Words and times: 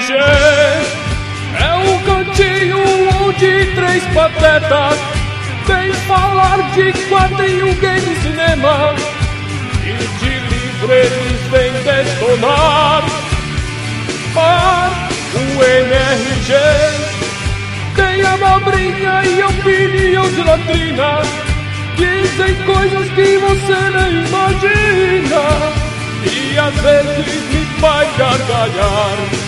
É 0.00 1.74
o 1.74 1.98
cantinho 2.04 2.78
onde 3.20 3.66
três 3.74 4.04
patetas 4.14 4.96
vêm 5.66 5.92
falar 6.06 6.70
de 6.70 6.92
quadrinho, 7.08 7.74
game 7.74 8.16
cinema 8.22 8.94
e 9.82 9.96
de 10.20 10.38
livreiros 10.54 11.40
vem 11.50 11.72
detonar. 11.82 13.02
Para 14.34 15.08
o 15.34 15.64
NRG 15.64 16.54
tem 17.96 18.22
abobrinha 18.22 19.22
e 19.24 19.42
opinião 19.42 20.30
de 20.30 20.42
latrina. 20.44 21.22
Dizem 21.96 22.54
coisas 22.62 23.08
que 23.14 23.36
você 23.38 23.90
nem 23.90 24.24
imagina 24.28 25.88
e 26.22 26.56
às 26.56 26.74
vezes 26.82 27.50
me 27.50 27.66
faz 27.80 28.08
gargalhar. 28.16 29.47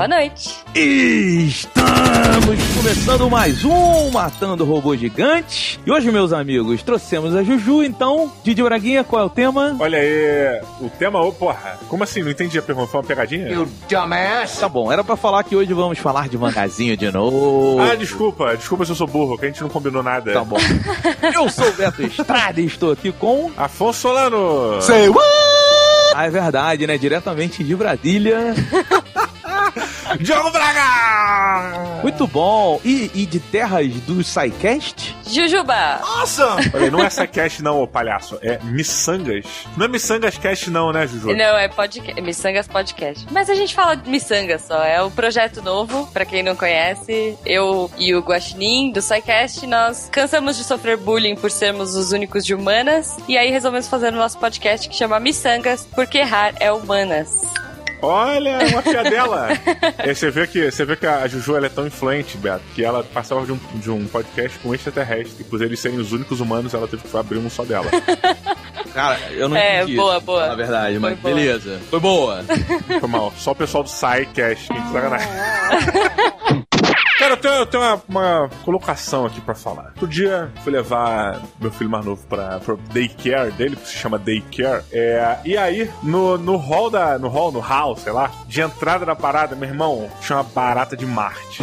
Boa 0.00 0.08
noite. 0.08 0.56
Estamos 0.74 2.74
começando 2.74 3.28
mais 3.28 3.62
um 3.66 4.10
Matando 4.10 4.64
Robô 4.64 4.96
Gigante. 4.96 5.78
E 5.84 5.92
hoje, 5.92 6.10
meus 6.10 6.32
amigos, 6.32 6.82
trouxemos 6.82 7.36
a 7.36 7.42
Juju, 7.42 7.84
então, 7.84 8.32
Didi 8.42 8.62
Braguinha, 8.62 9.04
qual 9.04 9.24
é 9.24 9.26
o 9.26 9.28
tema? 9.28 9.76
Olha 9.78 9.98
aí, 9.98 10.62
o 10.80 10.88
tema, 10.88 11.20
ô 11.20 11.30
porra, 11.30 11.78
como 11.86 12.02
assim? 12.02 12.22
Não 12.22 12.30
entendi 12.30 12.58
a 12.58 12.62
pergunta, 12.62 12.86
foi 12.86 13.00
uma 13.00 13.06
pegadinha? 13.06 13.50
Tá 14.58 14.70
bom, 14.70 14.90
era 14.90 15.04
pra 15.04 15.16
falar 15.16 15.44
que 15.44 15.54
hoje 15.54 15.74
vamos 15.74 15.98
falar 15.98 16.30
de 16.30 16.38
mangazinho 16.38 16.96
de 16.96 17.12
novo. 17.12 17.82
Ah, 17.82 17.94
desculpa, 17.94 18.56
desculpa 18.56 18.86
se 18.86 18.92
eu 18.92 18.96
sou 18.96 19.06
burro, 19.06 19.36
que 19.36 19.44
a 19.44 19.48
gente 19.48 19.60
não 19.60 19.68
combinou 19.68 20.02
nada. 20.02 20.32
Tá 20.32 20.42
bom. 20.42 20.56
Eu 21.34 21.46
sou 21.50 21.68
o 21.68 21.72
Beto 21.74 22.00
Estrada 22.00 22.58
e 22.58 22.64
estou 22.64 22.92
aqui 22.92 23.12
com... 23.12 23.50
Afonso 23.54 24.00
Solano! 24.00 24.80
Say 24.80 25.10
what? 25.10 25.50
Ah, 26.14 26.26
é 26.26 26.30
verdade, 26.30 26.86
né? 26.86 26.98
Diretamente 26.98 27.62
de 27.62 27.76
Brasília. 27.76 28.54
Diogo 30.18 30.50
Braga! 30.50 32.00
Muito 32.02 32.26
bom. 32.26 32.80
E, 32.84 33.10
e 33.14 33.26
de 33.26 33.38
terras 33.38 33.86
do 34.02 34.22
SciCast? 34.24 35.16
Jujuba. 35.28 36.00
Olha 36.74 36.84
aí, 36.84 36.90
não 36.90 37.00
é 37.02 37.06
essa 37.06 37.26
cast 37.26 37.62
não, 37.62 37.82
ô 37.82 37.86
palhaço, 37.86 38.38
é 38.42 38.58
Missangas. 38.64 39.44
Não 39.76 39.86
é 39.86 39.88
Missangas 39.88 40.36
Cast 40.36 40.70
não, 40.70 40.92
né, 40.92 41.06
Juju? 41.06 41.28
Não, 41.34 41.56
é 41.56 41.68
podcast, 41.68 42.20
Missangas 42.20 42.66
Podcast. 42.66 43.26
Mas 43.30 43.48
a 43.48 43.54
gente 43.54 43.74
fala 43.74 43.94
de 43.94 44.08
Missangas 44.10 44.62
só. 44.62 44.82
É 44.82 45.02
um 45.02 45.10
projeto 45.10 45.62
novo, 45.62 46.06
pra 46.12 46.24
quem 46.24 46.42
não 46.42 46.56
conhece. 46.56 47.36
Eu 47.44 47.90
e 47.96 48.14
o 48.14 48.20
Guaxinim, 48.20 48.90
do 48.90 49.00
SciCast, 49.00 49.66
nós 49.66 50.08
cansamos 50.10 50.56
de 50.56 50.64
sofrer 50.64 50.96
bullying 50.96 51.36
por 51.36 51.50
sermos 51.50 51.94
os 51.94 52.12
únicos 52.12 52.44
de 52.44 52.54
humanas. 52.54 53.16
E 53.28 53.38
aí 53.38 53.50
resolvemos 53.50 53.86
fazer 53.86 54.12
o 54.12 54.16
nosso 54.16 54.38
podcast 54.38 54.88
que 54.88 54.96
chama 54.96 55.20
Missangas, 55.20 55.86
porque 55.94 56.18
errar 56.18 56.54
é 56.58 56.72
humanas. 56.72 57.42
Olha, 58.02 58.58
uma 58.68 58.82
piadela! 58.82 59.48
e 60.04 60.14
você 60.14 60.30
vê 60.30 60.46
que, 60.46 60.70
você 60.70 60.84
vê 60.84 60.96
que 60.96 61.06
a 61.06 61.26
Juju 61.28 61.56
ela 61.56 61.66
é 61.66 61.68
tão 61.68 61.86
influente, 61.86 62.36
Beto, 62.36 62.62
que 62.74 62.84
ela 62.84 63.02
passava 63.04 63.44
de 63.44 63.52
um, 63.52 63.58
de 63.74 63.90
um 63.90 64.06
podcast 64.06 64.58
com 64.60 64.70
um 64.70 64.74
extraterrestre. 64.74 65.44
Por 65.44 65.60
eles 65.62 65.78
serem 65.80 65.98
os 65.98 66.12
únicos 66.12 66.40
humanos, 66.40 66.72
ela 66.74 66.88
teve 66.88 67.02
que 67.02 67.16
abrir 67.16 67.38
um 67.38 67.50
só 67.50 67.64
dela. 67.64 67.90
Cara, 68.94 69.18
eu 69.30 69.48
não 69.48 69.56
É, 69.56 69.82
entendi 69.82 69.96
boa, 69.96 70.16
isso, 70.16 70.26
boa. 70.26 70.48
Na 70.48 70.54
verdade, 70.56 70.98
Foi 70.98 71.10
mas 71.10 71.18
boa. 71.20 71.34
beleza. 71.34 71.80
Foi 71.90 72.00
boa. 72.00 72.44
Foi 72.98 73.08
mal. 73.08 73.32
Só 73.36 73.52
o 73.52 73.54
pessoal 73.54 73.84
do 73.84 73.88
SciCast, 73.90 74.66
que 74.68 74.92
sacanagem. 74.92 75.28
Cara, 77.20 77.34
eu 77.34 77.36
tenho, 77.36 77.54
eu 77.54 77.66
tenho 77.66 77.82
uma, 77.82 78.02
uma 78.08 78.50
colocação 78.64 79.26
aqui 79.26 79.42
pra 79.42 79.54
falar. 79.54 79.88
Outro 79.88 80.08
dia 80.08 80.50
fui 80.64 80.72
levar 80.72 81.38
meu 81.60 81.70
filho 81.70 81.90
mais 81.90 82.02
novo 82.02 82.26
pra, 82.26 82.58
pra 82.60 82.76
daycare 82.94 83.52
dele, 83.52 83.76
que 83.76 83.88
se 83.88 83.94
chama 83.94 84.18
daycare. 84.18 84.82
É, 84.90 85.38
e 85.44 85.54
aí, 85.54 85.90
no, 86.02 86.38
no 86.38 86.56
hall 86.56 86.88
da. 86.88 87.18
No 87.18 87.28
hall, 87.28 87.52
no 87.52 87.60
hall, 87.60 87.94
sei 87.94 88.10
lá, 88.10 88.30
de 88.46 88.62
entrada 88.62 89.04
da 89.04 89.14
parada, 89.14 89.54
meu 89.54 89.68
irmão, 89.68 90.10
tinha 90.22 90.38
uma 90.38 90.44
barata 90.44 90.96
de 90.96 91.04
Marte. 91.04 91.62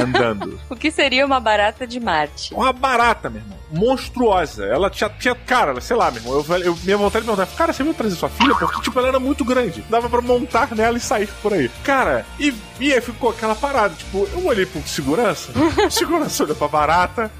Andando. 0.00 0.58
O 0.68 0.76
que 0.76 0.90
seria 0.90 1.24
uma 1.24 1.38
barata 1.40 1.86
de 1.86 2.00
Marte? 2.00 2.52
Uma 2.54 2.72
barata, 2.72 3.30
meu 3.30 3.40
irmão. 3.40 3.58
Monstruosa. 3.70 4.64
Ela 4.66 4.90
tinha, 4.90 5.08
tinha 5.10 5.34
cara, 5.34 5.80
sei 5.80 5.96
lá, 5.96 6.10
meu 6.10 6.22
irmão. 6.22 6.44
Eu, 6.48 6.58
eu, 6.58 6.78
minha 6.82 6.96
vontade 6.96 7.24
de 7.24 7.30
perguntar, 7.30 7.56
cara, 7.56 7.72
você 7.72 7.82
veio 7.82 7.94
trazer 7.94 8.16
sua 8.16 8.28
filha? 8.28 8.54
Porque, 8.54 8.80
tipo, 8.82 8.98
ela 8.98 9.08
era 9.08 9.20
muito 9.20 9.44
grande. 9.44 9.84
Dava 9.88 10.08
pra 10.08 10.20
montar 10.20 10.74
nela 10.74 10.96
e 10.96 11.00
sair 11.00 11.28
por 11.42 11.52
aí. 11.52 11.70
Cara, 11.82 12.24
e, 12.38 12.54
e 12.80 12.92
aí 12.92 13.00
ficou 13.00 13.30
aquela 13.30 13.54
parada. 13.54 13.94
Tipo, 13.94 14.28
eu 14.32 14.46
olhei 14.46 14.66
pro 14.66 14.80
segurança. 14.86 15.52
O 15.86 15.90
segurança 15.90 16.44
olhou 16.44 16.56
pra 16.56 16.68
barata, 16.68 17.30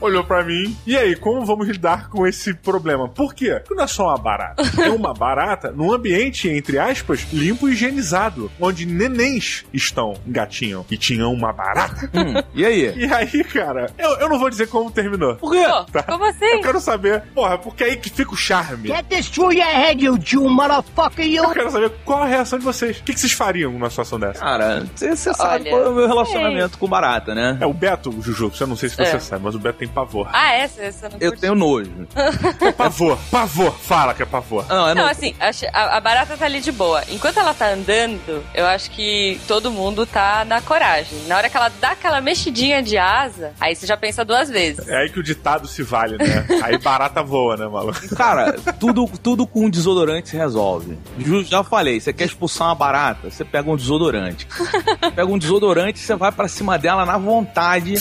olhou 0.00 0.24
pra 0.24 0.44
mim. 0.44 0.76
E 0.86 0.96
aí, 0.96 1.14
como 1.16 1.44
vamos 1.44 1.66
lidar 1.66 2.08
com 2.08 2.26
esse 2.26 2.54
problema? 2.54 3.08
Por 3.08 3.34
quê? 3.34 3.54
Porque 3.60 3.74
não 3.74 3.84
é 3.84 3.86
só 3.86 4.08
uma 4.08 4.18
barata. 4.18 4.62
É 4.80 4.88
uma 4.88 5.12
barata 5.12 5.70
num 5.70 5.92
ambiente, 5.92 6.48
entre 6.48 6.78
aspas, 6.78 7.26
limpo 7.32 7.68
e 7.68 7.72
higienizado. 7.72 8.50
Onde 8.58 8.86
nenéns 8.86 9.64
estão, 9.74 10.14
gatinham. 10.26 10.86
E 10.90 10.96
tinham 10.96 11.32
uma 11.32 11.52
barata. 11.52 11.99
Hum, 12.14 12.42
e 12.54 12.64
aí? 12.64 12.80
E 13.00 13.12
aí, 13.12 13.44
cara, 13.44 13.90
eu, 13.98 14.10
eu 14.18 14.28
não 14.28 14.38
vou 14.38 14.50
dizer 14.50 14.68
como 14.68 14.90
terminou. 14.90 15.36
Por 15.36 15.52
quê? 15.52 15.64
Pô, 15.92 16.02
como 16.04 16.24
Eu 16.24 16.30
assim? 16.30 16.60
quero 16.62 16.80
saber, 16.80 17.22
porra, 17.34 17.58
porque 17.58 17.84
é 17.84 17.86
aí 17.88 17.96
que 17.96 18.10
fica 18.10 18.32
o 18.32 18.36
charme. 18.36 18.88
Get 18.88 19.06
this 19.06 19.28
through 19.30 19.52
your 19.52 19.64
head, 19.66 20.04
you 20.04 20.18
Jew 20.22 20.48
motherfucker, 20.48 21.24
you! 21.26 21.44
Eu 21.44 21.50
quero 21.50 21.70
saber 21.70 21.90
qual 22.04 22.22
a 22.22 22.26
reação 22.26 22.58
de 22.58 22.64
vocês. 22.64 22.98
O 22.98 23.02
que, 23.04 23.14
que 23.14 23.20
vocês 23.20 23.32
fariam 23.32 23.72
numa 23.72 23.88
situação 23.90 24.18
dessa? 24.20 24.40
Cara, 24.40 24.86
você 24.94 25.16
sabe 25.34 25.70
qual 25.70 25.82
é 25.82 25.88
o 25.88 25.94
meu 25.94 26.06
relacionamento 26.06 26.78
com 26.78 26.86
barata, 26.88 27.34
né? 27.34 27.56
É 27.60 27.66
o 27.66 27.72
Beto, 27.72 28.10
Juju, 28.20 28.52
eu 28.60 28.66
não 28.66 28.76
sei 28.76 28.88
se 28.88 28.96
você 28.96 29.02
É. 29.16 29.18
sabe, 29.18 29.44
mas 29.44 29.54
o 29.54 29.58
Beto 29.58 29.78
tem 29.78 29.88
pavor. 29.88 30.28
Ah, 30.32 30.52
essa, 30.54 30.82
essa 30.82 31.06
eu 31.06 31.10
não 31.10 31.18
Eu 31.20 31.28
curti. 31.30 31.40
tenho 31.40 31.54
nojo. 31.54 31.90
Pavor, 32.76 33.18
pavor, 33.30 33.72
fala 33.78 34.14
que 34.14 34.22
é 34.22 34.26
pavor. 34.26 34.64
Não, 34.68 34.88
eu 34.88 34.94
Não, 34.94 35.02
não. 35.04 35.10
assim, 35.10 35.34
a, 35.72 35.96
a 35.96 36.00
barata 36.00 36.36
tá 36.36 36.44
ali 36.44 36.60
de 36.60 36.72
boa. 36.72 37.02
Enquanto 37.08 37.38
ela 37.38 37.52
tá 37.54 37.68
andando, 37.72 38.44
eu 38.54 38.66
acho 38.66 38.90
que 38.90 39.40
todo 39.46 39.70
mundo 39.70 40.06
tá 40.06 40.44
na 40.44 40.60
coragem. 40.60 41.18
Na 41.26 41.36
hora 41.36 41.48
que 41.48 41.56
ela 41.56 41.70
dá 41.80 41.89
aquela 41.92 42.20
mexidinha 42.20 42.82
de 42.82 42.96
asa, 42.96 43.52
aí 43.60 43.74
você 43.74 43.86
já 43.86 43.96
pensa 43.96 44.24
duas 44.24 44.48
vezes. 44.48 44.86
É 44.88 44.96
aí 44.96 45.10
que 45.10 45.18
o 45.18 45.22
ditado 45.22 45.66
se 45.66 45.82
vale, 45.82 46.16
né? 46.16 46.46
Aí 46.62 46.78
barata 46.78 47.22
voa, 47.22 47.56
né, 47.56 47.66
maluco? 47.66 48.14
Cara, 48.14 48.52
tudo, 48.78 49.06
tudo 49.22 49.46
com 49.46 49.68
desodorante 49.70 50.28
se 50.28 50.36
resolve. 50.36 50.98
Já 51.44 51.64
falei, 51.64 52.00
você 52.00 52.12
quer 52.12 52.24
expulsar 52.24 52.68
uma 52.68 52.74
barata, 52.74 53.30
você 53.30 53.44
pega 53.44 53.70
um 53.70 53.76
desodorante. 53.76 54.46
Pega 55.14 55.26
um 55.26 55.38
desodorante, 55.38 55.98
você 55.98 56.14
vai 56.14 56.30
pra 56.30 56.48
cima 56.48 56.78
dela 56.78 57.04
na 57.04 57.16
vontade. 57.16 57.94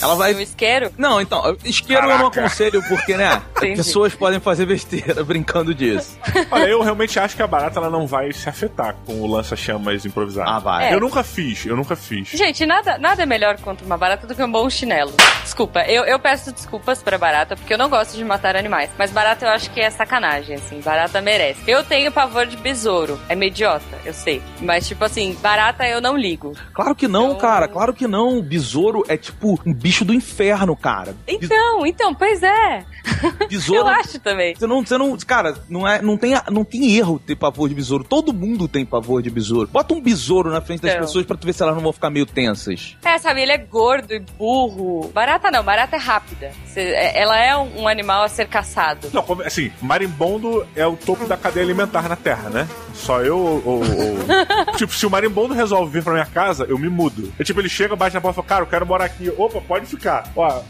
Ela 0.00 0.14
Um 0.14 0.18
vai. 0.18 0.32
isqueiro? 0.42 0.90
Não, 0.98 1.20
então, 1.20 1.56
isqueiro 1.64 2.02
eu 2.04 2.18
não 2.18 2.30
Caraca. 2.30 2.40
aconselho 2.40 2.82
porque, 2.88 3.16
né? 3.16 3.42
Entendi. 3.56 3.76
Pessoas 3.76 4.14
podem 4.14 4.40
fazer 4.40 4.66
besteira 4.66 5.22
brincando 5.24 5.74
disso. 5.74 6.18
Olha, 6.50 6.64
eu 6.66 6.82
realmente 6.82 7.18
acho 7.18 7.36
que 7.36 7.42
a 7.42 7.46
barata 7.46 7.78
ela 7.78 7.90
não 7.90 8.06
vai 8.06 8.32
se 8.32 8.48
afetar 8.48 8.94
com 9.06 9.20
o 9.20 9.26
lança-chamas 9.26 10.04
improvisado. 10.04 10.48
Ah, 10.50 10.58
vai. 10.58 10.90
É. 10.90 10.94
Eu 10.94 11.00
nunca 11.00 11.22
fiz, 11.22 11.64
eu 11.66 11.76
nunca 11.76 11.96
fiz. 11.96 12.28
Gente, 12.28 12.64
nada, 12.66 12.98
nada 12.98 13.22
é 13.22 13.26
melhor 13.26 13.58
contra 13.60 13.84
uma 13.86 13.96
barata 13.96 14.26
do 14.26 14.34
que 14.34 14.42
um 14.42 14.50
bom 14.50 14.68
chinelo. 14.68 15.12
Desculpa, 15.42 15.80
eu, 15.84 16.04
eu 16.04 16.18
peço 16.18 16.52
desculpas 16.52 17.02
pra 17.02 17.18
barata, 17.18 17.56
porque 17.56 17.72
eu 17.72 17.78
não 17.78 17.88
gosto 17.88 18.16
de 18.16 18.24
matar 18.24 18.56
animais. 18.56 18.90
Mas 18.98 19.10
barata 19.10 19.46
eu 19.46 19.50
acho 19.50 19.70
que 19.70 19.80
é 19.80 19.90
sacanagem, 19.90 20.56
assim. 20.56 20.80
Barata 20.80 21.20
merece. 21.20 21.60
Eu 21.66 21.82
tenho 21.84 22.10
pavor 22.12 22.46
de 22.46 22.56
besouro. 22.56 23.18
É 23.28 23.34
meio 23.34 23.50
idiota, 23.50 23.84
eu 24.04 24.12
sei. 24.12 24.42
Mas, 24.60 24.86
tipo 24.86 25.04
assim, 25.04 25.36
barata 25.42 25.86
eu 25.86 26.00
não 26.00 26.16
ligo. 26.16 26.52
Claro 26.74 26.94
que 26.94 27.08
não, 27.08 27.26
Então- 27.28 27.38
cara. 27.38 27.68
Claro 27.68 27.92
que 27.94 28.06
não. 28.06 28.40
Besouro 28.42 29.04
é 29.08 29.16
tipo 29.16 29.58
um 29.64 29.72
bicho 29.86 30.04
do 30.04 30.12
inferno, 30.12 30.74
cara. 30.74 31.14
Então, 31.28 31.86
então, 31.86 32.12
pois 32.12 32.42
é. 32.42 32.84
Besouro. 33.48 33.82
Eu 33.82 33.86
acho 33.86 34.18
também. 34.18 34.54
Você 34.56 34.66
não, 34.66 34.84
você 34.84 34.98
não, 34.98 35.16
cara, 35.18 35.56
não 35.68 35.86
é, 35.86 36.02
não 36.02 36.16
tem, 36.16 36.34
não 36.50 36.64
tem 36.64 36.96
erro 36.96 37.20
ter 37.24 37.36
pavor 37.36 37.68
de 37.68 37.74
besouro. 37.74 38.02
Todo 38.02 38.32
mundo 38.32 38.66
tem 38.66 38.84
pavor 38.84 39.22
de 39.22 39.30
besouro. 39.30 39.68
Bota 39.72 39.94
um 39.94 40.00
besouro 40.00 40.50
na 40.50 40.60
frente 40.60 40.80
das 40.82 40.92
Então. 40.92 41.06
pessoas 41.06 41.24
pra 41.24 41.36
tu 41.36 41.46
ver 41.46 41.52
se 41.52 41.62
elas 41.62 41.74
não 41.76 41.82
vão 41.82 41.92
ficar 41.92 42.10
meio 42.10 42.26
tensas. 42.26 42.96
É, 43.04 43.16
sabe, 43.18 43.42
ele 43.42 43.52
é 43.52 43.58
gordo 43.58 44.12
e 44.12 44.18
burro. 44.18 45.08
Barata 45.14 45.50
não, 45.52 45.62
barata 45.62 45.94
é 45.96 45.98
rápida. 46.00 46.50
Cê- 46.66 46.80
é- 46.80 47.20
ela 47.20 47.38
é 47.38 47.56
um, 47.56 47.86
animal 47.86 48.24
a 48.24 48.28
ser 48.28 48.48
caçado. 48.48 49.08
Não, 49.12 49.24
assim, 49.44 49.70
marimbondo 49.80 50.66
é 50.74 50.84
o 50.86 50.96
topo 50.96 51.26
da 51.26 51.36
cadeia 51.36 51.64
alimentar 51.64 52.08
na 52.08 52.16
Terra, 52.16 52.50
né? 52.50 52.68
Só 52.94 53.20
eu 53.22 53.38
ou. 53.38 53.62
ou- 53.64 53.80
ou- 53.82 54.16
tipo, 54.76 54.92
se 54.92 55.06
o 55.06 55.10
marimbondo 55.10 55.54
resolve 55.54 55.92
vir 55.92 56.02
pra 56.02 56.12
minha 56.12 56.26
casa, 56.26 56.64
eu 56.68 56.76
me 56.78 56.88
mudo. 56.88 57.32
É 57.38 57.44
tipo, 57.44 57.60
ele 57.60 57.68
chega, 57.68 57.94
bate 57.94 58.14
na 58.14 58.20
porta 58.20 58.34
e 58.34 58.42
fala, 58.42 58.48
cara, 58.48 58.62
eu 58.62 58.66
quero 58.68 58.86
morar 58.86 59.04
aqui. 59.04 59.30
Opa, 59.36 59.60
pode 59.60 59.75
ficar. 59.84 60.30
Ó, 60.34 60.62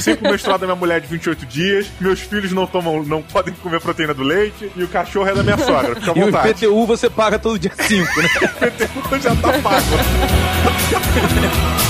sempre 0.00 0.28
menstruado 0.30 0.60
da 0.60 0.66
minha 0.66 0.76
mulher 0.76 1.00
de 1.00 1.06
28 1.06 1.46
dias, 1.46 1.86
meus 2.00 2.18
filhos 2.20 2.50
não 2.50 2.66
tomam, 2.66 3.02
não 3.04 3.22
podem 3.22 3.54
comer 3.54 3.80
proteína 3.80 4.14
do 4.14 4.22
leite, 4.24 4.72
e 4.74 4.82
o 4.82 4.88
cachorro 4.88 5.28
é 5.28 5.34
da 5.34 5.42
minha 5.44 5.58
sogra. 5.62 5.94
Fica 5.94 6.10
à 6.10 6.14
E 6.16 6.22
o 6.22 6.24
vontade. 6.26 6.48
IPTU 6.64 6.86
você 6.86 7.08
paga 7.10 7.38
todo 7.38 7.58
dia 7.58 7.70
5, 7.78 8.20
né? 8.20 8.28
PTU 8.70 9.20
já 9.20 9.36
tá 9.36 9.52
pago. 9.60 9.86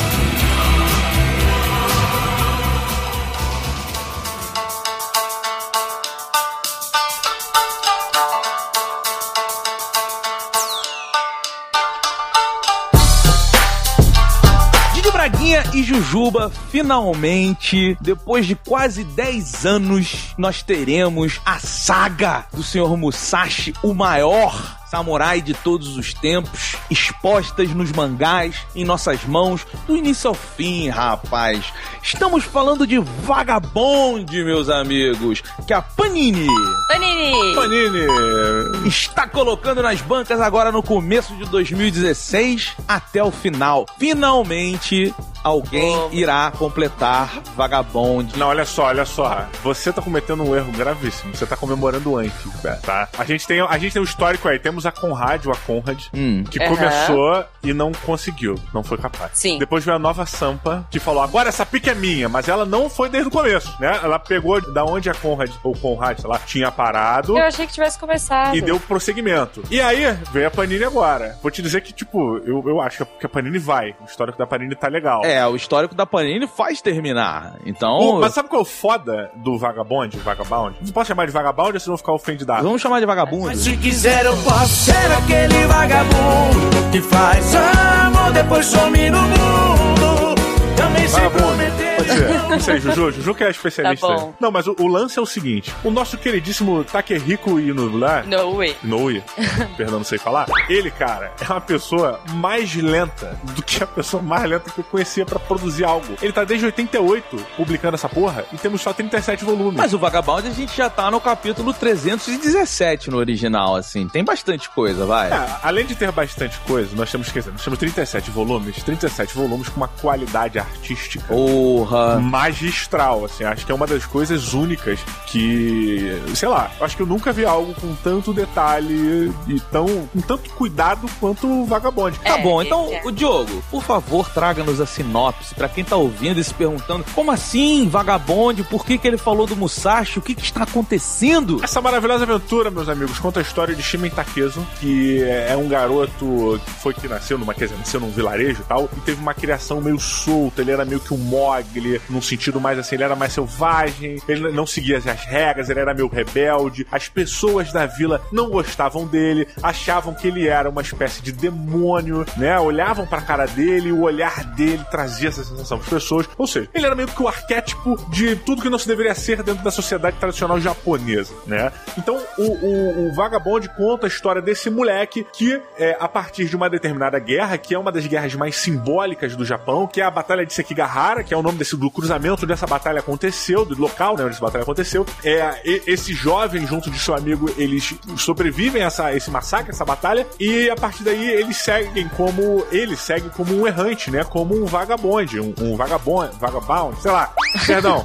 Jujuba, 16.09 16.51
finalmente, 16.71 17.95
depois 18.01 18.47
de 18.47 18.55
quase 18.55 19.05
10 19.05 19.67
anos, 19.67 20.35
nós 20.39 20.63
teremos 20.63 21.39
a 21.45 21.59
saga 21.59 22.47
do 22.51 22.63
Sr. 22.63 22.97
Musashi, 22.97 23.75
o 23.83 23.93
maior 23.93 24.79
samurai 24.91 25.41
de 25.41 25.55
todos 25.55 25.97
os 25.97 26.15
tempos, 26.15 26.77
expostas 26.91 27.71
nos 27.75 27.93
mangás, 27.93 28.57
em 28.75 28.85
nossas 28.85 29.25
mãos, 29.25 29.67
do 29.87 29.97
início 29.97 30.29
ao 30.29 30.35
fim, 30.35 30.89
rapaz. 30.89 31.73
Estamos 32.03 32.45
falando 32.45 32.87
de 32.87 32.99
Vagabond, 32.99 34.45
meus 34.45 34.69
amigos, 34.69 35.43
que 35.67 35.73
a 35.73 35.83
Panini 35.83 36.49
Panini! 36.89 37.55
Panini! 37.55 38.89
está 38.89 39.27
colocando 39.27 39.83
nas 39.83 40.01
bancas 40.01 40.41
agora 40.41 40.73
no 40.73 40.83
começo 40.83 41.35
de 41.37 41.45
2016 41.45 42.73
até 42.87 43.23
o 43.23 43.31
final. 43.31 43.87
Finalmente, 43.99 45.15
alguém 45.43 46.09
irá 46.13 46.53
completar 46.57 47.43
Vagabond. 47.57 48.39
Não, 48.39 48.49
olha 48.49 48.65
só, 48.65 48.85
olha 48.85 49.05
só. 49.05 49.47
Você 49.63 49.93
tá 49.93 50.03
cometendo 50.03 50.43
um 50.43 50.57
erro 50.57 50.73
gravíssimo. 50.73 51.35
Você 51.35 51.47
tá 51.47 51.57
comemorando 51.57 52.17
antes, 52.17 52.35
tá? 52.83 53.09
A 53.19 53.25
gente 53.25 53.47
tem, 53.47 53.61
a 53.61 53.79
gente 53.79 53.93
tem 53.93 54.03
um 54.03 54.05
histórico 54.05 54.49
aí. 54.49 54.59
Temos 54.59 54.78
a 54.87 54.93
Conrad, 54.93 55.47
ou 55.47 55.53
a 55.53 55.57
Conrad, 55.57 55.99
Hum. 56.15 56.45
que 56.51 56.63
Aham. 56.63 56.75
começou 56.75 57.45
e 57.63 57.73
não 57.73 57.93
conseguiu. 57.93 58.55
Não 58.73 58.83
foi 58.83 58.99
capaz. 58.99 59.33
Sim. 59.35 59.59
Depois 59.59 59.85
veio 59.85 59.97
a 59.97 59.99
nova 59.99 60.25
Sampa, 60.27 60.87
que 60.91 60.99
falou: 61.01 61.23
agora 61.23 61.49
essa 61.49 61.65
pique 61.67 61.91
é 61.91 61.95
minha, 61.95 62.29
mas 62.29 62.49
ela 62.49 62.65
não 62.65 62.89
foi 62.91 63.09
desde 63.09 63.29
o 63.29 63.33
começo, 63.33 63.75
né? 63.81 63.99
Ela 64.03 64.19
pegou 64.19 64.61
da 64.73 64.85
onde 64.85 65.09
a 65.11 65.15
Conrad, 65.15 65.51
ou 65.63 65.75
Conrad, 65.75 66.19
sei 66.21 66.29
lá, 66.31 66.39
tinha 66.39 66.71
parado. 66.71 67.37
Eu 67.39 67.45
achei 67.45 67.67
que 67.67 67.73
tivesse 67.73 67.99
começado. 67.99 68.57
E 68.57 68.61
deu 68.61 68.79
prosseguimento. 68.81 69.63
E 69.71 69.81
aí, 69.81 70.05
veio 70.33 70.47
a 70.49 70.51
Panini 70.51 70.85
agora. 70.85 71.37
Vou 71.43 71.51
te 71.51 71.63
dizer 71.63 71.81
que, 71.83 71.93
tipo, 71.93 72.39
eu, 72.39 72.63
eu 72.67 72.81
acho 72.81 73.07
que 73.19 73.27
a 73.27 73.29
Panini 73.29 73.59
vai. 73.59 73.95
O 74.01 74.05
histórico 74.05 74.39
da 74.39 74.47
Panini 74.47 74.75
tá 74.75 74.89
legal. 74.89 75.25
É, 75.25 75.47
o 75.47 75.57
histórico 75.57 75.95
da 75.95 76.07
Panini 76.07 76.47
faz 76.47 76.81
terminar. 76.81 77.57
Então, 77.65 77.99
O- 77.99 78.21
mas 78.21 78.33
sabe 78.35 78.49
qual 78.49 78.61
é 78.61 78.63
o 78.63 78.65
foda 78.67 79.31
do 79.37 79.59
Vagabond, 79.59 80.17
Vagabond? 80.19 80.77
Não 80.81 80.93
posso 80.93 81.09
chamar 81.09 81.27
de 81.27 81.33
Vagabond 81.33 81.73
ou 81.75 81.81
se 81.81 81.89
não 81.89 81.97
ficar 81.97 82.13
ofendidado? 82.13 82.63
vamos 82.63 82.81
chamar 82.83 83.01
de 83.01 83.07
vagabundo. 83.07 83.55
Se 83.57 83.77
quiser 83.77 84.25
eu 84.27 84.37
posso 84.43 84.68
ser 84.69 85.13
aquele 85.17 85.67
vagabundo 85.67 86.91
que 86.93 87.01
faz 87.01 87.55
amor 87.55 88.33
depois 88.33 88.67
some 88.67 89.11
no 89.11 89.23
mundo. 89.23 90.35
Também 90.77 91.09
se 91.09 91.15
Vagabundo. 91.15 91.88
Ser. 92.09 92.49
Não 92.49 92.61
sei, 92.61 92.81
Juju. 92.81 93.13
Juju 93.13 93.35
que 93.35 93.45
é 93.45 93.51
especialista. 93.51 94.07
Tá 94.07 94.15
bom. 94.15 94.35
Não, 94.41 94.51
mas 94.51 94.67
o, 94.67 94.75
o 94.79 94.87
lance 94.87 95.19
é 95.19 95.23
o 95.23 95.27
seguinte: 95.27 95.73
o 95.85 95.91
nosso 95.91 96.17
queridíssimo 96.19 96.85
Takehiko 96.85 97.59
Inublar. 97.61 98.27
No 98.27 98.57
way. 98.57 98.77
Inoue, 98.83 99.23
perdão, 99.77 99.99
não 99.99 100.05
sei 100.05 100.19
falar. 100.19 100.47
Ele, 100.69 100.91
cara, 100.91 101.33
é 101.41 101.53
uma 101.53 101.61
pessoa 101.61 102.21
mais 102.35 102.75
lenta 102.75 103.39
do 103.55 103.63
que 103.63 103.83
a 103.83 103.87
pessoa 103.87 104.23
mais 104.23 104.49
lenta 104.49 104.71
que 104.71 104.79
eu 104.79 104.85
conhecia 104.85 105.25
pra 105.25 105.39
produzir 105.39 105.85
algo. 105.85 106.15
Ele 106.21 106.33
tá 106.33 106.45
desde 106.45 106.67
88 106.67 107.37
publicando 107.57 107.95
essa 107.95 108.09
porra 108.09 108.45
e 108.53 108.57
temos 108.57 108.81
só 108.81 108.93
37 108.93 109.45
volumes. 109.45 109.77
Mas 109.77 109.93
o 109.93 109.99
Vagabond 109.99 110.47
a 110.49 110.51
gente 110.51 110.77
já 110.77 110.89
tá 110.89 111.11
no 111.11 111.21
capítulo 111.21 111.73
317 111.73 113.11
no 113.11 113.19
original, 113.19 113.77
assim. 113.77 114.09
Tem 114.09 114.25
bastante 114.25 114.69
coisa, 114.71 115.05
vai. 115.07 115.31
É, 115.31 115.57
além 115.63 115.87
de 115.87 115.95
ter 115.95 116.11
bastante 116.13 116.59
coisa, 116.61 116.95
nós 116.95 117.11
temos, 117.11 117.31
quer 117.31 117.41
dizer, 117.41 117.53
nós 117.53 117.63
temos 117.63 117.79
37 117.79 118.31
volumes, 118.31 118.83
37 118.83 119.35
volumes 119.35 119.69
com 119.69 119.77
uma 119.77 119.89
qualidade 119.89 120.59
artística 120.59 121.25
Porra. 121.27 121.98
Magistral, 122.21 123.25
assim, 123.25 123.45
acho 123.45 123.65
que 123.65 123.73
é 123.73 123.75
uma 123.75 123.87
das 123.87 124.05
coisas 124.05 124.53
únicas 124.55 124.99
que, 125.27 126.21
sei 126.35 126.49
lá, 126.49 126.71
acho 126.81 126.97
que 126.97 127.03
eu 127.03 127.07
nunca 127.07 127.33
vi 127.33 127.45
algo 127.45 127.75
com 127.75 127.95
tanto 127.97 128.33
detalhe 128.33 129.33
e 129.47 129.61
tão 129.71 129.87
com 130.13 130.21
tanto 130.21 130.51
cuidado 130.51 131.09
quanto 131.21 131.47
o 131.47 131.67
Vagabond. 131.67 132.19
Tá 132.19 132.39
É, 132.39 132.43
bom, 132.43 132.63
então, 132.63 132.89
é. 132.93 133.03
o 133.05 133.11
Diogo, 133.11 133.63
por 133.71 133.83
favor, 133.83 134.29
traga-nos 134.31 134.81
a 134.81 134.87
sinopse 134.87 135.55
pra 135.55 135.69
quem 135.69 135.85
tá 135.85 135.97
ouvindo 135.97 136.41
e 136.41 136.45
se 136.45 136.55
perguntando 136.55 137.05
como 137.15 137.31
assim, 137.31 137.89
vagabonde, 137.89 138.63
por 138.63 138.85
que, 138.85 138.99
que 138.99 139.07
ele 139.07 139.19
falou 139.19 139.47
do 139.47 139.57
Musashi, 139.57 140.19
o 140.19 140.23
que, 140.23 140.35
que 140.35 140.43
está 140.43 140.63
acontecendo? 140.65 141.61
Essa 141.63 141.81
maravilhosa 141.81 142.25
aventura, 142.25 142.71
meus 142.71 142.89
amigos, 142.89 143.19
conta 143.19 143.41
a 143.41 143.43
história 143.43 143.75
de 143.75 143.83
Shimen 143.83 144.11
Takezo, 144.11 144.67
que 144.81 145.23
é 145.23 145.57
um 145.57 145.69
garoto 145.69 146.61
que 146.65 146.71
foi 146.73 146.95
que 146.95 147.09
nasceu 147.09 147.39
numa, 147.39 147.55
quer 147.55 147.67
dizer, 147.67 147.79
nasceu 147.79 148.01
num 148.01 148.11
vilarejo 148.11 148.61
e 148.63 148.65
tal, 148.65 148.89
e 148.97 149.01
teve 149.01 149.21
uma 149.21 149.35
criação 149.35 149.81
meio 149.81 149.99
solta, 149.99 150.61
ele 150.63 150.71
era 150.71 150.85
meio 150.85 151.01
que 151.01 151.13
um 151.13 151.19
mogli, 151.19 151.88
num 152.09 152.23
sentido 152.23 152.61
mais 152.61 152.79
assim, 152.79 152.97
ele 152.97 153.05
era 153.05 153.17
mais 153.17 153.33
selvagem, 153.33 154.21
ele 154.29 154.51
não 154.53 154.67
seguia 154.67 154.99
as 154.99 155.05
regras, 155.25 155.71
ele 155.71 155.81
era 155.81 155.95
meio 155.95 156.09
rebelde, 156.09 156.87
as 156.91 157.09
pessoas 157.09 157.73
da 157.73 157.87
vila 157.87 158.21
não 158.33 158.51
gostavam 158.51 159.07
dele, 159.07 159.47
achavam 159.63 160.15
que 160.15 160.29
ele 160.29 160.47
era 160.47 160.69
uma 160.69 160.83
espécie 160.83 161.23
de 161.23 161.33
demônio, 161.33 162.27
né? 162.37 162.59
Olhavam 162.59 163.07
pra 163.07 163.21
cara 163.21 163.47
dele 163.47 163.93
o 163.93 164.03
olhar 164.03 164.45
dele 164.45 164.85
trazia 164.91 165.29
essa 165.29 165.45
sensação 165.45 165.79
pras 165.79 165.91
pessoas. 165.91 166.29
Ou 166.37 166.47
seja, 166.47 166.69
ele 166.75 166.87
era 166.87 166.95
meio 166.95 167.09
que 167.09 167.23
o 167.23 167.29
arquétipo 167.29 167.97
de 168.11 168.37
tudo 168.37 168.63
que 168.63 168.71
não 168.71 168.79
se 168.79 168.87
deveria 168.87 169.15
ser 169.15 169.43
dentro 169.43 169.63
da 169.63 169.71
sociedade 169.71 170.17
tradicional 170.19 170.61
japonesa, 170.61 171.35
né? 171.47 171.73
Então, 171.97 172.21
o, 172.39 172.43
o, 172.43 173.09
o 173.09 173.15
Vagabond 173.15 173.69
conta 173.77 174.07
a 174.07 174.09
história 174.09 174.43
desse 174.43 174.71
moleque 174.71 175.27
que, 175.33 175.61
é, 175.77 175.97
a 176.01 176.09
partir 176.09 176.47
de 176.47 176.57
uma 176.57 176.69
determinada 176.69 177.19
guerra, 177.19 177.59
que 177.59 177.75
é 177.75 177.79
uma 177.79 177.93
das 177.93 178.07
guerras 178.07 178.35
mais 178.35 178.57
simbólicas 178.57 179.37
do 179.37 179.45
Japão, 179.45 179.87
que 179.87 180.01
é 180.01 180.05
a 180.05 180.11
Batalha 180.11 180.45
de 180.45 180.53
Sekigahara, 180.53 181.23
que 181.23 181.33
é 181.33 181.37
o 181.37 181.43
nome 181.43 181.59
desse, 181.59 181.77
do 181.79 181.91
cruzamento 181.91 182.45
onde 182.45 182.53
essa 182.53 182.67
batalha 182.67 183.01
aconteceu, 183.01 183.65
do 183.65 183.81
local 183.81 184.17
né, 184.17 184.25
onde 184.25 184.35
essa 184.35 184.45
batalha 184.45 184.63
aconteceu. 184.63 185.07
É, 185.25 185.61
esse 185.87 186.13
jovem, 186.13 186.67
junto 186.67 186.91
de 186.91 186.99
seu 186.99 187.15
amigo, 187.15 187.51
eles 187.57 187.95
sobrevivem 188.17 188.83
a 188.83 188.87
essa, 188.87 189.15
esse 189.15 189.31
massacre, 189.31 189.71
essa 189.71 189.85
batalha, 189.85 190.27
e 190.39 190.69
a 190.69 190.77
partir 190.77 191.05
daí 191.05 191.29
eles 191.31 191.57
seguem 191.57 192.09
como. 192.09 192.67
Ele 192.71 192.97
segue 192.97 193.31
como 193.31 193.55
um 193.55 193.67
errante, 193.67 194.11
né? 194.11 194.25
Como 194.25 194.55
um 194.55 194.67
vagabonde, 194.67 195.41
um, 195.41 195.55
um 195.61 195.77
vagabond, 195.77 196.31
vagabond, 196.39 197.01
sei 197.01 197.11
lá, 197.11 197.33
perdão. 197.67 198.05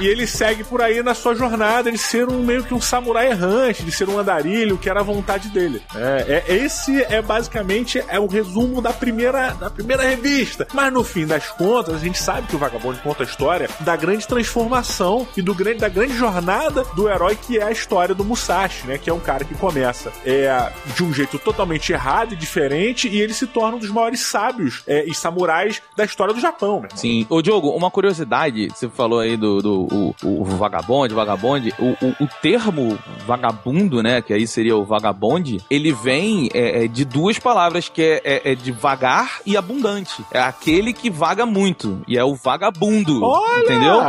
E 0.00 0.06
ele 0.06 0.26
segue 0.26 0.64
por 0.64 0.80
aí 0.82 1.02
na 1.02 1.14
sua 1.14 1.34
jornada 1.34 1.90
de 1.90 1.98
ser 1.98 2.28
um 2.28 2.42
meio 2.42 2.64
que 2.64 2.74
um 2.74 2.80
samurai 2.80 3.28
errante, 3.28 3.82
de 3.82 3.92
ser 3.92 4.08
um 4.08 4.18
andarilho, 4.18 4.78
que 4.78 4.88
era 4.88 5.00
a 5.00 5.02
vontade 5.02 5.48
dele. 5.48 5.82
É, 5.94 6.44
é- 6.48 6.54
esse 6.56 7.02
é 7.04 7.20
basicamente 7.20 8.02
é 8.08 8.18
o 8.18 8.26
resumo 8.26 8.80
da 8.80 8.92
primeira, 8.92 9.50
da 9.52 9.70
primeira 9.70 10.02
revista. 10.02 10.66
Mas 10.72 10.92
no 10.92 11.02
fim 11.04 11.26
das 11.26 11.48
contas, 11.48 11.94
a 11.94 11.98
gente 11.98 12.18
sabe 12.18 12.46
que 12.46 12.56
o 12.56 12.58
Vagabundo 12.58 12.98
conta 12.98 13.22
a 13.22 13.26
história 13.26 13.68
da 13.80 13.96
grande 13.96 14.26
transformação 14.26 15.26
e 15.36 15.42
do 15.42 15.54
grande, 15.54 15.78
da 15.78 15.88
grande 15.88 16.16
jornada 16.16 16.84
do 16.94 17.08
herói 17.08 17.36
que 17.36 17.58
é 17.58 17.64
a 17.64 17.70
história 17.70 18.14
do 18.14 18.24
Musashi, 18.24 18.86
né? 18.86 18.98
Que 18.98 19.10
é 19.10 19.14
um 19.14 19.20
cara 19.20 19.44
que 19.44 19.54
começa 19.54 20.12
é, 20.24 20.70
de 20.94 21.02
um 21.04 21.12
jeito 21.12 21.38
totalmente 21.38 21.92
errado 21.92 22.32
e 22.34 22.36
diferente 22.36 23.08
e 23.08 23.20
ele 23.20 23.32
se 23.32 23.46
torna 23.46 23.76
um 23.76 23.80
dos 23.80 23.90
maiores 23.90 24.20
sábios 24.20 24.82
é, 24.86 25.04
e 25.06 25.14
samurais 25.14 25.80
da 25.96 26.04
história 26.04 26.34
do 26.34 26.40
Japão, 26.40 26.80
né? 26.80 26.88
Sim. 26.94 27.26
Ô, 27.28 27.40
Diogo, 27.40 27.70
uma 27.70 27.90
curiosidade, 27.90 28.68
você 28.68 28.88
falou 28.88 29.20
aí 29.20 29.36
do, 29.36 29.60
do 29.62 29.79
o, 29.82 30.14
o 30.24 30.44
vagabonde, 30.44 31.14
vagabonde, 31.14 31.74
o, 31.78 31.90
o, 32.04 32.24
o 32.24 32.28
termo 32.42 32.98
vagabundo, 33.26 34.02
né, 34.02 34.20
que 34.20 34.32
aí 34.32 34.46
seria 34.46 34.76
o 34.76 34.84
vagabonde, 34.84 35.58
ele 35.70 35.92
vem 35.92 36.48
é, 36.52 36.84
é, 36.84 36.88
de 36.88 37.04
duas 37.04 37.38
palavras, 37.38 37.88
que 37.88 38.02
é, 38.02 38.20
é, 38.24 38.52
é 38.52 38.54
de 38.54 38.72
vagar 38.72 39.38
e 39.46 39.56
abundante. 39.56 40.24
É 40.32 40.40
aquele 40.40 40.92
que 40.92 41.08
vaga 41.10 41.46
muito, 41.46 42.02
e 42.08 42.18
é 42.18 42.24
o 42.24 42.34
vagabundo, 42.34 43.22
Olha! 43.22 43.62
entendeu? 43.64 44.00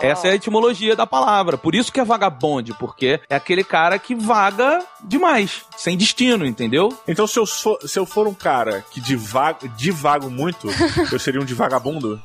Essa 0.00 0.28
é 0.28 0.32
a 0.32 0.34
etimologia 0.34 0.94
da 0.94 1.06
palavra. 1.06 1.56
Por 1.56 1.74
isso 1.74 1.92
que 1.92 2.00
é 2.00 2.04
vagabonde, 2.04 2.72
porque 2.74 3.20
é 3.28 3.36
aquele 3.36 3.64
cara 3.64 3.98
que 3.98 4.14
vaga 4.14 4.80
demais, 5.02 5.62
sem 5.76 5.96
destino, 5.96 6.44
entendeu? 6.46 6.92
Então, 7.08 7.26
se 7.26 7.38
eu, 7.38 7.46
sou- 7.46 7.78
se 7.86 7.98
eu 7.98 8.04
for 8.06 8.26
um 8.26 8.34
cara 8.34 8.84
que 8.90 9.00
divago, 9.00 9.68
divago 9.76 10.30
muito, 10.30 10.68
eu 11.12 11.18
seria 11.18 11.40
um 11.40 11.44
divagabundo? 11.44 12.20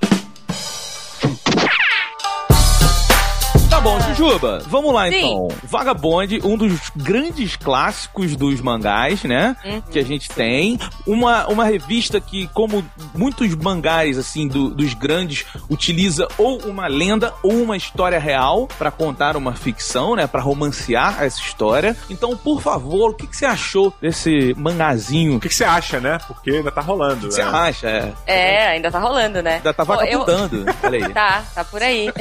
Tá 3.81 3.89
bom, 3.89 3.99
Jujuba, 4.01 4.61
vamos 4.67 4.93
lá 4.93 5.09
Sim. 5.09 5.15
então. 5.17 5.47
Vagabond, 5.63 6.39
um 6.43 6.55
dos 6.55 6.91
grandes 6.95 7.55
clássicos 7.55 8.35
dos 8.35 8.61
mangás, 8.61 9.23
né? 9.23 9.55
Uhum. 9.65 9.81
Que 9.81 9.97
a 9.97 10.03
gente 10.05 10.29
tem. 10.29 10.77
Uma, 11.07 11.47
uma 11.47 11.65
revista 11.65 12.21
que, 12.21 12.45
como 12.53 12.85
muitos 13.15 13.55
mangás, 13.55 14.19
assim, 14.19 14.47
do- 14.47 14.69
dos 14.69 14.93
grandes, 14.93 15.45
utiliza 15.67 16.27
ou 16.37 16.59
uma 16.59 16.85
lenda 16.85 17.33
ou 17.41 17.53
uma 17.53 17.75
história 17.75 18.19
real 18.19 18.67
pra 18.77 18.91
contar 18.91 19.35
uma 19.35 19.53
ficção, 19.55 20.15
né? 20.15 20.27
Pra 20.27 20.41
romancear 20.41 21.23
essa 21.23 21.39
história. 21.39 21.97
Então, 22.07 22.37
por 22.37 22.61
favor, 22.61 23.09
o 23.09 23.13
que, 23.15 23.25
que 23.25 23.35
você 23.35 23.45
achou 23.47 23.91
desse 23.99 24.53
mangazinho? 24.59 25.33
O 25.33 25.37
O 25.37 25.39
que, 25.39 25.49
que 25.49 25.55
você 25.55 25.63
acha, 25.65 25.99
né? 25.99 26.19
Porque 26.27 26.51
ainda 26.51 26.71
tá 26.71 26.81
rolando. 26.81 27.29
que 27.29 27.33
você 27.33 27.43
né? 27.43 27.49
acha? 27.51 27.87
É, 27.87 28.13
É, 28.27 28.67
ainda 28.67 28.91
tá 28.91 28.99
rolando, 28.99 29.41
né? 29.41 29.55
ainda 29.55 29.73
tá 29.73 29.83
Pô, 29.83 29.93
eu- 30.03 30.19
vagabundando. 30.23 30.65
Olha 30.83 31.07
aí. 31.07 31.11
Tá, 31.13 31.43
tá 31.55 31.65
por 31.65 31.81
aí. 31.81 32.11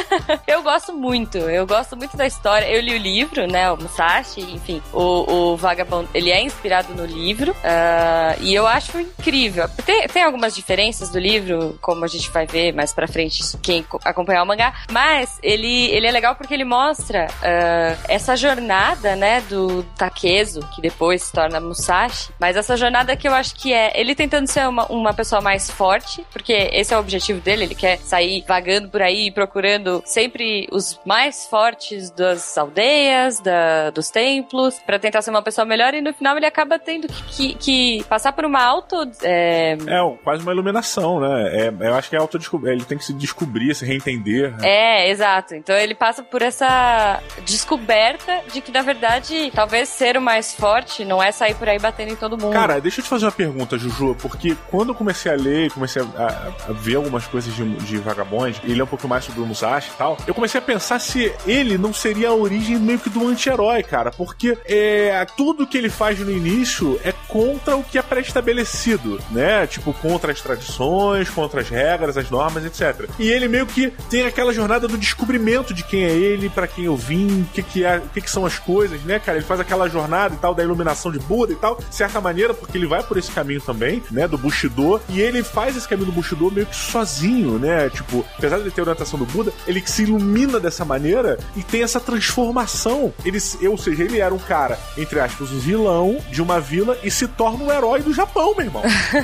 eu 0.48 0.62
gosto 0.62 0.94
muito 0.94 1.09
muito. 1.10 1.38
Eu 1.38 1.66
gosto 1.66 1.96
muito 1.96 2.16
da 2.16 2.24
história. 2.24 2.70
Eu 2.70 2.80
li 2.80 2.94
o 2.94 2.98
livro, 2.98 3.44
né? 3.44 3.68
O 3.72 3.76
Musashi, 3.76 4.42
enfim. 4.42 4.80
O, 4.92 5.52
o 5.52 5.56
Vagabond, 5.56 6.08
ele 6.14 6.30
é 6.30 6.40
inspirado 6.40 6.94
no 6.94 7.04
livro. 7.04 7.50
Uh, 7.50 8.40
e 8.40 8.54
eu 8.54 8.64
acho 8.64 8.96
incrível. 9.00 9.68
Tem, 9.84 10.06
tem 10.06 10.22
algumas 10.22 10.54
diferenças 10.54 11.08
do 11.08 11.18
livro, 11.18 11.76
como 11.80 12.04
a 12.04 12.06
gente 12.06 12.30
vai 12.30 12.46
ver 12.46 12.72
mais 12.72 12.92
pra 12.92 13.08
frente, 13.08 13.42
quem 13.60 13.84
acompanhar 14.04 14.44
o 14.44 14.46
mangá. 14.46 14.72
Mas 14.92 15.40
ele, 15.42 15.86
ele 15.86 16.06
é 16.06 16.12
legal 16.12 16.36
porque 16.36 16.54
ele 16.54 16.64
mostra 16.64 17.26
uh, 17.26 18.00
essa 18.06 18.36
jornada, 18.36 19.16
né? 19.16 19.40
Do 19.48 19.82
Takezo, 19.98 20.60
que 20.72 20.80
depois 20.80 21.24
se 21.24 21.32
torna 21.32 21.58
Musashi. 21.58 22.30
Mas 22.38 22.56
essa 22.56 22.76
jornada 22.76 23.16
que 23.16 23.26
eu 23.26 23.34
acho 23.34 23.56
que 23.56 23.72
é 23.72 24.00
ele 24.00 24.14
tentando 24.14 24.46
ser 24.46 24.68
uma, 24.68 24.86
uma 24.86 25.12
pessoa 25.12 25.40
mais 25.40 25.68
forte, 25.68 26.24
porque 26.32 26.70
esse 26.72 26.94
é 26.94 26.96
o 26.96 27.00
objetivo 27.00 27.40
dele. 27.40 27.64
Ele 27.64 27.74
quer 27.74 27.98
sair 27.98 28.44
vagando 28.46 28.88
por 28.88 29.02
aí, 29.02 29.32
procurando 29.32 30.04
sempre 30.06 30.68
os 30.70 30.99
mais 31.04 31.46
fortes 31.46 32.10
das 32.10 32.56
aldeias, 32.56 33.40
da, 33.40 33.90
dos 33.90 34.10
templos, 34.10 34.78
para 34.80 34.98
tentar 34.98 35.22
ser 35.22 35.30
uma 35.30 35.42
pessoa 35.42 35.64
melhor. 35.64 35.94
E 35.94 36.00
no 36.00 36.12
final 36.12 36.36
ele 36.36 36.46
acaba 36.46 36.78
tendo 36.78 37.08
que, 37.08 37.22
que, 37.24 37.54
que 37.54 38.04
passar 38.04 38.32
por 38.32 38.44
uma 38.44 38.62
auto. 38.62 38.96
É... 39.22 39.72
é, 39.72 40.16
quase 40.22 40.42
uma 40.42 40.52
iluminação, 40.52 41.20
né? 41.20 41.66
É, 41.66 41.74
eu 41.88 41.94
acho 41.94 42.10
que 42.10 42.16
é 42.16 42.18
auto 42.18 42.38
ele 42.64 42.84
tem 42.84 42.98
que 42.98 43.04
se 43.04 43.12
descobrir, 43.12 43.74
se 43.74 43.84
reentender. 43.84 44.56
Né? 44.56 44.58
É, 44.62 45.10
exato. 45.10 45.54
Então 45.54 45.76
ele 45.76 45.94
passa 45.94 46.22
por 46.22 46.42
essa 46.42 47.20
descoberta 47.44 48.40
de 48.52 48.60
que, 48.60 48.72
na 48.72 48.82
verdade, 48.82 49.50
talvez 49.54 49.88
ser 49.88 50.16
o 50.16 50.20
mais 50.20 50.54
forte 50.54 51.04
não 51.04 51.22
é 51.22 51.32
sair 51.32 51.54
por 51.54 51.68
aí 51.68 51.78
batendo 51.78 52.12
em 52.12 52.16
todo 52.16 52.38
mundo. 52.38 52.52
Cara, 52.52 52.80
deixa 52.80 53.00
eu 53.00 53.04
te 53.04 53.08
fazer 53.08 53.26
uma 53.26 53.32
pergunta, 53.32 53.78
Juju, 53.78 54.16
porque 54.20 54.56
quando 54.70 54.90
eu 54.90 54.94
comecei 54.94 55.32
a 55.32 55.34
ler, 55.34 55.70
comecei 55.70 56.02
a, 56.02 56.26
a 56.68 56.72
ver 56.72 56.96
algumas 56.96 57.26
coisas 57.26 57.54
de, 57.54 57.64
de 57.76 57.98
Vagabond, 57.98 58.60
e 58.64 58.74
ler 58.74 58.82
um 58.82 58.86
pouco 58.86 59.06
mais 59.06 59.24
sobre 59.24 59.40
o 59.40 59.46
Musashi 59.46 59.90
e 59.90 59.96
tal, 59.96 60.16
eu 60.26 60.34
comecei 60.34 60.58
a 60.58 60.62
pensar 60.62 60.89
se 60.98 61.32
ele 61.46 61.78
não 61.78 61.92
seria 61.92 62.30
a 62.30 62.34
origem 62.34 62.78
meio 62.78 62.98
que 62.98 63.10
do 63.10 63.26
anti-herói, 63.26 63.82
cara, 63.82 64.10
porque 64.10 64.56
é, 64.64 65.24
tudo 65.36 65.66
que 65.66 65.78
ele 65.78 65.88
faz 65.88 66.18
no 66.18 66.30
início 66.30 67.00
é 67.04 67.12
contra 67.28 67.76
o 67.76 67.82
que 67.82 67.98
é 67.98 68.02
pré-estabelecido, 68.02 69.20
né? 69.30 69.66
Tipo, 69.66 69.92
contra 69.92 70.32
as 70.32 70.40
tradições, 70.40 71.28
contra 71.28 71.60
as 71.60 71.68
regras, 71.68 72.16
as 72.16 72.30
normas, 72.30 72.64
etc. 72.64 73.08
E 73.18 73.28
ele 73.28 73.48
meio 73.48 73.66
que 73.66 73.92
tem 74.08 74.26
aquela 74.26 74.52
jornada 74.52 74.88
do 74.88 74.98
descobrimento 74.98 75.72
de 75.72 75.84
quem 75.84 76.04
é 76.04 76.10
ele, 76.10 76.48
para 76.48 76.66
quem 76.66 76.84
eu 76.84 76.96
vim, 76.96 77.42
o 77.42 77.46
que, 77.52 77.62
que, 77.62 77.84
é, 77.84 78.00
que, 78.12 78.20
que 78.20 78.30
são 78.30 78.44
as 78.44 78.58
coisas, 78.58 79.00
né, 79.02 79.18
cara? 79.18 79.38
Ele 79.38 79.46
faz 79.46 79.60
aquela 79.60 79.88
jornada 79.88 80.34
e 80.34 80.38
tal 80.38 80.54
da 80.54 80.62
iluminação 80.62 81.10
de 81.10 81.18
Buda 81.18 81.52
e 81.52 81.56
tal, 81.56 81.76
de 81.76 81.94
certa 81.94 82.20
maneira, 82.20 82.54
porque 82.54 82.76
ele 82.76 82.86
vai 82.86 83.02
por 83.02 83.16
esse 83.16 83.30
caminho 83.30 83.60
também, 83.60 84.02
né, 84.10 84.26
do 84.26 84.38
Bushido, 84.38 85.00
e 85.08 85.20
ele 85.20 85.42
faz 85.42 85.76
esse 85.76 85.88
caminho 85.88 86.06
do 86.06 86.12
Bushido 86.12 86.50
meio 86.50 86.66
que 86.66 86.76
sozinho, 86.76 87.58
né? 87.58 87.88
Tipo, 87.90 88.24
apesar 88.38 88.56
de 88.56 88.62
ele 88.62 88.70
ter 88.70 88.80
a 88.80 88.84
orientação 88.84 89.18
do 89.18 89.26
Buda, 89.26 89.52
ele 89.66 89.82
se 89.86 90.02
ilumina 90.02 90.58
dessa 90.58 90.79
maneira 90.84 91.38
e 91.56 91.62
tem 91.62 91.82
essa 91.82 92.00
transformação. 92.00 93.12
Ele, 93.24 93.38
ou 93.68 93.78
seja, 93.78 94.04
ele 94.04 94.20
era 94.20 94.34
um 94.34 94.38
cara, 94.38 94.78
entre 94.96 95.20
aspas, 95.20 95.50
um 95.50 95.58
vilão 95.58 96.18
de 96.30 96.42
uma 96.42 96.60
vila 96.60 96.98
e 97.02 97.10
se 97.10 97.26
torna 97.28 97.64
um 97.64 97.72
herói 97.72 98.02
do 98.02 98.12
Japão, 98.12 98.54
meu 98.56 98.66
irmão. 98.66 98.82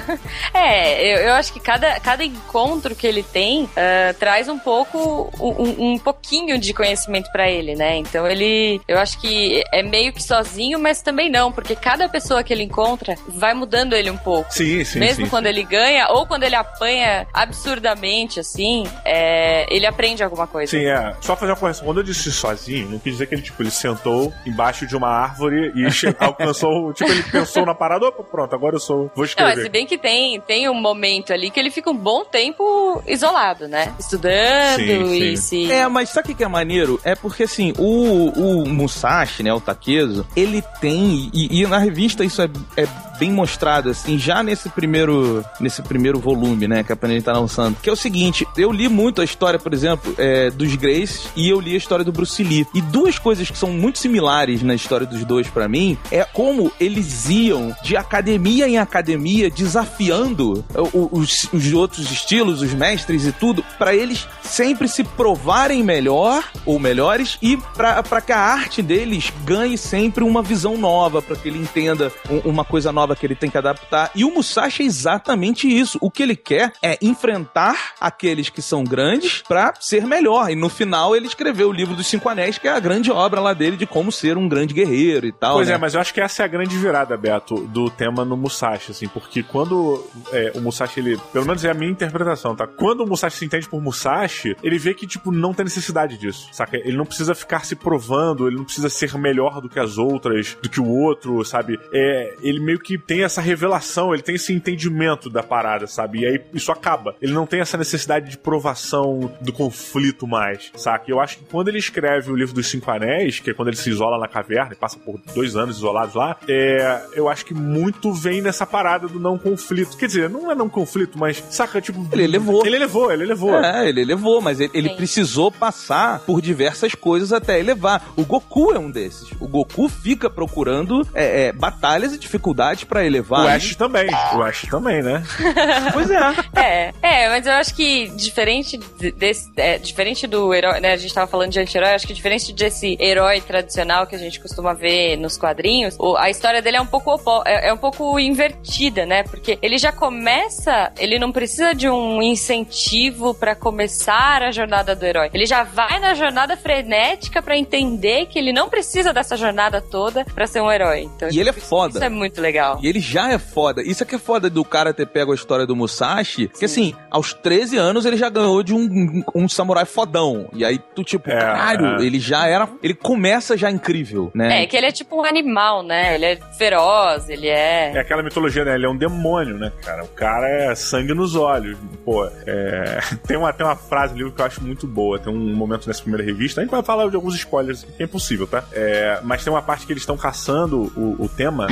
é, 0.53 1.15
eu, 1.15 1.29
eu, 1.29 1.35
acho 1.35 1.53
que 1.53 1.61
cada, 1.61 1.99
cada 2.01 2.25
encontro 2.25 2.95
que 2.95 3.07
ele 3.07 3.23
tem 3.23 3.65
uh, 3.65 4.15
traz 4.19 4.49
um 4.49 4.59
pouco, 4.59 5.31
um, 5.41 5.93
um 5.93 5.99
pouquinho 5.99 6.59
de 6.59 6.73
conhecimento 6.73 7.31
para 7.31 7.51
ele, 7.51 7.75
né? 7.75 7.97
Então 7.97 8.27
ele, 8.27 8.81
eu 8.87 8.99
acho 8.99 9.19
que 9.21 9.63
é 9.73 9.83
meio 9.83 10.13
que 10.13 10.23
sozinho, 10.23 10.79
mas 10.79 11.03
também 11.03 11.31
não, 11.31 11.53
porque 11.53 11.75
cada 11.75 12.09
pessoa 12.09 12.43
que 12.43 12.53
ele 12.53 12.63
encontra 12.63 13.17
vai 13.29 13.55
mudando 13.55 13.95
ele 13.95 14.11
um 14.11 14.17
pouco. 14.17 14.53
Sim, 14.53 14.85
sim. 14.85 14.99
Mesmo 14.99 15.25
sim, 15.25 15.31
quando 15.31 15.45
sim. 15.45 15.51
ele 15.51 15.65
ganha 15.65 16.09
ou 16.09 16.27
quando 16.27 16.43
ele 16.43 16.55
apanha 16.55 17.27
absurdamente, 17.33 18.41
assim, 18.41 18.85
é, 19.05 19.67
ele 19.75 19.87
aprende 19.87 20.23
alguma 20.23 20.47
coisa. 20.47 20.71
Sim, 20.71 20.87
é. 20.87 21.15
Só 21.21 21.37
fazer 21.37 21.46
uma 21.53 21.59
correção. 21.59 21.85
Quando 21.85 21.99
eu 21.99 22.05
disse 22.05 22.31
sozinho, 22.33 22.89
não 22.91 22.99
quis 22.99 23.13
dizer 23.13 23.27
que 23.27 23.35
ele, 23.35 23.43
tipo, 23.43 23.63
ele 23.63 23.71
sentou 23.71 24.33
embaixo 24.47 24.87
de 24.87 24.97
uma 24.97 25.09
árvore 25.09 25.73
e 25.75 25.87
alcançou, 26.19 26.93
tipo, 26.93 27.11
ele 27.11 27.23
pensou 27.25 27.65
na 27.65 27.75
parada, 27.75 28.07
opa, 28.07 28.23
pronto, 28.23 28.55
agora 28.55 28.77
eu 28.77 28.81
sou, 28.81 29.11
vou 29.15 29.25
escrever. 29.25 29.57
Não, 29.57 29.63
se 29.63 29.69
bem 29.69 29.87
que 29.87 29.99
tem, 29.99 30.41
tem 30.41 30.69
um 30.69 30.75
momento 30.75 31.33
ali 31.33 31.51
que 31.51 31.59
ele 31.59 31.71
fica 31.71 31.91
um 31.91 31.97
bom 31.97 32.25
tempo 32.25 33.03
isolado, 33.07 33.69
né? 33.69 33.95
Estudando 33.99 34.77
sim, 34.77 35.15
e 35.15 35.37
sim. 35.37 35.67
se... 35.67 35.73
É, 35.73 35.89
mas 35.89 36.11
sabe 36.11 36.33
o 36.33 36.35
que 36.35 36.45
é 36.45 36.49
maneiro? 36.49 37.01
É 37.05 37.15
porque, 37.15 37.45
assim, 37.45 37.73
o, 37.79 38.29
o 38.31 38.69
Musashi, 38.69 39.43
né, 39.43 39.53
o 39.53 39.61
Takezo, 39.61 40.27
ele 40.37 40.63
tem, 40.81 41.31
e, 41.33 41.61
e 41.63 41.67
na 41.67 41.79
revista 41.79 42.25
isso 42.25 42.43
é, 42.43 42.49
é 42.77 42.87
bem 43.19 43.31
mostrado, 43.31 43.91
assim, 43.91 44.19
já 44.19 44.43
nesse 44.43 44.69
primeiro, 44.69 45.45
nesse 45.61 45.83
primeiro 45.83 46.19
volume, 46.19 46.69
né, 46.69 46.83
que 46.83 46.93
a 46.93 46.97
Panini 46.97 47.23
tá 47.23 47.33
lançando. 47.33 47.77
Que 47.83 47.89
é 47.89 47.93
o 47.93 47.97
seguinte, 47.97 48.47
eu 48.57 48.73
li 48.73 48.89
muito 48.89 49.21
a 49.21 49.25
história, 49.25 49.59
por 49.59 49.73
exemplo, 49.73 50.15
é, 50.19 50.51
dos 50.51 50.75
Grace 50.75 51.29
e 51.35 51.49
eu 51.49 51.61
li 51.61 51.75
a 51.75 51.79
história 51.79 52.05
do 52.05 52.13
Bruce 52.13 52.43
Lee. 52.43 52.67
E 52.75 52.81
duas 52.81 53.19
coisas 53.19 53.51
que 53.51 53.59
são 53.59 53.71
muito 53.71 53.99
similares 53.99 54.63
na 54.63 54.75
história 54.75 55.07
dos 55.07 55.25
dois 55.25 55.49
para 55.49 55.69
mim 55.69 55.97
é 56.11 56.25
como 56.25 56.71
eles 56.79 57.29
iam 57.29 57.75
de 57.83 57.97
academia 57.97 58.69
em 58.69 58.79
academia 58.79 59.51
desafiando 59.51 60.65
os, 60.93 61.49
os 61.53 61.73
outros 61.73 62.11
estilos, 62.11 62.63
os 62.63 62.73
mestres 62.73 63.25
e 63.25 63.33
tudo, 63.33 63.65
para 63.79 63.95
eles 63.95 64.27
sempre 64.43 64.89
se 64.89 65.05
provarem 65.05 65.83
melhor 65.83 66.45
ou 66.65 66.79
melhores 66.79 67.39
e 67.43 67.57
para 67.75 68.21
que 68.21 68.33
a 68.33 68.39
arte 68.39 68.83
deles 68.83 69.33
ganhe 69.45 69.79
sempre 69.79 70.25
uma 70.25 70.43
visão 70.43 70.77
nova, 70.77 71.23
para 71.23 71.37
que 71.37 71.49
ele 71.49 71.59
entenda 71.59 72.13
uma 72.45 72.65
coisa 72.65 72.93
nova 72.93 73.06
que 73.15 73.27
ele 73.27 73.35
tem 73.35 73.51
que 73.51 73.59
adaptar. 73.59 74.11
E 74.15 74.25
o 74.25 74.31
Musashi 74.33 74.83
é 74.83 74.87
exatamente 74.87 75.69
isso. 75.69 75.99
O 76.01 76.11
que 76.11 76.23
ele 76.23 76.37
quer 76.37 76.73
é 76.83 76.99
enfrentar 77.01 77.95
aqueles 78.01 78.49
que 78.49 78.63
são 78.63 78.83
grandes 78.83 79.43
para 79.43 79.75
ser 79.81 80.07
melhor. 80.07 80.51
E 80.51 80.57
no 80.57 80.69
final 80.69 81.15
ele 81.15 81.27
escreveu 81.27 81.69
o 81.69 81.73
livro 81.73 81.95
dos 81.95 82.07
Cinco 82.07 82.29
Anéis, 82.29 82.59
que 82.59 82.69
é 82.69 82.73
a 82.73 82.81
grande 82.81 83.11
obra 83.11 83.41
lá 83.41 83.53
dele 83.53 83.77
de 83.77 83.87
como 83.87 84.11
ser 84.11 84.37
um 84.37 84.49
grande 84.49 84.75
guerreiro 84.75 85.27
e 85.27 85.33
tal. 85.33 85.57
Pois 85.57 85.69
né? 85.69 85.75
é, 85.75 85.79
mas 85.79 85.95
eu 85.95 86.01
acho 86.01 86.13
que 86.13 86.21
essa 86.21 86.43
é 86.43 86.45
a 86.45 86.49
grande 86.49 86.77
virada, 86.77 87.17
Beto, 87.17 87.55
do 87.67 87.91
tema 87.91 88.25
no 88.25 88.37
Musashi, 88.37 88.91
assim, 88.91 89.09
porque 89.09 89.43
quando 89.43 90.05
é, 90.33 90.53
o 90.55 90.61
Musashi, 90.61 91.01
ele, 91.01 91.19
pelo 91.33 91.47
menos 91.47 91.65
é 91.65 91.71
a 91.71 91.75
minha 91.75 91.91
interpretação, 91.91 92.55
tá? 92.55 92.67
Quando 92.67 93.03
o 93.03 93.07
Musashi 93.07 93.39
se 93.39 93.45
entende 93.45 93.69
por 93.69 93.81
Musashi, 93.81 94.57
ele 94.63 94.79
vê 94.79 94.95
que, 94.95 95.07
tipo, 95.07 95.31
não 95.31 95.53
tem 95.53 95.65
necessidade 95.65 96.17
disso, 96.17 96.49
saca? 96.53 96.77
Ele 96.77 96.97
não 96.97 97.05
precisa 97.05 97.35
ficar 97.35 97.65
se 97.65 97.77
provando, 97.77 98.47
ele 98.47 98.57
não 98.57 98.65
precisa 98.65 98.89
ser 98.89 99.17
melhor 99.19 99.61
do 99.61 99.69
que 99.69 99.79
as 99.79 99.99
outras, 99.99 100.57
do 100.63 100.69
que 100.69 100.81
o 100.81 100.89
outro, 100.89 101.45
sabe? 101.45 101.79
É, 101.93 102.35
ele 102.41 102.61
meio 102.61 102.79
que 102.79 102.96
tem 102.99 103.23
essa 103.23 103.41
revelação, 103.41 104.13
ele 104.13 104.23
tem 104.23 104.35
esse 104.35 104.53
entendimento 104.53 105.29
da 105.29 105.43
parada, 105.43 105.87
sabe? 105.87 106.21
E 106.21 106.27
aí 106.27 106.41
isso 106.53 106.73
acaba. 106.73 107.15
Ele 107.21 107.33
não 107.33 107.47
tem 107.47 107.61
essa 107.61 107.77
necessidade 107.77 108.31
de 108.31 108.39
provação 108.39 109.33
do 109.41 109.53
conflito 109.53 110.27
mais, 110.27 110.71
saca? 110.77 111.11
Eu 111.11 111.21
acho 111.21 111.39
que 111.39 111.45
quando 111.45 111.69
ele 111.69 111.79
escreve 111.79 112.31
o 112.31 112.37
livro 112.37 112.55
dos 112.55 112.69
Cinco 112.69 112.91
Anéis, 112.91 113.41
que 113.41 113.51
é 113.51 113.55
quando 113.55 113.69
ele 113.69 113.77
se 113.77 113.91
isola 113.91 114.19
na 114.19 114.29
caverna 114.29 114.73
e 114.73 114.77
passa 114.77 114.99
por 114.99 115.21
dois 115.35 115.57
anos 115.57 115.77
isolados 115.77 116.15
lá, 116.15 116.37
é, 116.49 117.03
eu 117.15 117.29
acho 117.29 117.45
que 117.45 117.55
muito 117.55 118.13
vem 118.13 118.41
nessa 118.41 118.67
parada 118.67 119.09
do 119.09 119.21
não 119.21 119.39
conflito. 119.39 119.97
Quer 119.97 120.07
dizer, 120.07 120.31
não 120.31 120.51
é 120.51 120.55
não 120.55 120.69
conflito, 120.69 121.19
mas, 121.19 121.43
saca? 121.51 121.81
Tipo. 121.81 122.07
Ele 122.13 122.27
levou. 122.27 122.67
Ele 122.67 122.79
levou, 122.79 123.13
ele 123.13 123.25
levou. 123.25 123.55
É, 123.55 123.89
ele 123.89 124.05
levou, 124.05 124.41
mas 124.41 124.61
ele, 124.61 124.71
ele 124.75 124.91
precisou 124.91 125.51
passar 125.51 126.21
por 126.21 126.41
diversas 126.41 126.95
coisas 126.95 127.33
até 127.33 127.59
elevar. 127.59 128.13
O 128.17 128.25
Goku 128.25 128.73
é 128.73 128.79
um 128.79 128.91
desses. 128.91 129.31
O 129.41 129.49
Goku 129.49 129.89
fica 129.89 130.29
procurando 130.29 131.07
é, 131.15 131.47
é, 131.47 131.53
batalhas 131.53 132.13
e 132.13 132.19
dificuldades 132.19 132.85
para 132.87 133.05
elevar. 133.05 133.45
O 133.45 133.49
Ash 133.49 133.75
também. 133.77 134.09
O 134.35 134.43
Ash 134.43 134.63
também, 134.71 135.03
né? 135.03 135.23
pois 135.93 136.11
é. 136.11 136.17
É, 136.55 136.93
é, 137.03 137.29
mas 137.29 137.47
eu 137.47 137.53
acho 137.53 137.75
que 137.75 138.09
diferente 138.09 138.79
desse. 139.17 139.51
É, 139.57 139.79
diferente 139.79 140.27
do 140.27 140.53
herói, 140.55 140.81
né? 140.81 140.93
A 140.93 140.97
gente 140.97 141.13
tava 141.13 141.27
falando 141.27 141.51
de 141.51 141.61
anti-herói, 141.61 141.91
acho 141.91 142.07
que 142.07 142.15
diferente 142.15 142.53
desse 142.53 142.97
herói 143.01 143.41
tradicional 143.41 144.07
que 144.07 144.15
a 144.15 144.19
gente 144.19 144.41
costuma 144.41 144.73
ver 144.73 145.17
nos 145.17 145.37
quadrinhos, 145.37 145.97
a 146.19 146.31
história 146.31 146.63
dele 146.63 146.77
é 146.77 146.81
um 146.81 146.87
pouco 146.87 147.17
é, 147.45 147.69
é 147.69 147.73
um 147.73 147.77
pouco 147.77 148.19
invertida, 148.19 149.05
né? 149.07 149.23
Porque 149.23 149.59
ele 149.63 149.79
já 149.79 149.93
começa, 149.93 150.93
ele 150.99 151.19
não 151.19 151.33
precisa 151.33 151.75
de 151.75 151.89
um 151.89 152.23
incentivo 152.23 153.35
para 153.35 153.55
começar 153.55 154.43
a 154.43 154.51
jornada 154.51 154.95
do 154.95 155.05
herói. 155.05 155.31
Ele 155.33 155.47
já 155.47 155.63
vai 155.63 155.99
na 156.01 156.15
jornada 156.15 156.57
frenética 156.57 157.43
para 157.43 157.57
entender 157.57 158.27
que 158.27 158.39
ele 158.39 158.53
não 158.53 158.69
precisa 158.69 159.13
dessa 159.13 159.37
jornada 159.37 159.81
toda 159.81 160.25
para 160.25 160.47
ser 160.47 160.61
um 160.61 160.71
herói. 160.71 161.03
Então, 161.03 161.29
e 161.31 161.41
ele 161.41 161.51
é 161.51 161.53
foda. 161.53 161.97
Isso 161.97 162.05
é 162.05 162.09
muito 162.09 162.41
legal. 162.41 162.76
E 162.83 162.89
ele 162.89 163.01
já 163.01 163.31
é 163.31 163.39
foda. 163.39 163.83
Isso 163.83 164.03
é 164.03 164.07
que 164.07 164.15
é 164.15 164.19
foda 164.19 164.49
do 164.51 164.65
cara 164.65 164.93
ter 164.93 165.07
pego 165.07 165.33
a 165.33 165.35
história 165.35 165.67
do 165.67 165.77
Musashi, 165.77 166.43
Sim. 166.53 166.59
que 166.59 166.65
assim, 166.65 166.95
aos 167.11 167.33
13 167.33 167.77
anos 167.77 168.05
ele 168.05 168.17
já 168.17 168.29
ganhou 168.29 168.63
de 168.63 168.75
um, 168.75 169.23
um 169.35 169.49
samurai 169.49 169.85
fodão. 169.85 170.49
E 170.53 170.65
aí 170.65 170.79
tu 170.79 171.03
tipo, 171.05 171.31
é, 171.31 171.39
caralho, 171.39 172.01
é. 172.01 172.05
ele 172.05 172.19
já 172.19 172.47
era, 172.47 172.69
ele 172.83 172.95
começa 172.95 173.57
já 173.57 173.71
incrível, 173.71 174.31
né? 174.35 174.63
É, 174.63 174.67
que 174.67 174.77
ele 174.77 174.87
é 174.87 174.93
tipo 174.93 175.21
um 175.21 175.25
animal, 175.25 175.83
né? 175.83 176.15
Ele 176.15 176.25
é 176.25 176.37
feroz, 176.57 177.29
ele 177.29 177.49
é... 177.49 177.93
É 177.95 177.99
aquela 177.99 178.23
mitologia, 178.23 178.65
né? 178.65 178.75
Ele 178.75 178.87
é 178.87 178.89
um 178.89 178.97
demônio, 178.97 179.57
né, 179.57 179.73
cara? 179.83 180.05
O 180.05 180.09
cara 180.09 180.49
é 180.49 180.75
sangue 180.75 181.15
nos 181.15 181.35
olhos. 181.35 181.79
Pô, 182.05 182.25
é... 182.47 183.01
tem, 183.27 183.37
uma, 183.37 183.53
tem 183.53 183.67
uma 183.67 183.77
frase 183.77 184.15
ali 184.15 184.31
que 184.31 184.41
eu 184.41 184.45
acho 184.45 184.63
muito 184.63 184.87
boa. 184.87 185.19
Tem 185.19 185.33
um 185.33 185.55
momento 185.55 185.87
nessa 185.87 186.03
primeira 186.03 186.25
revista. 186.25 186.61
A 186.61 186.65
gente 186.65 186.71
vai 186.71 186.83
falar 186.83 187.09
de 187.09 187.17
alguns 187.17 187.35
spoilers, 187.35 187.85
que 187.85 188.03
é 188.03 188.07
impossível, 188.07 188.47
tá? 188.47 188.65
É... 188.73 189.21
Mas 189.23 189.45
tem 189.45 189.53
uma 189.53 189.63
parte 189.63 189.87
que 189.87 189.93
eles 189.93 190.03
estão 190.03 190.17
caçando 190.17 190.93
o, 190.97 191.25
o 191.25 191.29
tema. 191.29 191.67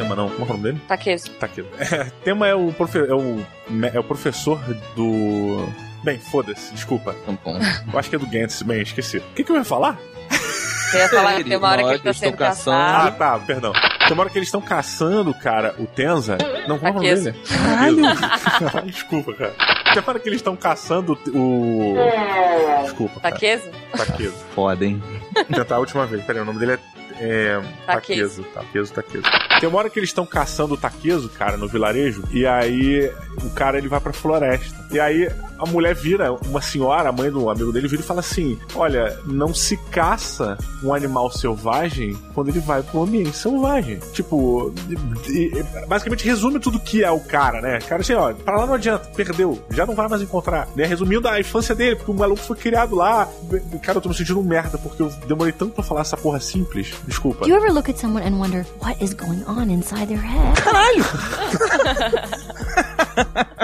Tema, 0.00 0.14
não. 0.14 0.28
Como 0.28 0.42
é 0.42 0.44
o 0.44 0.48
nome 0.48 0.62
dele? 0.62 0.80
Taqueso. 0.86 1.30
Taqueso. 1.32 1.68
É, 1.80 2.04
tema 2.24 2.46
é 2.46 2.54
o, 2.54 2.72
profe 2.72 2.98
é, 2.98 3.14
o, 3.14 3.40
é 3.94 3.98
o 3.98 4.04
professor 4.04 4.58
do 4.94 5.66
Bem, 6.02 6.18
foda-se, 6.18 6.72
desculpa. 6.74 7.16
Bom. 7.44 7.58
Eu 7.92 7.98
acho 7.98 8.10
que 8.10 8.16
é 8.16 8.18
do 8.18 8.26
Gantz, 8.26 8.62
bem, 8.62 8.82
esqueci. 8.82 9.18
O 9.18 9.22
que, 9.34 9.42
que 9.42 9.50
eu 9.50 9.56
ia 9.56 9.64
falar? 9.64 9.98
Você 10.30 10.98
ia 10.98 11.08
falar 11.08 11.36
que 11.36 11.44
tem 11.44 11.56
uma 11.56 11.68
hora 11.68 11.82
que 11.82 11.88
ele 11.88 11.94
Eles 11.94 12.16
estão 12.16 12.28
sendo 12.30 12.36
caçando. 12.36 12.76
Ah, 12.76 13.10
tá, 13.10 13.38
perdão. 13.40 13.72
Tem 13.72 14.12
uma 14.12 14.22
hora 14.22 14.30
que 14.30 14.38
eles 14.38 14.48
estão 14.48 14.60
caçando, 14.60 15.34
cara, 15.34 15.74
o 15.78 15.86
Tenza. 15.86 16.38
Não, 16.68 16.78
qual 16.78 16.88
é 16.88 16.90
o 16.90 16.94
nome 16.94 17.08
Takezo. 17.08 17.24
dele? 17.24 17.38
Caralho! 17.48 18.86
Desculpa, 18.86 19.34
cara. 19.34 19.54
Tem 19.92 20.02
uma 20.02 20.08
hora 20.10 20.18
que 20.20 20.28
eles 20.28 20.38
estão 20.38 20.54
caçando 20.54 21.18
o. 21.34 21.96
Desculpa. 22.82 23.18
Taqueso? 23.20 23.68
Taqueso. 23.96 24.36
Foda, 24.54 24.84
hein? 24.84 25.02
Vou 25.34 25.44
tentar 25.44 25.76
a 25.76 25.78
última 25.80 26.06
vez. 26.06 26.22
Peraí, 26.24 26.42
o 26.42 26.44
nome 26.44 26.60
dele 26.60 26.72
é. 26.74 26.95
É. 27.18 27.60
Taqueso. 27.86 28.42
Taqueso, 28.44 28.92
Taqueso. 28.92 29.24
Tem 29.60 29.68
uma 29.68 29.78
hora 29.78 29.90
que 29.90 29.98
eles 29.98 30.10
estão 30.10 30.26
caçando 30.26 30.74
o 30.74 30.76
Taqueso, 30.76 31.28
cara, 31.30 31.56
no 31.56 31.68
vilarejo. 31.68 32.22
E 32.30 32.46
aí 32.46 33.10
o 33.42 33.50
cara 33.50 33.78
ele 33.78 33.88
vai 33.88 34.00
pra 34.00 34.12
floresta. 34.12 34.76
E 34.90 35.00
aí 35.00 35.30
a 35.58 35.66
mulher 35.66 35.94
vira, 35.94 36.32
uma 36.32 36.60
senhora, 36.60 37.08
a 37.08 37.12
mãe 37.12 37.30
do 37.30 37.48
amigo 37.48 37.72
dele, 37.72 37.88
vira 37.88 38.02
e 38.02 38.04
fala 38.04 38.20
assim: 38.20 38.58
Olha, 38.74 39.18
não 39.26 39.54
se 39.54 39.76
caça 39.90 40.58
um 40.82 40.92
animal 40.92 41.30
selvagem 41.30 42.16
quando 42.34 42.48
ele 42.48 42.60
vai 42.60 42.82
pro 42.82 43.02
ambiente 43.02 43.36
selvagem. 43.36 43.98
Tipo, 44.12 44.72
basicamente 45.88 46.24
resume 46.24 46.58
tudo 46.58 46.80
que 46.80 47.02
é 47.02 47.10
o 47.10 47.20
cara, 47.20 47.60
né? 47.60 47.78
Cara, 47.80 48.02
assim, 48.02 48.14
ó, 48.14 48.32
pra 48.32 48.56
lá 48.56 48.66
não 48.66 48.74
adianta, 48.74 49.08
perdeu, 49.14 49.62
já 49.70 49.86
não 49.86 49.94
vai 49.94 50.08
mais 50.08 50.22
encontrar. 50.22 50.68
Né? 50.74 50.84
Resumindo 50.86 51.28
a 51.28 51.40
infância 51.40 51.74
dele, 51.74 51.96
porque 51.96 52.10
o 52.10 52.14
maluco 52.14 52.40
foi 52.42 52.56
criado 52.56 52.94
lá. 52.94 53.28
Cara, 53.82 53.98
eu 53.98 54.02
tô 54.02 54.08
me 54.08 54.14
sentindo 54.14 54.40
um 54.40 54.44
merda, 54.44 54.78
porque 54.78 55.02
eu 55.02 55.08
demorei 55.26 55.52
tanto 55.52 55.72
pra 55.72 55.82
falar 55.84 56.02
essa 56.02 56.16
porra 56.16 56.40
simples. 56.40 56.94
Desculpa. 57.06 57.44
Do 57.44 57.50
you 57.50 57.56
ever 57.56 57.72
look 57.72 57.90
at 57.90 57.98
someone 57.98 58.24
and 58.26 58.38
wonder 58.38 58.66
what 58.82 59.02
is 59.02 59.14
going 59.14 59.42
on 59.46 59.70
inside 59.70 60.06
their 60.06 60.20
head? 60.20 60.56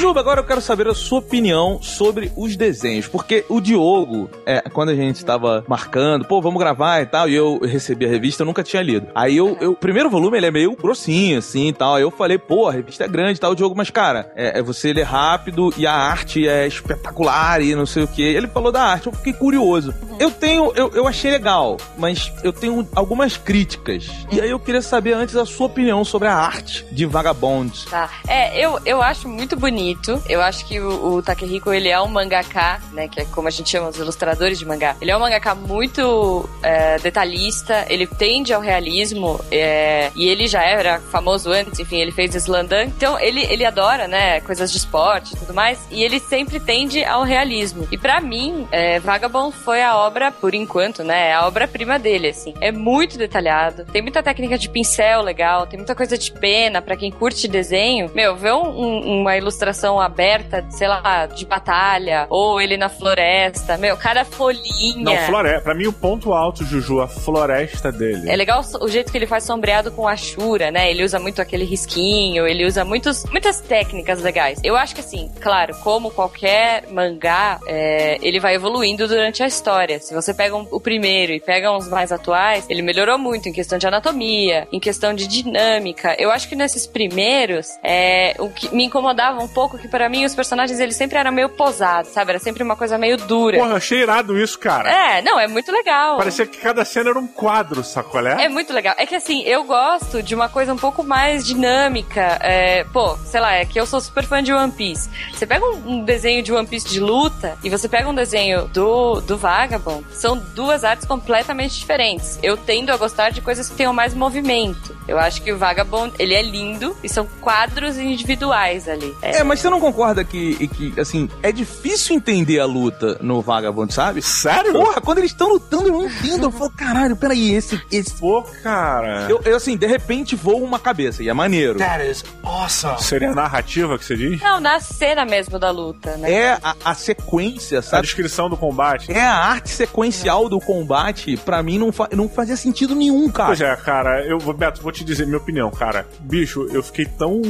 Juba, 0.00 0.20
agora 0.20 0.40
eu 0.40 0.44
quero 0.44 0.62
saber 0.62 0.88
a 0.88 0.94
sua 0.94 1.18
opinião 1.18 1.78
sobre 1.82 2.32
os 2.34 2.56
desenhos, 2.56 3.06
porque 3.06 3.44
o 3.50 3.60
Diogo, 3.60 4.30
é, 4.46 4.62
quando 4.62 4.88
a 4.88 4.94
gente 4.94 5.22
tava 5.22 5.62
marcando, 5.68 6.24
pô, 6.24 6.40
vamos 6.40 6.58
gravar 6.58 7.02
e 7.02 7.06
tal, 7.06 7.28
e 7.28 7.34
eu 7.34 7.58
recebi 7.58 8.06
a 8.06 8.08
revista, 8.08 8.42
eu 8.42 8.46
nunca 8.46 8.62
tinha 8.62 8.82
lido. 8.82 9.08
Aí 9.14 9.36
eu, 9.36 9.58
eu 9.60 9.72
o 9.72 9.76
primeiro 9.76 10.08
volume, 10.08 10.38
ele 10.38 10.46
é 10.46 10.50
meio 10.50 10.74
grossinho, 10.74 11.36
assim, 11.38 11.68
e 11.68 11.72
tal, 11.74 11.96
aí 11.96 12.02
eu 12.02 12.10
falei, 12.10 12.38
pô, 12.38 12.66
a 12.66 12.72
revista 12.72 13.04
é 13.04 13.08
grande 13.08 13.36
e 13.36 13.40
tal, 13.40 13.52
o 13.52 13.54
Diogo, 13.54 13.76
mas 13.76 13.90
cara, 13.90 14.32
é, 14.34 14.60
é 14.60 14.62
você 14.62 14.90
lê 14.90 15.02
rápido 15.02 15.70
e 15.76 15.86
a 15.86 15.92
arte 15.92 16.48
é 16.48 16.66
espetacular 16.66 17.60
e 17.60 17.74
não 17.74 17.84
sei 17.84 18.04
o 18.04 18.08
que. 18.08 18.22
Ele 18.22 18.48
falou 18.48 18.72
da 18.72 18.82
arte, 18.82 19.08
eu 19.08 19.12
fiquei 19.12 19.34
curioso. 19.34 19.92
Eu 20.18 20.30
tenho, 20.30 20.72
eu, 20.76 20.90
eu 20.94 21.06
achei 21.06 21.30
legal, 21.30 21.76
mas 21.98 22.32
eu 22.42 22.54
tenho 22.54 22.88
algumas 22.94 23.36
críticas. 23.36 24.08
E 24.32 24.40
aí 24.40 24.48
eu 24.48 24.58
queria 24.58 24.80
saber 24.80 25.12
antes 25.12 25.36
a 25.36 25.44
sua 25.44 25.66
opinião 25.66 26.06
sobre 26.06 26.26
a 26.26 26.34
arte 26.34 26.86
de 26.90 27.04
Vagabond. 27.04 27.84
Tá. 27.84 28.08
É, 28.26 28.64
eu, 28.64 28.80
eu 28.86 29.02
acho 29.02 29.28
muito 29.28 29.56
bonito. 29.56 29.89
Eu 30.28 30.40
acho 30.40 30.64
que 30.66 30.80
o, 30.80 31.14
o 31.14 31.22
Takehiko, 31.22 31.72
ele 31.72 31.88
é 31.88 32.00
um 32.00 32.06
mangaka, 32.08 32.80
né? 32.92 33.08
Que 33.08 33.20
é 33.20 33.24
como 33.26 33.48
a 33.48 33.50
gente 33.50 33.70
chama 33.70 33.88
os 33.88 33.96
ilustradores 33.96 34.58
de 34.58 34.66
mangá. 34.66 34.96
Ele 35.00 35.10
é 35.10 35.16
um 35.16 35.20
mangaka 35.20 35.54
muito 35.54 36.48
é, 36.62 36.98
detalhista, 36.98 37.86
ele 37.88 38.06
tende 38.06 38.52
ao 38.52 38.60
realismo, 38.60 39.40
é, 39.50 40.10
e 40.14 40.28
ele 40.28 40.46
já 40.48 40.62
era 40.62 41.00
famoso 41.00 41.50
antes, 41.50 41.78
enfim, 41.78 41.96
ele 41.96 42.12
fez 42.12 42.34
Slandan. 42.34 42.84
Então, 42.84 43.18
ele, 43.18 43.40
ele 43.44 43.64
adora, 43.64 44.06
né? 44.06 44.40
Coisas 44.40 44.70
de 44.70 44.78
esporte 44.78 45.34
e 45.34 45.36
tudo 45.38 45.54
mais, 45.54 45.78
e 45.90 46.02
ele 46.02 46.18
sempre 46.20 46.60
tende 46.60 47.04
ao 47.04 47.22
realismo. 47.22 47.86
E 47.90 47.98
pra 47.98 48.20
mim, 48.20 48.66
é, 48.70 48.98
Vagabond 49.00 49.54
foi 49.56 49.82
a 49.82 49.96
obra, 49.96 50.30
por 50.30 50.54
enquanto, 50.54 51.02
né? 51.02 51.32
A 51.32 51.46
obra-prima 51.46 51.98
dele, 51.98 52.28
assim. 52.28 52.54
É 52.60 52.70
muito 52.72 53.16
detalhado, 53.18 53.84
tem 53.86 54.02
muita 54.02 54.22
técnica 54.22 54.56
de 54.58 54.68
pincel 54.68 55.22
legal, 55.22 55.66
tem 55.66 55.78
muita 55.78 55.94
coisa 55.94 56.16
de 56.16 56.30
pena 56.32 56.80
pra 56.82 56.96
quem 56.96 57.10
curte 57.10 57.48
desenho. 57.48 58.10
Meu, 58.14 58.36
ver 58.36 58.52
um- 58.52 58.68
um- 58.80 59.20
uma 59.20 59.36
ilustração 59.36 59.79
aberta, 60.00 60.64
sei 60.70 60.88
lá, 60.88 61.26
de 61.26 61.46
batalha, 61.46 62.26
ou 62.28 62.60
ele 62.60 62.76
na 62.76 62.88
floresta, 62.88 63.76
meu, 63.78 63.96
cada 63.96 64.24
folhinha. 64.24 64.96
Não, 64.96 65.16
floresta. 65.26 65.60
Pra 65.62 65.74
mim, 65.74 65.86
o 65.86 65.92
ponto 65.92 66.32
alto, 66.32 66.64
Juju, 66.64 67.00
a 67.00 67.08
floresta 67.08 67.90
dele. 67.92 68.28
É 68.30 68.36
legal 68.36 68.62
o 68.80 68.88
jeito 68.88 69.10
que 69.10 69.16
ele 69.18 69.26
faz 69.26 69.44
sombreado 69.44 69.90
com 69.92 70.06
Ashura, 70.06 70.70
né? 70.70 70.90
Ele 70.90 71.04
usa 71.04 71.18
muito 71.18 71.40
aquele 71.40 71.64
risquinho, 71.64 72.46
ele 72.46 72.66
usa 72.66 72.84
muitos, 72.84 73.24
muitas 73.26 73.60
técnicas 73.60 74.20
legais. 74.20 74.60
Eu 74.62 74.76
acho 74.76 74.94
que 74.94 75.00
assim, 75.00 75.30
claro, 75.40 75.74
como 75.82 76.10
qualquer 76.10 76.84
mangá, 76.90 77.58
é, 77.66 78.18
ele 78.20 78.40
vai 78.40 78.54
evoluindo 78.54 79.06
durante 79.08 79.42
a 79.42 79.46
história. 79.46 79.98
Se 80.00 80.12
você 80.14 80.34
pega 80.34 80.56
um- 80.56 80.66
o 80.70 80.80
primeiro 80.80 81.32
e 81.32 81.40
pega 81.40 81.70
uns 81.72 81.88
mais 81.88 82.12
atuais, 82.12 82.66
ele 82.68 82.82
melhorou 82.82 83.18
muito 83.18 83.48
em 83.48 83.52
questão 83.52 83.78
de 83.78 83.86
anatomia, 83.86 84.66
em 84.72 84.80
questão 84.80 85.14
de 85.14 85.26
dinâmica. 85.26 86.14
Eu 86.18 86.30
acho 86.30 86.48
que 86.48 86.56
nesses 86.56 86.86
primeiros, 86.86 87.68
é, 87.82 88.34
o 88.38 88.48
que 88.50 88.74
me 88.74 88.84
incomodava 88.84 89.40
um 89.42 89.48
pouco 89.48 89.69
que 89.78 89.88
pra 89.88 90.08
mim 90.08 90.24
os 90.24 90.34
personagens 90.34 90.78
eles 90.80 90.96
sempre 90.96 91.18
eram 91.18 91.32
meio 91.32 91.48
posados, 91.48 92.12
sabe? 92.12 92.30
Era 92.30 92.38
sempre 92.38 92.62
uma 92.62 92.76
coisa 92.76 92.98
meio 92.98 93.16
dura. 93.16 93.58
Porra, 93.58 93.70
eu 93.70 93.76
achei 93.76 94.02
irado 94.02 94.38
isso, 94.38 94.58
cara. 94.58 94.90
É, 94.90 95.22
não, 95.22 95.38
é 95.38 95.46
muito 95.46 95.70
legal. 95.72 96.16
Parecia 96.18 96.46
que 96.46 96.58
cada 96.58 96.84
cena 96.84 97.10
era 97.10 97.18
um 97.18 97.26
quadro, 97.26 97.82
sacolé? 97.82 98.44
É 98.44 98.48
muito 98.48 98.72
legal. 98.72 98.94
É 98.98 99.06
que 99.06 99.14
assim, 99.14 99.42
eu 99.42 99.64
gosto 99.64 100.22
de 100.22 100.34
uma 100.34 100.48
coisa 100.48 100.72
um 100.72 100.76
pouco 100.76 101.02
mais 101.02 101.44
dinâmica. 101.46 102.38
É, 102.40 102.84
pô, 102.84 103.16
sei 103.24 103.40
lá, 103.40 103.54
é 103.54 103.64
que 103.64 103.78
eu 103.78 103.86
sou 103.86 104.00
super 104.00 104.24
fã 104.24 104.42
de 104.42 104.52
One 104.52 104.72
Piece. 104.72 105.08
Você 105.32 105.46
pega 105.46 105.64
um, 105.64 105.82
um 105.86 106.04
desenho 106.04 106.42
de 106.42 106.52
One 106.52 106.66
Piece 106.66 106.88
de 106.88 107.00
luta 107.00 107.56
e 107.62 107.70
você 107.70 107.88
pega 107.88 108.08
um 108.08 108.14
desenho 108.14 108.66
do, 108.68 109.20
do 109.20 109.36
Vagabond, 109.36 110.04
são 110.12 110.36
duas 110.54 110.84
artes 110.84 111.06
completamente 111.06 111.78
diferentes. 111.78 112.38
Eu 112.42 112.56
tendo 112.56 112.90
a 112.92 112.96
gostar 112.96 113.30
de 113.30 113.40
coisas 113.40 113.68
que 113.68 113.76
tenham 113.76 113.92
mais 113.92 114.14
movimento. 114.14 114.96
Eu 115.08 115.18
acho 115.18 115.42
que 115.42 115.52
o 115.52 115.58
Vagabond, 115.58 116.14
ele 116.18 116.34
é 116.34 116.42
lindo 116.42 116.96
e 117.02 117.08
são 117.08 117.26
quadros 117.40 117.98
individuais 117.98 118.88
ali. 118.88 119.14
É, 119.22 119.38
É, 119.38 119.44
mas 119.44 119.59
você 119.60 119.70
não 119.70 119.80
concorda 119.80 120.24
que, 120.24 120.68
que, 120.68 121.00
assim, 121.00 121.28
é 121.42 121.52
difícil 121.52 122.16
entender 122.16 122.58
a 122.58 122.66
luta 122.66 123.18
no 123.20 123.40
Vagabond, 123.40 123.92
sabe? 123.92 124.22
Sério? 124.22 124.72
Porra, 124.72 125.00
quando 125.00 125.18
eles 125.18 125.30
estão 125.30 125.48
lutando, 125.48 125.88
eu 125.88 125.92
não 125.92 126.06
entendo. 126.06 126.46
Eu 126.46 126.50
falo, 126.50 126.70
caralho, 126.70 127.16
peraí, 127.16 127.54
esse. 127.54 127.80
esse... 127.90 128.14
Pô, 128.14 128.42
cara. 128.62 129.26
Eu, 129.28 129.40
eu, 129.44 129.56
assim, 129.56 129.76
de 129.76 129.86
repente 129.86 130.34
voa 130.34 130.56
uma 130.56 130.78
cabeça, 130.78 131.22
e 131.22 131.28
é 131.28 131.32
maneiro. 131.32 131.78
That 131.78 132.08
is 132.08 132.24
awesome. 132.42 133.02
Seria 133.02 133.30
a 133.30 133.34
narrativa 133.34 133.98
que 133.98 134.04
você 134.04 134.16
diz? 134.16 134.40
Não, 134.40 134.60
na 134.60 134.80
cena 134.80 135.24
mesmo 135.24 135.58
da 135.58 135.70
luta, 135.70 136.16
né? 136.16 136.32
É 136.32 136.58
a, 136.62 136.76
a 136.84 136.94
sequência, 136.94 137.80
A 137.80 137.82
sabe? 137.82 138.02
descrição 138.02 138.48
do 138.48 138.56
combate. 138.56 139.12
É 139.12 139.20
a 139.20 139.34
arte 139.36 139.70
sequencial 139.70 140.48
do 140.48 140.60
combate, 140.60 141.36
pra 141.36 141.62
mim 141.62 141.78
não, 141.78 141.92
fa 141.92 142.08
não 142.14 142.28
fazia 142.28 142.56
sentido 142.56 142.94
nenhum, 142.94 143.30
cara. 143.30 143.48
Pois 143.48 143.60
é, 143.60 143.76
cara, 143.76 144.24
eu 144.26 144.38
vou, 144.38 144.54
Beto, 144.54 144.82
vou 144.82 144.92
te 144.92 145.04
dizer 145.04 145.26
minha 145.26 145.38
opinião, 145.38 145.70
cara. 145.70 146.06
Bicho, 146.20 146.66
eu 146.72 146.82
fiquei 146.82 147.04
tão 147.04 147.40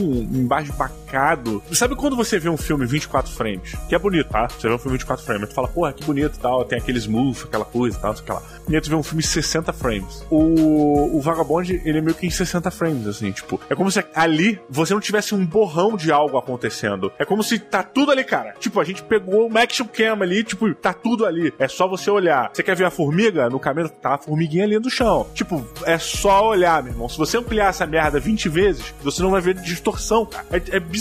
Sabe 1.72 1.96
quando 1.96 2.16
você 2.16 2.38
vê 2.38 2.48
um 2.48 2.56
filme 2.56 2.86
24 2.86 3.32
frames? 3.32 3.74
Que 3.88 3.94
é 3.94 3.98
bonito, 3.98 4.28
tá? 4.28 4.48
Você 4.48 4.68
vê 4.68 4.74
um 4.74 4.78
filme 4.78 4.98
24 4.98 5.24
frames, 5.24 5.48
tu 5.48 5.54
fala, 5.54 5.68
porra, 5.68 5.92
que 5.92 6.04
bonito 6.04 6.36
e 6.36 6.40
tal, 6.40 6.64
tem 6.64 6.78
aqueles 6.78 7.06
moves, 7.06 7.44
aquela 7.44 7.64
coisa 7.64 7.96
e 7.96 8.00
tal, 8.00 8.16
sei 8.16 8.24
lá. 8.28 8.42
E 8.68 8.74
aí 8.74 8.80
tu 8.80 8.88
vê 8.88 8.94
um 8.94 9.02
filme 9.02 9.22
60 9.22 9.72
frames. 9.72 10.24
O, 10.30 11.16
o 11.16 11.20
Vagabond, 11.20 11.80
ele 11.84 11.98
é 11.98 12.00
meio 12.00 12.14
que 12.14 12.26
em 12.26 12.30
60 12.30 12.70
frames, 12.70 13.06
assim, 13.06 13.32
tipo, 13.32 13.60
é 13.68 13.74
como 13.74 13.90
se 13.90 14.04
ali 14.14 14.60
você 14.68 14.94
não 14.94 15.00
tivesse 15.00 15.34
um 15.34 15.44
borrão 15.44 15.96
de 15.96 16.12
algo 16.12 16.36
acontecendo. 16.38 17.12
É 17.18 17.24
como 17.24 17.42
se 17.42 17.58
tá 17.58 17.82
tudo 17.82 18.12
ali, 18.12 18.24
cara. 18.24 18.54
Tipo, 18.58 18.80
a 18.80 18.84
gente 18.84 19.02
pegou 19.02 19.46
uma 19.46 19.60
action 19.60 19.86
cam 19.86 20.22
ali, 20.22 20.44
tipo, 20.44 20.72
tá 20.74 20.92
tudo 20.92 21.26
ali. 21.26 21.52
É 21.58 21.68
só 21.68 21.88
você 21.88 22.10
olhar. 22.10 22.50
Você 22.52 22.62
quer 22.62 22.76
ver 22.76 22.84
a 22.84 22.90
formiga? 22.90 23.48
No 23.48 23.58
caminho 23.58 23.88
tá 23.88 24.14
a 24.14 24.18
formiguinha 24.18 24.64
ali 24.64 24.78
no 24.78 24.90
chão. 24.90 25.26
Tipo, 25.34 25.66
é 25.84 25.98
só 25.98 26.48
olhar, 26.48 26.82
meu 26.82 26.92
irmão. 26.92 27.08
Se 27.08 27.18
você 27.18 27.38
ampliar 27.38 27.70
essa 27.70 27.86
merda 27.86 28.20
20 28.20 28.48
vezes, 28.48 28.94
você 29.02 29.22
não 29.22 29.30
vai 29.30 29.40
ver 29.40 29.54
distorção, 29.54 30.24
cara. 30.26 30.46
É, 30.50 30.76
é 30.76 30.80
bizarro. 30.80 30.99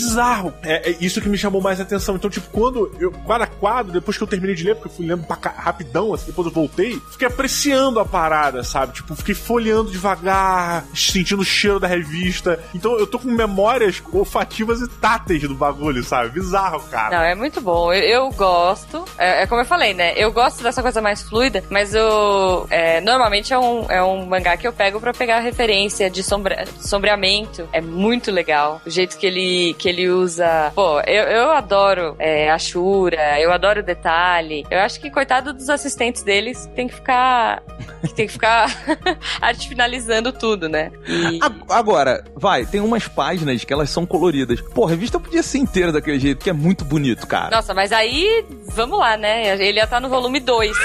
É, 0.62 0.90
é 0.90 0.96
isso 1.00 1.20
que 1.20 1.28
me 1.28 1.38
chamou 1.38 1.60
mais 1.60 1.80
atenção. 1.80 2.16
Então, 2.16 2.30
tipo, 2.30 2.48
quando 2.50 2.92
eu, 2.98 3.10
quadro 3.12 3.44
a 3.44 3.46
quadro, 3.46 3.92
depois 3.92 4.16
que 4.16 4.22
eu 4.22 4.28
terminei 4.28 4.54
de 4.54 4.64
ler, 4.64 4.74
porque 4.74 4.88
eu 4.88 4.92
fui 4.92 5.06
lendo 5.06 5.24
pra 5.24 5.36
cá, 5.36 5.54
rapidão, 5.56 6.12
assim, 6.14 6.26
depois 6.26 6.46
eu 6.46 6.52
voltei, 6.52 7.00
fiquei 7.10 7.26
apreciando 7.26 8.00
a 8.00 8.04
parada, 8.04 8.62
sabe? 8.62 8.94
Tipo, 8.94 9.14
fiquei 9.14 9.34
folheando 9.34 9.90
devagar, 9.90 10.84
sentindo 10.94 11.42
o 11.42 11.44
cheiro 11.44 11.80
da 11.80 11.86
revista. 11.86 12.62
Então, 12.74 12.98
eu 12.98 13.06
tô 13.06 13.18
com 13.18 13.28
memórias 13.28 14.02
olfativas 14.12 14.80
e 14.80 14.88
táteis 14.88 15.42
do 15.42 15.54
bagulho, 15.54 16.02
sabe? 16.02 16.30
Bizarro, 16.30 16.80
cara. 16.90 17.16
Não, 17.16 17.24
é 17.24 17.34
muito 17.34 17.60
bom. 17.60 17.92
Eu, 17.92 18.02
eu 18.02 18.30
gosto. 18.30 19.04
É, 19.18 19.42
é 19.42 19.46
como 19.46 19.60
eu 19.60 19.66
falei, 19.66 19.94
né? 19.94 20.14
Eu 20.16 20.32
gosto 20.32 20.62
dessa 20.62 20.82
coisa 20.82 21.00
mais 21.00 21.22
fluida, 21.22 21.62
mas 21.70 21.94
eu. 21.94 22.66
é, 22.70 23.00
normalmente 23.00 23.52
é 23.52 23.58
um, 23.58 23.90
é 23.90 24.02
um 24.02 24.26
mangá 24.26 24.56
que 24.56 24.66
eu 24.66 24.72
pego 24.72 25.00
pra 25.00 25.12
pegar 25.12 25.40
referência 25.40 26.10
de 26.10 26.22
sombra, 26.22 26.64
sombreamento. 26.80 27.68
É 27.72 27.80
muito 27.80 28.30
legal. 28.30 28.80
O 28.86 28.90
jeito 28.90 29.16
que 29.18 29.26
ele, 29.26 29.74
que 29.74 29.88
ele 29.90 30.08
usa. 30.08 30.72
Pô, 30.74 31.00
eu, 31.00 31.24
eu 31.24 31.52
adoro 31.52 32.16
é, 32.18 32.50
a 32.50 32.58
Shura, 32.58 33.40
eu 33.40 33.52
adoro 33.52 33.80
o 33.80 33.82
detalhe. 33.82 34.64
Eu 34.70 34.80
acho 34.80 35.00
que, 35.00 35.10
coitado 35.10 35.52
dos 35.52 35.68
assistentes 35.68 36.22
deles, 36.22 36.68
tem 36.74 36.88
que 36.88 36.94
ficar. 36.94 37.62
que 38.00 38.14
tem 38.14 38.26
que 38.26 38.32
ficar 38.32 38.68
arte 39.40 39.68
finalizando 39.68 40.32
tudo, 40.32 40.68
né? 40.68 40.90
E. 41.06 41.38
Agora, 41.68 42.24
vai, 42.34 42.64
tem 42.64 42.80
umas 42.80 43.06
páginas 43.06 43.64
que 43.64 43.72
elas 43.72 43.90
são 43.90 44.06
coloridas. 44.06 44.60
Pô, 44.60 44.86
a 44.86 44.90
revista 44.90 45.20
podia 45.20 45.42
ser 45.42 45.58
inteira 45.58 45.92
daquele 45.92 46.18
jeito, 46.18 46.42
que 46.42 46.50
é 46.50 46.54
muito 46.54 46.84
bonito, 46.84 47.26
cara. 47.26 47.50
Nossa, 47.50 47.74
mas 47.74 47.92
aí, 47.92 48.44
vamos 48.68 48.98
lá, 48.98 49.16
né? 49.16 49.54
Ele 49.54 49.78
ia 49.78 49.84
estar 49.84 50.00
no 50.00 50.08
volume 50.08 50.40
2. 50.40 50.76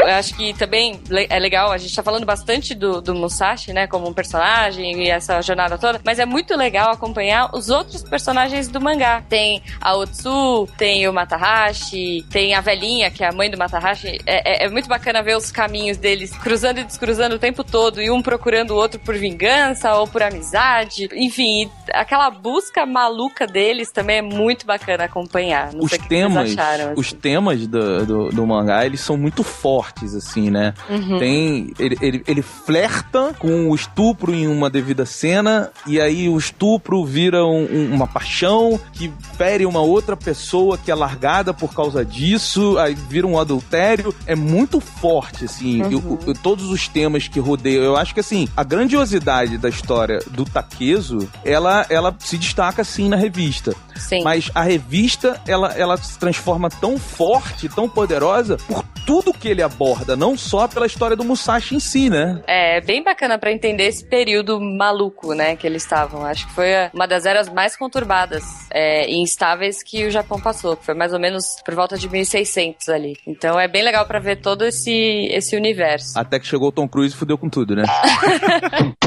eu 0.00 0.14
acho 0.14 0.34
que 0.34 0.52
também 0.54 1.00
é 1.28 1.38
legal, 1.38 1.70
a 1.70 1.78
gente 1.78 1.94
tá 1.94 2.02
falando 2.02 2.24
bastante 2.24 2.74
do, 2.74 3.00
do 3.00 3.14
Musashi, 3.14 3.72
né, 3.72 3.86
como 3.86 4.08
um 4.08 4.12
personagem 4.12 5.04
e 5.04 5.10
essa 5.10 5.40
jornada 5.42 5.78
toda, 5.78 6.00
mas 6.04 6.18
é 6.18 6.26
muito 6.26 6.56
legal 6.56 6.90
acompanhar 6.90 7.50
os 7.54 7.68
outros 7.70 8.02
personagens 8.02 8.68
do 8.68 8.80
mangá. 8.80 9.22
Tem 9.28 9.62
a 9.80 9.96
Otsu, 9.96 10.68
tem 10.76 11.08
o 11.08 11.12
Matahashi, 11.12 12.24
tem 12.30 12.54
a 12.54 12.60
velhinha, 12.60 13.10
que 13.10 13.24
é 13.24 13.28
a 13.28 13.32
mãe 13.32 13.50
do 13.50 13.58
Matahashi. 13.58 14.20
É, 14.26 14.64
é- 14.64 14.66
é 14.66 14.68
muito 14.68 14.88
bacana 14.88 15.22
ver 15.22 15.36
os 15.36 15.50
caminhos 15.50 15.96
deles 15.96 16.30
cruzando 16.36 16.78
e 16.80 16.84
descruzando 16.84 17.34
o 17.36 17.38
tempo 17.38 17.62
todo, 17.64 18.00
e 18.00 18.10
um 18.10 18.22
procurando 18.22 18.72
o 18.72 18.76
outro 18.76 19.00
por 19.00 19.16
vingança 19.16 19.94
ou 19.94 20.06
por 20.06 20.22
amizade. 20.22 21.08
Enfim, 21.12 21.70
aquela 21.92 22.30
busca 22.30 22.84
maluca 22.86 23.46
deles 23.46 23.90
também 23.90 24.18
é 24.18 24.22
muito 24.22 24.66
bacana 24.66 25.04
acompanhar. 25.04 25.72
Não 25.72 25.84
os 25.84 25.92
temas, 25.92 26.52
acharam. 26.52 26.92
os 26.96 27.06
assim. 27.06 27.16
temas 27.16 27.66
do, 27.66 28.06
do, 28.06 28.28
do 28.30 28.46
mangá, 28.46 28.84
eles 28.84 29.00
são 29.00 29.16
muito 29.16 29.42
fortes, 29.42 29.89
assim, 30.14 30.50
né? 30.50 30.74
Uhum. 30.88 31.18
Tem, 31.18 31.72
ele, 31.78 31.96
ele, 32.00 32.22
ele 32.26 32.42
flerta 32.42 33.34
com 33.38 33.70
o 33.70 33.74
estupro 33.74 34.32
em 34.34 34.46
uma 34.46 34.70
devida 34.70 35.04
cena, 35.04 35.70
e 35.86 36.00
aí 36.00 36.28
o 36.28 36.36
estupro 36.38 37.04
vira 37.04 37.44
um- 37.44 37.66
um- 37.70 37.94
uma 37.94 38.06
paixão 38.06 38.78
que 38.92 39.12
fere 39.36 39.66
uma 39.66 39.80
outra 39.80 40.16
pessoa 40.16 40.78
que 40.78 40.90
é 40.90 40.94
largada 40.94 41.52
por 41.52 41.74
causa 41.74 42.04
disso, 42.04 42.78
aí 42.78 42.94
vira 42.94 43.26
um 43.26 43.38
adultério. 43.38 44.14
É 44.26 44.34
muito 44.34 44.80
forte, 44.80 45.44
assim, 45.44 45.82
Uhum. 45.82 45.90
eu- 45.90 46.18
eu- 46.28 46.34
todos 46.34 46.70
os 46.70 46.88
temas 46.88 47.28
que 47.28 47.40
rodeiam. 47.40 47.82
Eu 47.84 47.96
acho 47.96 48.14
que, 48.14 48.20
assim, 48.20 48.48
a 48.56 48.62
grandiosidade 48.64 49.58
da 49.58 49.68
história 49.68 50.18
do 50.30 50.44
Takezo, 50.44 51.28
ela, 51.44 51.86
ela 51.88 52.14
se 52.18 52.36
destaca, 52.38 52.82
assim, 52.82 53.08
na 53.08 53.16
revista. 53.16 53.74
Sim. 53.96 54.22
Mas 54.22 54.50
a 54.54 54.62
revista, 54.62 55.40
ela, 55.46 55.72
ela 55.74 55.96
se 55.96 56.18
transforma 56.18 56.68
tão 56.70 56.98
forte, 56.98 57.68
tão 57.68 57.88
poderosa, 57.88 58.56
por 58.66 58.82
tudo 59.10 59.32
que 59.32 59.48
ele 59.48 59.60
aborda, 59.60 60.14
não 60.14 60.38
só 60.38 60.68
pela 60.68 60.86
história 60.86 61.16
do 61.16 61.24
Musashi 61.24 61.74
em 61.74 61.80
si, 61.80 62.08
né? 62.08 62.40
É 62.46 62.80
bem 62.80 63.02
bacana 63.02 63.36
pra 63.40 63.50
entender 63.50 63.88
esse 63.88 64.04
período 64.04 64.60
maluco, 64.60 65.34
né, 65.34 65.56
que 65.56 65.66
eles 65.66 65.82
estavam. 65.82 66.24
Acho 66.24 66.46
que 66.46 66.54
foi 66.54 66.68
uma 66.94 67.08
das 67.08 67.26
eras 67.26 67.48
mais 67.48 67.76
conturbadas 67.76 68.44
é, 68.70 69.10
e 69.10 69.20
instáveis 69.20 69.82
que 69.82 70.06
o 70.06 70.12
Japão 70.12 70.40
passou, 70.40 70.76
que 70.76 70.86
foi 70.86 70.94
mais 70.94 71.12
ou 71.12 71.18
menos 71.18 71.44
por 71.64 71.74
volta 71.74 71.98
de 71.98 72.08
1600 72.08 72.88
ali. 72.88 73.16
Então 73.26 73.58
é 73.58 73.66
bem 73.66 73.82
legal 73.82 74.06
pra 74.06 74.20
ver 74.20 74.36
todo 74.36 74.64
esse, 74.64 75.26
esse 75.32 75.56
universo. 75.56 76.16
Até 76.16 76.38
que 76.38 76.46
chegou 76.46 76.68
o 76.68 76.72
Tom 76.72 76.86
Cruise 76.86 77.12
e 77.12 77.18
fudeu 77.18 77.36
com 77.36 77.48
tudo, 77.48 77.74
né? 77.74 77.82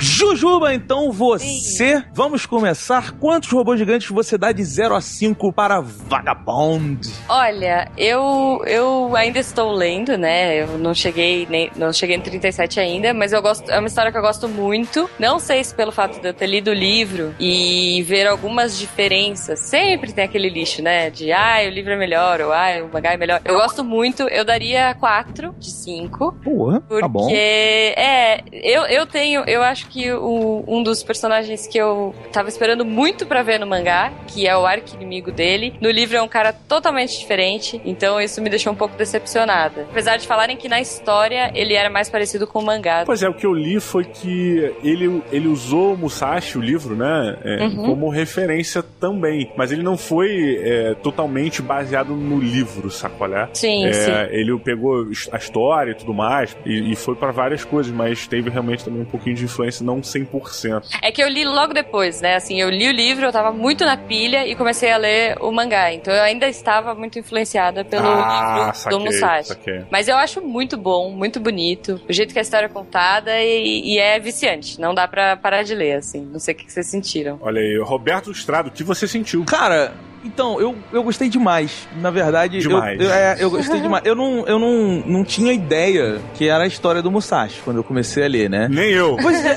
Jujuba, 0.00 0.72
então 0.72 1.10
você, 1.10 2.04
vamos 2.14 2.46
começar. 2.46 3.12
Quantos 3.12 3.50
robôs 3.50 3.78
gigantes 3.78 4.08
você 4.08 4.38
dá 4.38 4.52
de 4.52 4.62
0 4.62 4.94
a 4.94 5.00
5 5.00 5.52
para 5.52 5.80
Vagabond? 5.80 7.10
Olha, 7.28 7.90
eu, 7.96 8.62
eu 8.66 9.16
ainda 9.16 9.38
estou 9.38 9.72
lendo, 9.72 10.16
né? 10.16 10.62
Eu 10.62 10.78
não 10.78 10.94
cheguei 10.94 11.46
nem 11.50 11.70
não 11.76 11.92
cheguei 11.92 12.16
no 12.16 12.22
37 12.22 12.78
ainda, 12.78 13.12
mas 13.12 13.32
eu 13.32 13.42
gosto, 13.42 13.70
é 13.70 13.78
uma 13.78 13.88
história 13.88 14.12
que 14.12 14.18
eu 14.18 14.22
gosto 14.22 14.48
muito. 14.48 15.10
Não 15.18 15.38
sei 15.38 15.64
se 15.64 15.74
pelo 15.74 15.90
fato 15.90 16.20
de 16.20 16.28
eu 16.28 16.34
ter 16.34 16.46
lido 16.46 16.70
o 16.70 16.74
livro 16.74 17.34
e 17.40 18.02
ver 18.04 18.26
algumas 18.26 18.78
diferenças. 18.78 19.60
Sempre 19.60 20.12
tem 20.12 20.24
aquele 20.24 20.48
lixo, 20.48 20.82
né? 20.82 21.10
De 21.10 21.32
ah, 21.32 21.58
o 21.66 21.70
livro 21.70 21.92
é 21.92 21.96
melhor, 21.96 22.40
ou 22.40 22.52
ah, 22.52 22.68
o 22.84 22.92
mangá 22.92 23.12
é 23.12 23.16
melhor. 23.16 23.40
Eu 23.44 23.54
gosto 23.54 23.82
muito, 23.82 24.22
eu 24.28 24.44
daria 24.44 24.94
4 24.94 25.54
de 25.58 25.70
5. 25.70 26.32
Porra, 26.44 26.80
Porque, 26.80 27.00
tá 27.00 27.08
bom. 27.08 27.28
é, 27.30 28.44
eu, 28.52 28.82
eu 28.82 29.06
tenho, 29.06 29.42
eu 29.46 29.62
acho 29.62 29.87
que 29.88 30.12
o- 30.12 30.64
um 30.66 30.82
dos 30.82 31.02
personagens 31.02 31.66
que 31.66 31.78
eu 31.78 32.14
tava 32.32 32.48
esperando 32.48 32.84
muito 32.84 33.26
pra 33.26 33.42
ver 33.42 33.58
no 33.58 33.66
mangá, 33.66 34.12
que 34.26 34.46
é 34.46 34.56
o 34.56 34.66
arco 34.66 34.94
inimigo 34.94 35.30
dele, 35.32 35.74
no 35.80 35.90
livro 35.90 36.16
é 36.16 36.22
um 36.22 36.28
cara 36.28 36.52
totalmente 36.52 37.18
diferente, 37.18 37.80
então 37.84 38.20
isso 38.20 38.40
me 38.42 38.50
deixou 38.50 38.72
um 38.72 38.76
pouco 38.76 38.96
decepcionada. 38.96 39.86
Apesar 39.90 40.16
de 40.16 40.26
falarem 40.26 40.56
que 40.56 40.68
na 40.68 40.80
história 40.80 41.50
ele 41.54 41.74
era 41.74 41.90
mais 41.90 42.08
parecido 42.08 42.46
com 42.46 42.58
o 42.60 42.64
mangá. 42.64 43.02
Pois 43.06 43.22
é, 43.22 43.28
o 43.28 43.34
que 43.34 43.46
eu 43.46 43.52
li 43.54 43.80
foi 43.80 44.04
que 44.04 44.72
ele, 44.82 45.22
ele 45.32 45.48
usou 45.48 45.94
o 45.94 45.96
Musashi, 45.96 46.58
o 46.58 46.60
livro, 46.60 46.94
né, 46.94 47.36
é, 47.44 47.64
Uhum. 47.64 47.86
como 47.86 48.08
referência 48.08 48.82
também. 49.00 49.50
Mas 49.56 49.72
ele 49.72 49.82
não 49.82 49.96
foi 49.96 50.58
é, 50.62 50.94
totalmente 51.02 51.60
baseado 51.62 52.14
no 52.14 52.38
livro, 52.38 52.90
sacolé? 52.90 53.48
Sim, 53.54 53.84
É, 53.86 53.92
sim. 53.92 54.12
Ele 54.30 54.58
pegou 54.58 55.06
a 55.32 55.36
história 55.36 55.92
e 55.92 55.94
tudo 55.94 56.12
mais 56.14 56.56
e, 56.64 56.92
e 56.92 56.96
foi 56.96 57.14
pra 57.14 57.30
várias 57.30 57.64
coisas, 57.64 57.92
mas 57.92 58.26
teve 58.26 58.50
realmente 58.50 58.84
também 58.84 59.02
um 59.02 59.06
pouquinho 59.06 59.36
de 59.36 59.44
influência, 59.44 59.77
não 59.84 60.00
100%. 60.00 60.84
É 61.02 61.10
que 61.12 61.22
eu 61.22 61.28
li 61.28 61.44
logo 61.44 61.72
depois, 61.72 62.20
né? 62.20 62.36
Assim, 62.36 62.60
eu 62.60 62.70
li 62.70 62.88
o 62.88 62.92
livro, 62.92 63.26
eu 63.26 63.32
tava 63.32 63.52
muito 63.52 63.84
na 63.84 63.96
pilha 63.96 64.46
e 64.46 64.54
comecei 64.54 64.90
a 64.90 64.96
ler 64.96 65.36
o 65.40 65.50
mangá. 65.50 65.92
Então 65.92 66.12
eu 66.14 66.22
ainda 66.22 66.48
estava 66.48 66.94
muito 66.94 67.18
influenciada 67.18 67.84
pelo 67.84 68.06
ah, 68.06 68.56
livro 68.56 68.76
saquei, 68.76 68.98
do 68.98 69.04
Musashi. 69.04 69.48
saquei. 69.48 69.84
Mas 69.90 70.08
eu 70.08 70.16
acho 70.16 70.40
muito 70.40 70.76
bom, 70.76 71.10
muito 71.10 71.40
bonito. 71.40 72.00
O 72.08 72.12
jeito 72.12 72.32
que 72.32 72.38
a 72.38 72.42
história 72.42 72.66
é 72.66 72.68
contada 72.68 73.40
e, 73.40 73.94
e 73.94 73.98
é 73.98 74.18
viciante. 74.18 74.80
Não 74.80 74.94
dá 74.94 75.06
pra 75.06 75.36
parar 75.36 75.62
de 75.62 75.74
ler, 75.74 75.96
assim. 75.96 76.20
Não 76.20 76.38
sei 76.38 76.54
o 76.54 76.56
que 76.56 76.70
vocês 76.70 76.86
sentiram. 76.86 77.38
Olha 77.40 77.60
aí, 77.60 77.78
Roberto 77.82 78.30
Estrado, 78.30 78.68
o 78.68 78.70
que 78.70 78.82
você 78.82 79.06
sentiu? 79.06 79.44
Cara, 79.44 79.92
então, 80.28 80.60
eu, 80.60 80.76
eu 80.92 81.02
gostei 81.02 81.28
demais. 81.28 81.88
Na 82.00 82.10
verdade, 82.10 82.56
eu- 82.58 82.62
Demais. 82.68 83.00
Eu, 83.00 83.10
é, 83.12 83.36
eu 83.40 83.50
gostei 83.50 83.80
demais. 83.80 84.04
Eu, 84.06 84.14
não, 84.14 84.46
eu 84.46 84.58
não, 84.58 85.02
não 85.06 85.24
tinha 85.24 85.52
ideia 85.52 86.20
que 86.34 86.48
era 86.48 86.64
a 86.64 86.66
história 86.66 87.02
do 87.02 87.10
Musashi 87.10 87.60
quando 87.64 87.78
eu 87.78 87.84
comecei 87.84 88.24
a 88.24 88.28
ler, 88.28 88.48
né? 88.50 88.68
Nem 88.70 88.90
eu. 88.90 89.16
Pois 89.20 89.44
é, 89.44 89.50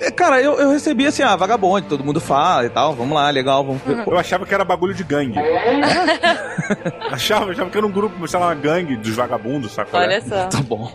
é, 0.00 0.06
é, 0.06 0.10
cara, 0.10 0.40
eu, 0.40 0.54
eu 0.58 0.70
recebi 0.70 1.06
assim, 1.06 1.22
ah, 1.22 1.34
vagabonde, 1.36 1.86
todo 1.88 2.04
mundo 2.04 2.20
fala 2.20 2.64
e 2.66 2.68
tal, 2.68 2.94
vamos 2.94 3.14
lá, 3.14 3.28
legal, 3.30 3.64
vamos 3.64 3.82
ver. 3.82 4.04
Eu 4.06 4.18
achava 4.18 4.44
que 4.46 4.54
era 4.54 4.64
bagulho 4.64 4.94
de 4.94 5.02
gangue. 5.04 5.38
achava, 7.10 7.50
achava 7.50 7.70
que 7.70 7.76
era 7.78 7.86
um 7.86 7.90
grupo, 7.90 8.26
sei 8.28 8.38
lá, 8.38 8.46
uma 8.46 8.54
gangue 8.54 8.96
dos 8.96 9.14
vagabundos, 9.14 9.72
sacolé? 9.72 10.04
Olha 10.06 10.20
só. 10.20 10.46
Tá 10.46 10.60
bom. 10.62 10.90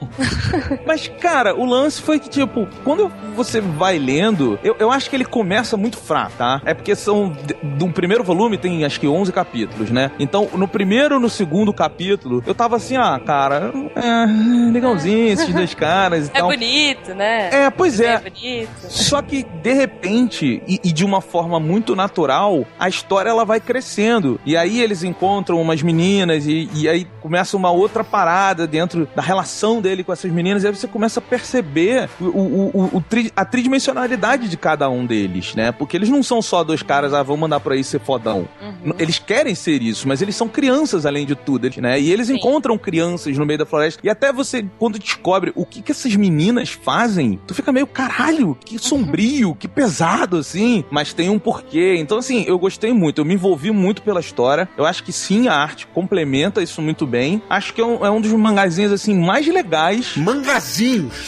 Mas, 0.85 1.07
cara, 1.19 1.55
o 1.55 1.65
lance 1.65 2.01
foi 2.01 2.19
que, 2.19 2.29
tipo, 2.29 2.67
quando 2.83 3.11
você 3.35 3.59
vai 3.61 3.97
lendo, 3.97 4.59
eu, 4.63 4.75
eu 4.79 4.91
acho 4.91 5.09
que 5.09 5.15
ele 5.15 5.25
começa 5.25 5.75
muito 5.77 5.97
fraco, 5.97 6.33
tá? 6.37 6.61
É 6.65 6.73
porque 6.73 6.95
são. 6.95 7.29
De, 7.29 7.53
de 7.77 7.83
um 7.83 7.91
primeiro 7.91 8.23
volume 8.23 8.57
tem 8.57 8.83
acho 8.85 8.99
que 8.99 9.07
11 9.07 9.22
capítulos, 9.31 9.89
né? 9.91 10.11
Então, 10.19 10.49
no 10.53 10.67
primeiro 10.67 11.19
no 11.19 11.29
segundo 11.29 11.73
capítulo, 11.73 12.43
eu 12.45 12.53
tava 12.55 12.75
assim, 12.75 12.97
ah, 12.97 13.19
cara, 13.25 13.71
é, 13.95 14.71
legalzinho 14.71 15.27
esses 15.27 15.53
dois 15.53 15.73
caras 15.75 16.27
e 16.27 16.31
É 16.31 16.39
tal. 16.39 16.49
bonito, 16.49 17.13
né? 17.13 17.49
É, 17.51 17.69
pois 17.69 17.99
É 17.99 18.13
é. 18.15 18.19
bonito. 18.19 18.69
Só 18.89 19.21
que, 19.21 19.43
de 19.61 19.73
repente, 19.73 20.61
e, 20.67 20.79
e 20.83 20.91
de 20.91 21.05
uma 21.05 21.21
forma 21.21 21.59
muito 21.59 21.95
natural, 21.95 22.65
a 22.79 22.89
história 22.89 23.29
ela 23.29 23.45
vai 23.45 23.59
crescendo. 23.59 24.39
E 24.45 24.55
aí 24.57 24.81
eles 24.81 25.03
encontram 25.03 25.61
umas 25.61 25.81
meninas 25.81 26.45
e, 26.47 26.69
e 26.73 26.87
aí 26.89 27.07
começa 27.21 27.55
uma 27.55 27.71
outra 27.71 28.03
parada 28.03 28.65
dentro 28.67 29.07
da 29.15 29.21
relação 29.21 29.81
dele 29.81 30.03
com 30.03 30.11
essas 30.13 30.31
meninas. 30.31 30.63
E 30.63 30.67
aí 30.67 30.75
você 30.75 30.87
começa 30.87 31.19
a 31.19 31.23
perceber 31.23 32.09
o, 32.19 32.25
o, 32.25 32.71
o- 32.73 32.89
o 32.97 33.01
tri- 33.01 33.31
a 33.35 33.45
tridimensionalidade 33.45 34.47
de 34.47 34.57
cada 34.57 34.89
um 34.89 35.05
deles, 35.05 35.55
né? 35.55 35.71
Porque 35.71 35.95
eles 35.97 36.09
não 36.09 36.21
são 36.23 36.41
só 36.41 36.63
dois 36.63 36.81
caras, 36.83 37.13
ah, 37.13 37.23
vamos 37.23 37.41
mandar 37.41 37.59
por 37.59 37.71
aí 37.73 37.83
ser 37.83 37.99
fodão. 37.99 38.47
Uhum. 38.61 38.93
Eles 39.03 39.19
querem 39.19 39.53
ser 39.53 39.81
isso, 39.81 40.07
mas 40.07 40.21
eles 40.21 40.33
são 40.33 40.47
crianças 40.47 41.05
além 41.05 41.25
de 41.25 41.35
tudo, 41.35 41.69
né? 41.77 41.99
E 41.99 42.09
eles 42.09 42.27
Sim. 42.27 42.35
encontram 42.35 42.77
crianças 42.77 43.37
no 43.37 43.45
meio 43.45 43.59
da 43.59 43.65
floresta. 43.65 43.99
E 44.01 44.09
até 44.09 44.31
você, 44.31 44.65
quando 44.79 44.97
descobre 44.97 45.51
o 45.55 45.65
que, 45.65 45.81
que 45.81 45.91
essas 45.91 46.15
meninas 46.15 46.69
fazem, 46.69 47.37
tu 47.45 47.53
fica 47.53 47.69
meio, 47.73 47.85
caralho, 47.85 48.57
que 48.63 48.79
sombrio, 48.79 49.55
que 49.55 49.67
pesado, 49.67 50.37
assim. 50.37 50.85
Mas 50.89 51.11
tem 51.11 51.29
um 51.29 51.37
porquê. 51.37 51.97
Então, 51.97 52.17
assim, 52.17 52.45
eu 52.47 52.57
gostei 52.57 52.93
muito, 52.93 53.19
eu 53.19 53.25
me 53.25 53.33
envolvi 53.33 53.71
muito 53.71 54.01
pela 54.03 54.21
história. 54.21 54.69
Eu 54.77 54.85
acho 54.85 55.03
que 55.03 55.11
sim, 55.11 55.49
a 55.49 55.53
arte 55.55 55.85
complementa 55.87 56.63
isso 56.63 56.81
muito 56.81 57.05
bem. 57.05 57.41
Acho 57.49 57.73
que 57.73 57.81
é 57.81 57.85
um, 57.85 58.05
é 58.05 58.09
um 58.09 58.21
dos 58.21 58.31
mangazinhos, 58.31 58.93
assim, 58.93 59.13
mais 59.19 59.45
legais. 59.45 60.15
Mangazinhos! 60.15 61.25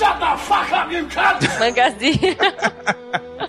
Mangazinho. 1.59 2.35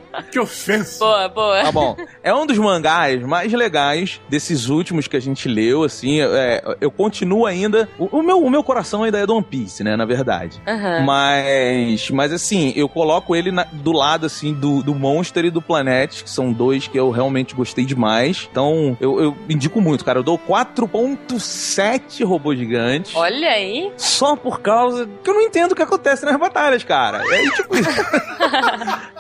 Que 0.31 0.39
ofensa! 0.39 0.99
boa, 1.05 1.29
boa. 1.29 1.63
Tá 1.63 1.73
bom. 1.73 1.97
É 2.23 2.35
um 2.35 2.47
dos 2.47 2.59
mangás 2.59 3.23
mais 3.23 3.53
legais 3.53 4.21
desses 4.29 4.69
últimos 4.69 5.07
que 5.09 5.17
a 5.17 5.21
gente 5.21 5.49
leu, 5.49 5.85
assim. 5.85 6.21
é, 6.21 6.63
eu 6.81 6.91
continuo 6.91 7.47
ainda. 7.47 7.89
O, 7.99 8.19
o 8.19 8.23
meu, 8.23 8.43
o 8.43 8.51
meu 8.51 8.63
coração 8.63 9.03
ainda 9.03 9.19
é 9.19 9.27
do 9.27 9.35
One 9.35 9.45
Piece, 9.45 9.83
né? 9.85 9.97
Na 9.97 10.05
verdade. 10.05 10.61
Aham. 10.67 11.01
Mas, 11.05 12.11
mas 12.11 12.33
assim, 12.33 12.73
eu 12.77 12.89
coloco 12.89 13.35
ele 13.37 13.51
na- 13.53 13.67
do 13.73 13.93
lado, 13.93 14.27
assim, 14.27 14.53
do, 14.53 14.83
do 14.83 14.95
Monster 14.95 15.45
e 15.45 15.51
do 15.51 15.61
Planet, 15.63 16.23
que 16.23 16.31
são 16.31 16.53
dois 16.53 16.87
que 16.89 16.99
eu 16.99 17.11
realmente 17.11 17.55
gostei 17.55 17.85
demais. 17.85 18.49
Então, 18.51 18.97
eu, 19.01 19.21
eu 19.21 19.37
indico 19.49 19.81
muito, 19.81 20.05
cara. 20.05 20.19
Eu 20.19 20.23
dou 20.23 20.39
4.7 20.39 22.25
robôs 22.25 22.59
gigantes. 22.59 23.15
Olha 23.15 23.49
aí. 23.51 23.93
Só 23.97 24.37
por 24.37 24.61
causa 24.61 25.09
que 25.23 25.31
eu 25.31 25.35
não 25.35 25.43
entendo 25.43 25.73
o 25.73 25.75
que 25.75 25.83
acontece 25.83 26.25
nas 26.25 26.37
batalhas, 26.39 26.83
cara. 26.85 27.23
É 27.29 27.43
tipo 27.51 27.77
isso. 27.77 27.89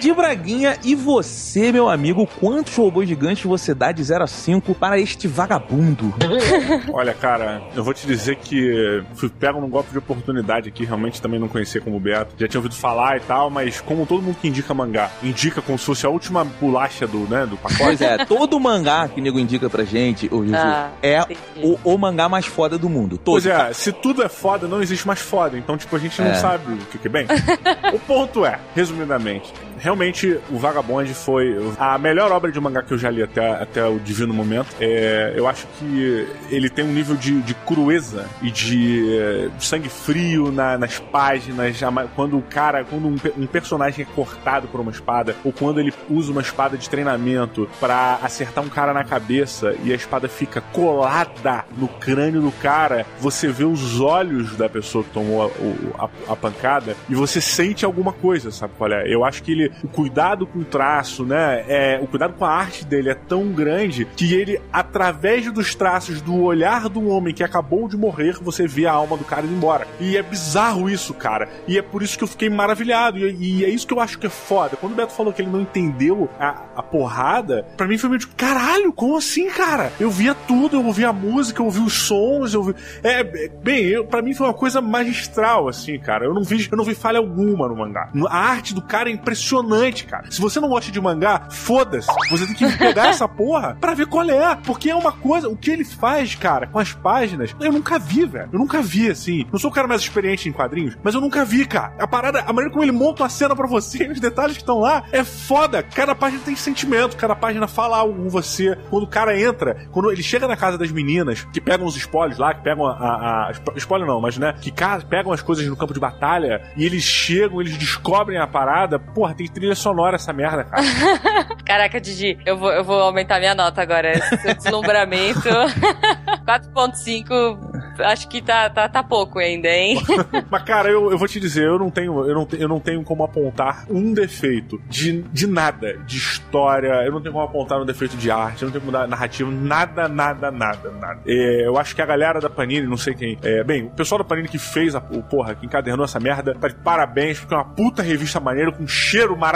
Didi 0.00 0.14
Braguinha, 0.14 0.78
e 0.82 0.94
você, 0.94 1.70
meu 1.70 1.86
amigo, 1.86 2.26
quantos 2.40 2.74
robôs 2.74 3.06
gigantes 3.06 3.44
você 3.44 3.74
dá 3.74 3.92
de 3.92 4.02
0 4.02 4.24
a 4.24 4.26
5 4.26 4.74
para 4.74 4.98
este 4.98 5.28
vagabundo? 5.28 6.14
Olha, 6.90 7.12
cara, 7.12 7.60
eu 7.76 7.84
vou 7.84 7.92
te 7.92 8.06
dizer 8.06 8.36
que 8.36 9.02
fui 9.14 9.28
pego 9.28 9.60
num 9.60 9.68
golpe 9.68 9.90
de 9.92 9.98
oportunidade 9.98 10.70
aqui, 10.70 10.86
realmente 10.86 11.20
também 11.20 11.38
não 11.38 11.48
conhecia 11.48 11.82
como 11.82 12.00
Beto. 12.00 12.34
Já 12.38 12.48
tinha 12.48 12.58
ouvido 12.58 12.74
falar 12.74 13.18
e 13.18 13.20
tal, 13.20 13.50
mas 13.50 13.82
como 13.82 14.06
todo 14.06 14.22
mundo 14.22 14.36
que 14.40 14.48
indica 14.48 14.72
mangá, 14.72 15.10
indica 15.22 15.60
como 15.60 15.78
se 15.78 15.84
fosse 15.84 16.06
a 16.06 16.08
última 16.08 16.44
bolacha 16.44 17.06
do, 17.06 17.18
né, 17.28 17.44
do 17.44 17.58
pacote. 17.58 17.78
Pois 17.82 18.00
é, 18.00 18.24
todo 18.24 18.58
mangá 18.58 19.06
que 19.06 19.20
o 19.20 19.22
nego 19.22 19.38
indica 19.38 19.68
pra 19.68 19.84
gente, 19.84 20.28
ô 20.32 20.42
Juju, 20.42 20.56
Ah, 20.56 20.88
é 21.02 21.20
o, 21.62 21.78
o 21.84 21.98
mangá 21.98 22.26
mais 22.26 22.46
foda 22.46 22.78
do 22.78 22.88
mundo. 22.88 23.18
Todo. 23.18 23.34
Pois 23.34 23.44
é, 23.44 23.70
se 23.74 23.92
tudo 23.92 24.22
é 24.22 24.30
foda, 24.30 24.66
não 24.66 24.80
existe 24.80 25.06
mais 25.06 25.20
foda. 25.20 25.58
Então, 25.58 25.76
tipo, 25.76 25.94
a 25.94 25.98
gente 25.98 26.22
não 26.22 26.30
É. 26.30 26.34
sabe 26.36 26.72
o 26.72 26.76
que, 26.86 26.96
que 26.96 27.06
é 27.06 27.10
bem. 27.10 27.26
o 27.92 27.98
ponto 27.98 28.46
é, 28.46 28.58
resumidamente, 28.74 29.52
realmente 29.94 30.38
o 30.50 30.56
Vagabond 30.58 31.12
foi 31.14 31.56
a 31.76 31.98
melhor 31.98 32.30
obra 32.30 32.52
de 32.52 32.60
mangá 32.60 32.80
que 32.82 32.92
eu 32.94 32.98
já 32.98 33.10
li 33.10 33.22
até, 33.22 33.50
até 33.50 33.84
o 33.84 33.98
divino 33.98 34.32
momento. 34.32 34.68
É, 34.80 35.32
eu 35.36 35.48
acho 35.48 35.66
que 35.78 36.28
ele 36.48 36.70
tem 36.70 36.84
um 36.84 36.92
nível 36.92 37.16
de, 37.16 37.40
de 37.42 37.54
crueza 37.54 38.26
e 38.40 38.50
de 38.52 39.18
eh, 39.18 39.48
sangue 39.58 39.88
frio 39.88 40.52
na- 40.52 40.78
nas 40.78 40.98
páginas. 41.00 41.76
Quando 42.14 42.38
o 42.38 42.42
cara, 42.42 42.84
quando 42.84 43.08
um, 43.08 43.16
um 43.36 43.46
personagem 43.46 44.06
é 44.08 44.14
cortado 44.14 44.68
por 44.68 44.80
uma 44.80 44.92
espada, 44.92 45.34
ou 45.44 45.52
quando 45.52 45.80
ele 45.80 45.92
usa 46.08 46.30
uma 46.30 46.40
espada 46.40 46.76
de 46.78 46.88
treinamento 46.88 47.68
pra 47.80 48.20
acertar 48.22 48.62
um 48.62 48.68
cara 48.68 48.92
na 48.92 49.02
cabeça 49.02 49.74
e 49.82 49.92
a 49.92 49.96
espada 49.96 50.28
fica 50.28 50.60
colada 50.60 51.64
no 51.76 51.88
crânio 51.88 52.40
do 52.40 52.52
cara, 52.52 53.04
você 53.18 53.48
vê 53.48 53.64
os 53.64 54.00
olhos 54.00 54.56
da 54.56 54.68
pessoa 54.68 55.02
que 55.02 55.10
tomou 55.10 55.52
a, 55.98 56.04
a- 56.04 56.32
a 56.32 56.36
pancada 56.36 56.94
e 57.08 57.14
você 57.14 57.40
sente 57.40 57.84
alguma 57.84 58.12
coisa, 58.12 58.50
sabe 58.52 58.74
qual 58.78 58.92
é? 58.92 59.12
Eu 59.12 59.24
acho 59.24 59.42
que 59.42 59.52
ele, 59.52 59.72
o 59.82 59.88
cuidado 59.88 60.46
com 60.46 60.60
o 60.60 60.64
traço, 60.64 61.24
né? 61.24 61.64
É, 61.68 62.00
o 62.02 62.06
cuidado 62.06 62.34
com 62.34 62.44
a 62.44 62.50
arte 62.50 62.84
dele 62.84 63.10
é 63.10 63.14
tão 63.14 63.48
grande 63.52 64.06
que 64.16 64.34
ele, 64.34 64.60
através 64.72 65.50
dos 65.52 65.74
traços 65.74 66.20
do 66.20 66.42
olhar 66.42 66.88
do 66.88 67.08
homem 67.08 67.34
que 67.34 67.42
acabou 67.42 67.88
de 67.88 67.96
morrer, 67.96 68.38
você 68.40 68.66
vê 68.66 68.86
a 68.86 68.92
alma 68.92 69.16
do 69.16 69.24
cara 69.24 69.46
indo 69.46 69.54
embora. 69.54 69.86
E 69.98 70.16
é 70.16 70.22
bizarro 70.22 70.88
isso, 70.88 71.14
cara. 71.14 71.48
E 71.66 71.78
é 71.78 71.82
por 71.82 72.02
isso 72.02 72.16
que 72.16 72.24
eu 72.24 72.28
fiquei 72.28 72.50
maravilhado. 72.50 73.18
E, 73.18 73.60
e 73.60 73.64
é 73.64 73.68
isso 73.68 73.86
que 73.86 73.94
eu 73.94 74.00
acho 74.00 74.18
que 74.18 74.26
é 74.26 74.30
foda. 74.30 74.76
Quando 74.76 74.92
o 74.92 74.96
Beto 74.96 75.12
falou 75.12 75.32
que 75.32 75.42
ele 75.42 75.50
não 75.50 75.60
entendeu 75.60 76.28
a, 76.38 76.62
a 76.76 76.82
porrada, 76.82 77.66
pra 77.76 77.86
mim 77.86 77.98
foi 77.98 78.10
meio 78.10 78.20
tipo, 78.20 78.34
caralho, 78.36 78.92
como 78.92 79.16
assim, 79.16 79.48
cara? 79.50 79.92
Eu 79.98 80.10
via 80.10 80.34
tudo, 80.34 80.76
eu 80.76 80.84
ouvia 80.84 81.08
a 81.08 81.12
música, 81.12 81.60
eu 81.60 81.66
ouvia 81.66 81.82
os 81.82 82.02
sons, 82.02 82.54
eu 82.54 82.62
vi... 82.62 82.74
É, 83.02 83.22
bem, 83.22 83.84
eu, 83.86 84.04
pra 84.04 84.22
mim 84.22 84.34
foi 84.34 84.46
uma 84.46 84.54
coisa 84.54 84.80
magistral, 84.80 85.68
assim, 85.68 85.98
cara. 85.98 86.24
Eu 86.24 86.34
não 86.34 86.42
vi, 86.42 86.68
eu 86.70 86.76
não 86.76 86.84
vi 86.84 86.94
falha 86.94 87.18
alguma 87.18 87.68
no 87.68 87.76
mangá. 87.76 88.10
A 88.28 88.38
arte 88.38 88.74
do 88.74 88.82
cara 88.82 89.08
é 89.08 89.12
impressionante, 89.12 89.69
cara. 90.06 90.30
Se 90.30 90.40
você 90.40 90.60
não 90.60 90.68
gosta 90.68 90.90
de 90.90 91.00
mangá, 91.00 91.48
foda-se. 91.50 92.08
Você 92.30 92.46
tem 92.46 92.54
que 92.54 92.78
pegar 92.78 93.08
essa 93.08 93.26
porra 93.28 93.76
pra 93.80 93.94
ver 93.94 94.06
qual 94.06 94.28
é. 94.28 94.56
Porque 94.56 94.90
é 94.90 94.94
uma 94.94 95.12
coisa, 95.12 95.48
o 95.48 95.56
que 95.56 95.70
ele 95.70 95.84
faz, 95.84 96.34
cara, 96.34 96.66
com 96.66 96.78
as 96.78 96.92
páginas, 96.92 97.54
eu 97.60 97.72
nunca 97.72 97.98
vi, 97.98 98.24
velho. 98.26 98.48
Eu 98.52 98.58
nunca 98.58 98.82
vi, 98.82 99.10
assim. 99.10 99.46
Não 99.52 99.58
sou 99.58 99.70
o 99.70 99.72
cara 99.72 99.86
mais 99.88 100.00
experiente 100.02 100.48
em 100.48 100.52
quadrinhos, 100.52 100.96
mas 101.02 101.14
eu 101.14 101.20
nunca 101.20 101.44
vi, 101.44 101.64
cara. 101.66 101.94
A 101.98 102.06
parada, 102.06 102.40
a 102.40 102.52
maneira 102.52 102.70
como 102.70 102.82
ele 102.84 102.92
monta 102.92 103.22
uma 103.22 103.28
cena 103.28 103.54
pra 103.56 103.66
você, 103.66 104.08
os 104.10 104.20
detalhes 104.20 104.56
que 104.56 104.62
estão 104.62 104.78
lá, 104.80 105.04
é 105.12 105.24
foda. 105.24 105.82
Cada 105.82 106.14
página 106.14 106.42
tem 106.44 106.56
sentimento, 106.56 107.16
cada 107.16 107.34
página 107.34 107.66
fala 107.68 107.96
algo 107.98 108.22
com 108.22 108.28
você. 108.28 108.76
Quando 108.90 109.04
o 109.04 109.08
cara 109.08 109.38
entra, 109.40 109.86
quando 109.90 110.10
ele 110.10 110.22
chega 110.22 110.46
na 110.48 110.56
casa 110.56 110.76
das 110.78 110.90
meninas, 110.90 111.46
que 111.52 111.60
pegam 111.60 111.86
os 111.86 111.96
spoilers 111.96 112.38
lá, 112.38 112.54
que 112.54 112.62
pegam 112.62 112.86
a. 112.86 112.92
a, 112.92 113.48
a 113.48 113.52
spo- 113.54 113.72
spoiler 113.76 114.06
não, 114.06 114.20
mas 114.20 114.36
né, 114.38 114.54
que 114.60 114.72
pegam 115.08 115.32
as 115.32 115.42
coisas 115.42 115.66
no 115.66 115.76
campo 115.76 115.94
de 115.94 116.00
batalha 116.00 116.62
e 116.76 116.84
eles 116.84 117.02
chegam, 117.02 117.60
eles 117.60 117.76
descobrem 117.76 118.38
a 118.38 118.46
parada. 118.46 118.98
Porra, 118.98 119.34
tem 119.34 119.46
trilha 119.60 119.74
sonora 119.74 120.16
essa 120.16 120.32
merda, 120.32 120.64
cara. 120.64 120.82
Caraca, 121.64 122.00
Didi, 122.00 122.38
eu 122.44 122.56
vou, 122.56 122.72
eu 122.72 122.82
vou 122.82 123.00
aumentar 123.00 123.38
minha 123.38 123.54
nota 123.54 123.82
agora. 123.82 124.18
Seu 124.38 124.54
deslumbramento. 124.54 125.48
4.5, 126.50 128.00
acho 128.00 128.28
que 128.28 128.42
tá, 128.42 128.68
tá, 128.68 128.88
tá 128.88 129.02
pouco 129.04 129.38
ainda, 129.38 129.68
hein? 129.68 130.02
Mas, 130.50 130.62
cara, 130.64 130.90
eu, 130.90 131.12
eu 131.12 131.18
vou 131.18 131.28
te 131.28 131.38
dizer, 131.38 131.64
eu 131.64 131.78
não 131.78 131.90
tenho, 131.90 132.26
eu 132.26 132.34
não, 132.34 132.48
eu 132.58 132.68
não 132.68 132.80
tenho 132.80 133.02
como 133.04 133.22
apontar 133.22 133.84
um 133.88 134.12
defeito 134.12 134.80
de, 134.88 135.22
de 135.22 135.46
nada, 135.46 135.96
de 135.98 136.16
história, 136.16 136.88
eu 137.04 137.12
não 137.12 137.20
tenho 137.20 137.32
como 137.32 137.44
apontar 137.44 137.80
um 137.80 137.84
defeito 137.84 138.16
de 138.16 138.30
arte, 138.30 138.62
eu 138.62 138.66
não 138.66 138.72
tenho 138.72 138.84
como 138.84 138.90
dar 138.90 139.06
narrativa, 139.06 139.48
nada, 139.48 140.08
nada, 140.08 140.50
nada, 140.50 140.90
nada. 140.90 141.20
É, 141.24 141.66
eu 141.66 141.78
acho 141.78 141.94
que 141.94 142.02
a 142.02 142.06
galera 142.06 142.40
da 142.40 142.50
Panini, 142.50 142.86
não 142.86 142.96
sei 142.96 143.14
quem, 143.14 143.38
é, 143.42 143.62
bem, 143.62 143.84
o 143.84 143.90
pessoal 143.90 144.18
da 144.18 144.24
Panini 144.24 144.48
que 144.48 144.58
fez 144.58 144.94
a, 144.96 144.98
o 144.98 145.22
porra, 145.22 145.54
que 145.54 145.66
encadernou 145.66 146.04
essa 146.04 146.18
merda, 146.18 146.54
tá 146.54 146.66
de 146.66 146.74
parabéns, 146.74 147.38
porque 147.38 147.54
é 147.54 147.56
uma 147.56 147.64
puta 147.64 148.02
revista 148.02 148.40
maneira 148.40 148.72
com 148.72 148.86
cheiro 148.88 149.36
maravilhoso, 149.36 149.49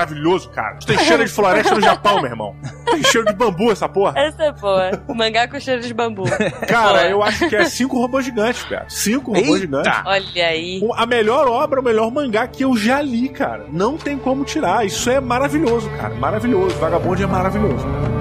cara. 0.52 0.76
Isso 0.78 0.86
tem 0.86 0.98
cheiro 0.98 1.24
de 1.24 1.30
floresta 1.30 1.74
no 1.74 1.80
Japão, 1.80 2.20
meu 2.20 2.30
irmão. 2.30 2.56
Tem 2.84 3.02
cheiro 3.02 3.26
de 3.26 3.32
bambu 3.32 3.70
essa 3.70 3.88
porra. 3.88 4.18
Essa 4.18 4.44
é 4.44 4.52
boa. 4.52 4.90
Mangá 5.14 5.48
com 5.48 5.58
cheiro 5.58 5.82
de 5.82 5.92
bambu. 5.94 6.24
Cara, 6.68 6.98
Boa. 6.98 7.08
eu 7.08 7.22
acho 7.22 7.48
que 7.48 7.56
é 7.56 7.64
cinco 7.64 7.98
robôs 7.98 8.24
gigantes, 8.24 8.62
cara. 8.64 8.86
Cinco 8.88 9.32
robôs 9.32 9.46
Eita! 9.46 9.58
gigantes. 9.60 9.92
Olha 10.04 10.46
aí. 10.46 10.80
A 10.96 11.06
melhor 11.06 11.46
obra, 11.48 11.80
o 11.80 11.84
melhor 11.84 12.10
mangá 12.10 12.46
que 12.46 12.64
eu 12.64 12.76
já 12.76 13.00
li, 13.00 13.28
cara. 13.28 13.66
Não 13.70 13.96
tem 13.96 14.18
como 14.18 14.44
tirar. 14.44 14.84
Isso 14.86 15.10
é 15.10 15.20
maravilhoso, 15.20 15.88
cara. 15.90 16.14
Maravilhoso. 16.14 16.76
Vagabond 16.76 17.22
é 17.22 17.26
maravilhoso. 17.26 18.13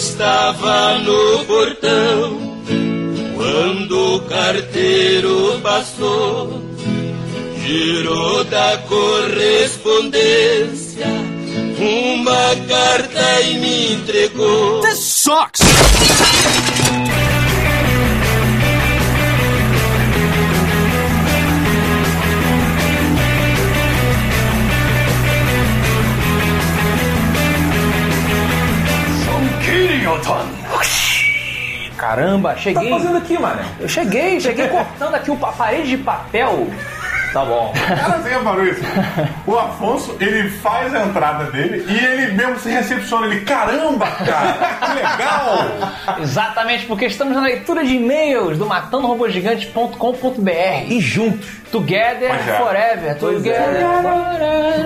Estava 0.00 0.98
no 1.00 1.44
portão 1.44 2.40
quando 3.36 4.16
o 4.16 4.20
carteiro 4.22 5.60
passou, 5.62 6.62
girou 7.62 8.42
da 8.44 8.78
correspondência 8.88 11.06
uma 11.78 12.56
carta 12.66 13.42
e 13.42 13.58
me 13.58 13.92
entregou. 13.92 14.80
Caramba, 31.96 32.56
cheguei. 32.56 32.90
Tá 32.90 32.96
fazendo 32.98 33.16
aqui, 33.18 33.38
mano? 33.38 33.60
Eu 33.78 33.88
cheguei, 33.88 34.40
cheguei 34.40 34.68
cortando 34.68 35.14
aqui 35.14 35.30
o- 35.30 35.46
a 35.46 35.52
parede 35.52 35.90
de 35.90 35.98
papel. 35.98 36.68
Tá 37.32 37.44
bom. 37.44 37.72
Cara, 37.86 38.18
você 38.18 38.28
reparou 38.28 38.66
isso? 38.66 38.80
O 39.46 39.56
Afonso, 39.56 40.16
ele 40.20 40.50
faz 40.50 40.92
a 40.94 41.04
entrada 41.04 41.44
dele 41.44 41.84
e 41.88 42.04
ele 42.04 42.32
mesmo 42.32 42.58
se 42.58 42.68
recepciona. 42.70 43.26
Ele, 43.26 43.40
caramba, 43.42 44.06
cara, 44.06 44.56
que 44.80 44.92
legal! 44.94 45.68
Exatamente, 46.20 46.86
porque 46.86 47.06
estamos 47.06 47.34
na 47.34 47.42
leitura 47.42 47.84
de 47.84 47.94
e-mails 47.94 48.58
do 48.58 48.66
matandorobogigante.com.br. 48.66 50.50
E 50.88 51.00
juntos. 51.00 51.60
Together 51.70 52.32
é. 52.32 52.58
forever. 52.58 53.16
Together 53.16 53.86
forever. 54.02 54.80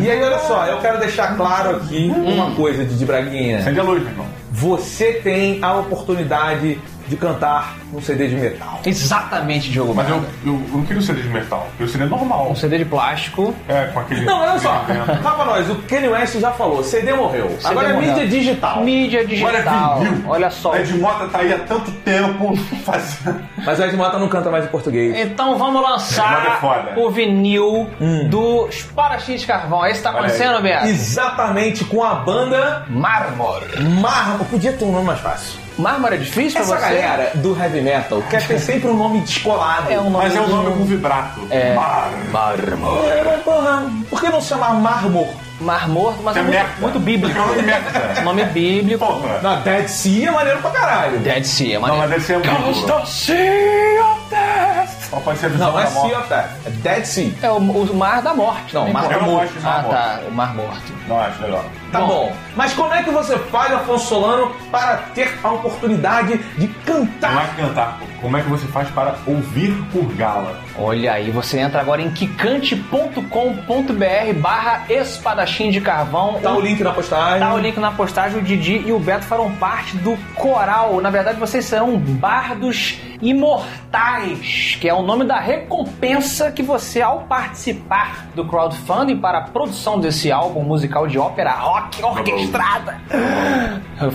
E 0.00 0.10
aí, 0.10 0.22
olha 0.22 0.38
só, 0.38 0.64
eu 0.66 0.78
quero 0.78 0.98
deixar 0.98 1.36
claro 1.36 1.76
aqui 1.76 2.12
uma 2.16 2.52
coisa, 2.52 2.84
Didi 2.84 3.04
Braguinha. 3.04 3.58
Acende 3.58 3.80
a 3.80 3.82
luz, 3.82 4.00
meu 4.00 4.12
irmão. 4.12 4.26
Você 4.52 5.14
tem 5.14 5.58
a 5.62 5.74
oportunidade 5.74 6.78
de 7.10 7.16
cantar 7.16 7.76
num 7.92 8.00
CD 8.00 8.28
de 8.28 8.36
metal. 8.36 8.78
Exatamente, 8.86 9.68
Diogo. 9.68 9.92
Mas 9.92 10.08
eu, 10.08 10.16
eu, 10.46 10.52
eu 10.52 10.76
não 10.76 10.82
queria 10.84 11.00
o 11.00 11.02
CD 11.02 11.22
de 11.22 11.28
metal. 11.28 11.66
Eu 11.66 11.70
queria 11.72 11.86
o 11.86 11.88
CD 11.88 12.04
normal. 12.04 12.50
Um 12.52 12.54
CD 12.54 12.78
de 12.78 12.84
plástico. 12.84 13.52
É, 13.68 13.86
com 13.86 13.98
aquele. 13.98 14.24
Não, 14.24 14.40
olha 14.40 14.58
só. 14.60 14.84
Fala 15.20 15.34
pra 15.34 15.44
nós, 15.44 15.68
o 15.68 15.74
Kanye 15.82 16.08
West 16.08 16.38
já 16.38 16.52
falou, 16.52 16.84
CD 16.84 17.12
morreu. 17.12 17.58
Agora 17.64 17.88
é 17.88 17.92
morreu. 17.94 18.12
mídia 18.12 18.28
digital. 18.28 18.84
Mídia 18.84 19.26
digital. 19.26 19.98
vinil. 19.98 20.22
Olha 20.28 20.50
só. 20.50 20.76
Ed 20.76 20.94
Mota 20.98 21.26
tá 21.26 21.38
aí 21.40 21.52
há 21.52 21.58
tanto 21.58 21.90
tempo 21.90 22.56
fazendo. 22.86 23.42
Mas 23.58 23.78
o 23.80 23.82
Ed 23.82 23.96
Mota 23.96 24.18
não 24.18 24.28
canta 24.28 24.48
mais 24.48 24.64
em 24.64 24.68
português. 24.68 25.18
Então 25.18 25.58
vamos 25.58 25.82
é 25.82 25.88
lançar 25.88 26.58
foda. 26.60 26.94
o 26.96 27.10
vinil 27.10 27.90
do 28.28 28.68
Esparachim 28.68 29.34
de 29.34 29.46
Carvão. 29.46 29.84
É 29.84 29.90
isso 29.90 29.98
que 29.98 30.04
tá 30.04 30.10
Olha 30.10 30.20
acontecendo, 30.20 30.62
Beto? 30.62 30.86
Exatamente 30.86 31.84
com 31.86 32.04
a 32.04 32.14
banda 32.14 32.84
Mármore. 32.88 33.82
Mármore. 34.00 34.44
Podia 34.48 34.72
ter 34.72 34.84
um 34.84 34.92
nome 34.92 35.06
mais 35.06 35.18
fácil. 35.18 35.58
Mármore 35.80 36.14
é 36.14 36.18
difícil 36.18 36.60
Essa 36.60 36.76
pra 36.76 36.88
você? 36.88 36.94
galera 36.94 37.30
do 37.36 37.56
heavy 37.60 37.80
metal 37.80 38.22
quer 38.30 38.46
ter 38.46 38.58
sempre 38.58 38.88
um 38.88 38.96
nome 38.96 39.20
descolado. 39.20 39.90
É 39.90 39.98
um 39.98 40.10
nome 40.10 40.24
Mas 40.24 40.36
é 40.36 40.40
um 40.40 40.46
nome 40.48 40.76
com 40.76 40.84
vibrato. 40.84 41.40
É. 41.50 41.74
Mar. 41.74 42.10
Mármore. 42.30 43.06
É, 43.08 43.40
porra, 43.44 43.90
por 44.08 44.20
que 44.20 44.28
não 44.28 44.40
chamar 44.40 44.74
Mármore? 44.74 45.30
Mar 45.60 45.86
Morto, 45.90 46.20
mas 46.22 46.34
é, 46.36 46.40
É 46.40 46.42
muito, 46.42 46.80
muito 46.80 46.98
bíblico. 46.98 47.38
É 47.38 47.42
um 47.42 47.46
nome 47.48 47.62
merda. 47.62 48.20
Nome 48.22 48.44
bíblico. 48.46 49.04
Porra. 49.04 49.40
Na 49.42 49.56
Dead 49.56 49.88
Sea 49.88 50.28
é 50.28 50.30
maneiro 50.30 50.58
pra 50.62 50.70
caralho. 50.70 51.18
Dead 51.18 51.44
Sea, 51.44 51.72
é 51.72 51.74
Não, 51.74 51.80
mas 51.82 51.90
maneiro. 51.90 52.10
deve 52.12 52.24
ser 52.24 52.38
muito. 52.38 53.06
Sea 53.06 54.04
of 54.06 54.20
Death. 54.30 55.22
Pode 55.22 55.38
ser 55.38 55.50
Não, 55.50 55.72
não 55.72 55.80
é 55.80 55.84
da? 55.84 55.90
Sea 55.90 56.18
of 56.18 56.28
Death. 56.30 56.50
É 56.66 56.70
Dead 56.70 57.04
Sea. 57.04 57.32
É 57.42 57.50
o, 57.50 57.56
o 57.58 57.94
mar 57.94 58.22
da 58.22 58.32
morte. 58.32 58.72
Não, 58.74 58.86
também, 58.86 58.94
mar 58.94 59.02
pô. 59.02 59.08
da 59.10 59.14
Eu 59.16 59.20
não 59.20 59.28
morte. 59.28 59.52
mar 59.60 59.80
Ah, 59.80 59.82
tá. 59.90 60.20
O 60.26 60.32
mar 60.32 60.54
morto. 60.54 60.92
Não 61.06 61.20
acho 61.20 61.42
legal. 61.42 61.64
Tá 61.92 62.00
bom. 62.02 62.32
Mas 62.56 62.72
como 62.72 62.92
é 62.94 63.02
que 63.02 63.10
você 63.10 63.36
faz, 63.38 63.72
Afonso 63.72 64.06
Solano, 64.06 64.52
para 64.70 64.96
ter 65.14 65.38
a 65.42 65.50
oportunidade 65.52 66.38
de 66.56 66.66
Não 66.66 66.74
cantar? 67.06 67.50
é 67.58 67.62
cantar. 67.62 67.98
Como 68.20 68.36
é 68.36 68.42
que 68.42 68.48
você 68.48 68.66
faz 68.66 68.88
para 68.90 69.14
ouvir 69.26 69.72
por 69.92 70.04
gala? 70.14 70.58
Olha 70.78 71.12
aí, 71.12 71.30
você 71.30 71.58
entra 71.58 71.80
agora 71.80 72.02
em 72.02 72.10
quicante.com.br 72.10 74.40
barra 74.40 74.84
espadachim 74.88 75.70
de 75.70 75.80
carvão. 75.80 76.38
Tá 76.42 76.52
o 76.52 76.60
link 76.60 76.82
na 76.82 76.92
postagem. 76.92 77.40
Tá 77.40 77.54
o 77.54 77.58
link 77.58 77.78
na 77.78 77.90
postagem, 77.92 78.38
o 78.38 78.42
Didi 78.42 78.82
e 78.86 78.92
o 78.92 78.98
Beto 78.98 79.24
farão 79.24 79.50
parte 79.52 79.96
do 79.98 80.16
coral. 80.34 81.00
Na 81.00 81.10
verdade, 81.10 81.38
vocês 81.38 81.64
serão 81.64 81.96
bardos 81.96 82.98
imortais, 83.22 84.76
que 84.80 84.88
é 84.88 84.94
o 84.94 85.02
nome 85.02 85.24
da 85.24 85.38
recompensa 85.38 86.50
que 86.50 86.62
você, 86.62 87.02
ao 87.02 87.20
participar 87.20 88.26
do 88.34 88.44
crowdfunding 88.46 89.18
para 89.18 89.38
a 89.38 89.42
produção 89.42 90.00
desse 90.00 90.32
álbum 90.32 90.62
musical 90.62 91.06
de 91.06 91.18
ópera 91.18 91.52
rock 91.52 91.79
orquestrada. 92.02 93.00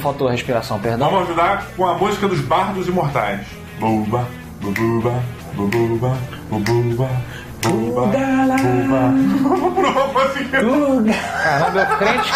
Faltou 0.01 0.27
a 0.27 0.31
respiração, 0.31 0.79
perdão. 0.79 1.09
Vamos 1.09 1.29
ajudar 1.29 1.65
com 1.75 1.85
a 1.85 1.93
música 1.93 2.27
dos 2.27 2.41
Bardos 2.41 2.87
Imortais. 2.87 3.41
Buba, 3.79 4.27
bububa, 4.61 5.13
bububa, 5.53 6.17
bububa, 6.49 7.09
buba, 7.61 8.11
buba. 8.61 9.13
Caramba, 11.43 11.79
eu 11.79 11.97
crente. 11.97 12.31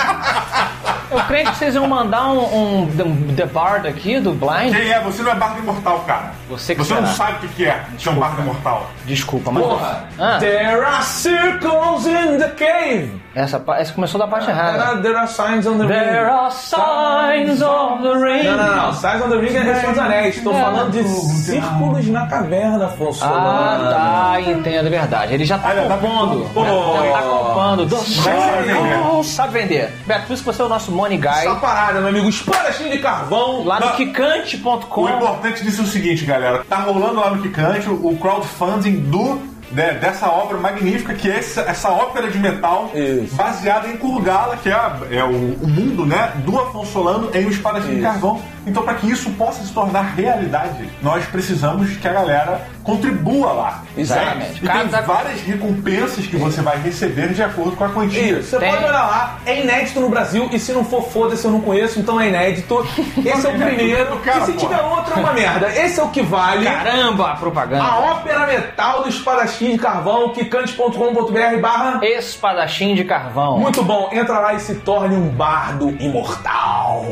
Eu 1.12 1.20
crente 1.26 1.52
que 1.52 1.58
vocês 1.58 1.76
iam 1.76 1.88
mandar 1.88 2.28
um, 2.28 2.40
um, 2.40 2.82
um 2.84 3.36
The 3.36 3.46
Bard 3.46 3.88
aqui 3.88 4.20
do 4.20 4.32
Blind. 4.34 4.76
Quem 4.76 4.92
é? 4.92 5.02
Você 5.02 5.24
não 5.24 5.32
é 5.32 5.36
Bardo 5.36 5.60
Imortal, 5.60 6.00
cara. 6.02 6.34
Você 6.50 6.74
que 6.76 6.84
Você 6.84 6.94
não 6.96 7.02
será. 7.04 7.14
sabe 7.14 7.34
o 7.34 7.40
que 7.42 7.48
que 7.56 7.66
é 7.66 7.84
ser 7.98 8.10
um 8.10 8.16
Bardo 8.16 8.42
Imortal. 8.42 8.90
Desculpa, 9.06 9.52
mas. 9.52 9.64
Porra! 9.64 10.06
Ah. 10.20 10.38
There 10.40 10.84
are 10.84 11.04
circles 11.04 12.06
in 12.08 12.38
the 12.40 12.50
cave. 12.50 13.12
Essa, 13.36 13.60
pa- 13.60 13.78
essa 13.78 13.94
começou 13.94 14.20
da 14.20 14.28
parte 14.28 14.50
errada. 14.50 14.72
There 14.78 14.84
are, 14.90 15.02
there 15.02 15.16
are 15.16 15.28
signs 15.28 15.66
on 15.68 15.78
the 15.78 15.86
There 15.86 16.10
ring. 16.12 16.30
are 16.30 16.52
signs 16.52 17.62
of 17.62 18.02
the 18.04 18.14
rain. 18.16 18.44
Não, 18.44 18.58
não, 18.58 18.76
não. 18.88 18.94
Signs 18.94 19.22
on 19.24 19.30
the 19.30 19.38
ring 19.38 19.56
é 19.56 19.76
Senhor 19.76 19.92
dos 19.94 20.00
Anéis. 20.00 20.38
Estou 20.38 20.54
falando 20.54 20.92
de 20.92 21.04
círculos 21.08 22.08
na 22.08 22.26
caverna, 22.28 22.86
Afonso 22.88 23.24
Ah, 23.24 24.32
tá, 24.34 24.42
entendo, 24.42 24.88
é 24.88 24.90
verdade. 24.90 25.34
Ele 25.34 25.46
já 25.46 25.58
tá 25.60 25.70
Olha, 25.70 25.84
tá 25.88 25.98
compondo. 25.98 26.50
Pô. 26.54 26.66
Já 26.66 27.12
tá 27.14 27.22
compondo. 27.22 27.86
Do 27.86 27.96
sabe 27.98 28.64
vender. 28.66 29.24
Sabe 29.24 29.54
vender. 29.60 29.94
Beto, 30.06 30.26
por 30.28 30.34
isso 30.34 30.44
que 30.44 30.52
você 30.52 30.62
é 30.62 30.66
o 30.66 30.70
nosso 30.70 30.92
money 30.92 31.20
Essa 31.24 31.50
guy. 31.52 31.60
parada, 31.60 32.00
meu 32.00 32.10
amigo. 32.10 32.28
Espadachim 32.28 32.90
de 32.90 32.98
carvão. 33.00 33.64
Lá 33.66 33.80
no 33.80 33.86
Não. 33.88 33.96
quicante.com. 33.96 35.02
O 35.04 35.10
importante 35.10 35.64
disso 35.64 35.82
é 35.82 35.84
o 35.84 35.88
seguinte, 35.88 36.26
galera. 36.26 36.39
Tá 36.70 36.78
rolando 36.78 37.20
lá 37.20 37.30
no 37.32 37.42
Kikante 37.42 37.90
o 37.90 38.18
crowdfunding 38.20 38.98
do 39.02 39.40
né, 39.72 39.94
dessa 39.94 40.28
obra 40.28 40.58
magnífica 40.58 41.14
que 41.14 41.30
é 41.30 41.38
essa, 41.38 41.62
essa 41.62 41.90
ópera 41.90 42.28
de 42.32 42.40
metal 42.40 42.90
Isso. 42.96 43.36
baseada 43.36 43.88
em 43.88 43.98
Kurgala, 43.98 44.58
que 44.58 44.68
é, 44.68 44.74
a- 44.74 44.98
é 45.12 45.24
o, 45.24 45.28
o 45.62 45.68
mundo 45.68 46.08
né, 46.08 46.32
do 46.44 46.58
Afonso 46.60 46.92
Solano 46.92 47.30
em 47.36 47.46
O 47.46 47.50
Espadachim 47.52 47.96
de. 47.96 48.02
Carvão. 48.02 48.42
Então, 48.68 48.84
para 48.84 48.96
que 48.96 49.10
isso 49.10 49.30
possa 49.32 49.64
se 49.64 49.74
tornar 49.74 50.14
realidade, 50.16 50.90
nós 51.02 51.26
precisamos 51.26 51.96
que 51.98 52.08
a 52.08 52.14
galera 52.14 52.62
contribua 52.84 53.52
lá. 53.52 53.84
Exatamente. 53.98 54.58
E 54.58 54.60
tem 54.60 54.70
Cada- 54.70 55.02
várias 55.02 55.42
recompensas 55.42 56.26
que 56.28 56.36
você 56.38 56.62
vai 56.62 56.78
receber 56.82 57.34
de 57.34 57.42
acordo 57.44 57.76
com 57.76 57.84
a 57.84 57.90
quantia. 57.90 58.40
Isso, 58.40 58.50
você 58.52 58.60
Tem. 58.60 58.72
pode 58.72 58.84
olhar 58.84 59.04
lá, 59.08 59.40
é 59.46 59.62
inédito 59.62 60.00
no 60.00 60.10
Brasil, 60.10 60.50
e 60.52 60.60
se 60.60 60.72
não 60.72 60.84
for, 60.84 61.04
foda-se, 61.10 61.46
eu 61.46 61.52
não 61.52 61.62
conheço, 61.62 62.00
então 62.00 62.20
é 62.20 62.28
inédito. 62.30 62.86
Esse 63.26 63.48
é 63.48 63.50
o 63.50 63.54
primeiro, 63.58 64.18
Cara, 64.20 64.40
e 64.40 64.46
se 64.46 64.54
porra. 64.54 64.68
tiver 64.68 64.82
outro 64.82 65.14
é 65.14 65.18
uma 65.20 65.34
merda. 65.34 65.68
Esse 65.70 66.00
é 66.00 66.04
o 66.04 66.10
que 66.10 66.22
vale. 66.22 66.66
Caramba, 66.66 67.32
a 67.32 67.36
propaganda. 67.36 67.84
A 67.84 68.00
ópera 68.00 68.46
metal 68.48 69.04
do 69.04 69.10
espadachim 69.10 69.72
de 69.72 69.78
carvão, 69.78 70.30
quicante.com.br 70.34 71.60
barra... 71.62 72.00
Espadachim 72.04 72.96
de 72.96 73.04
carvão. 73.04 73.60
Muito 73.60 73.84
bom, 73.84 74.10
entra 74.12 74.40
lá 74.40 74.54
e 74.54 74.60
se 74.60 74.76
torne 74.76 75.16
um 75.16 75.30
bardo 75.30 75.90
imortal. 76.00 77.06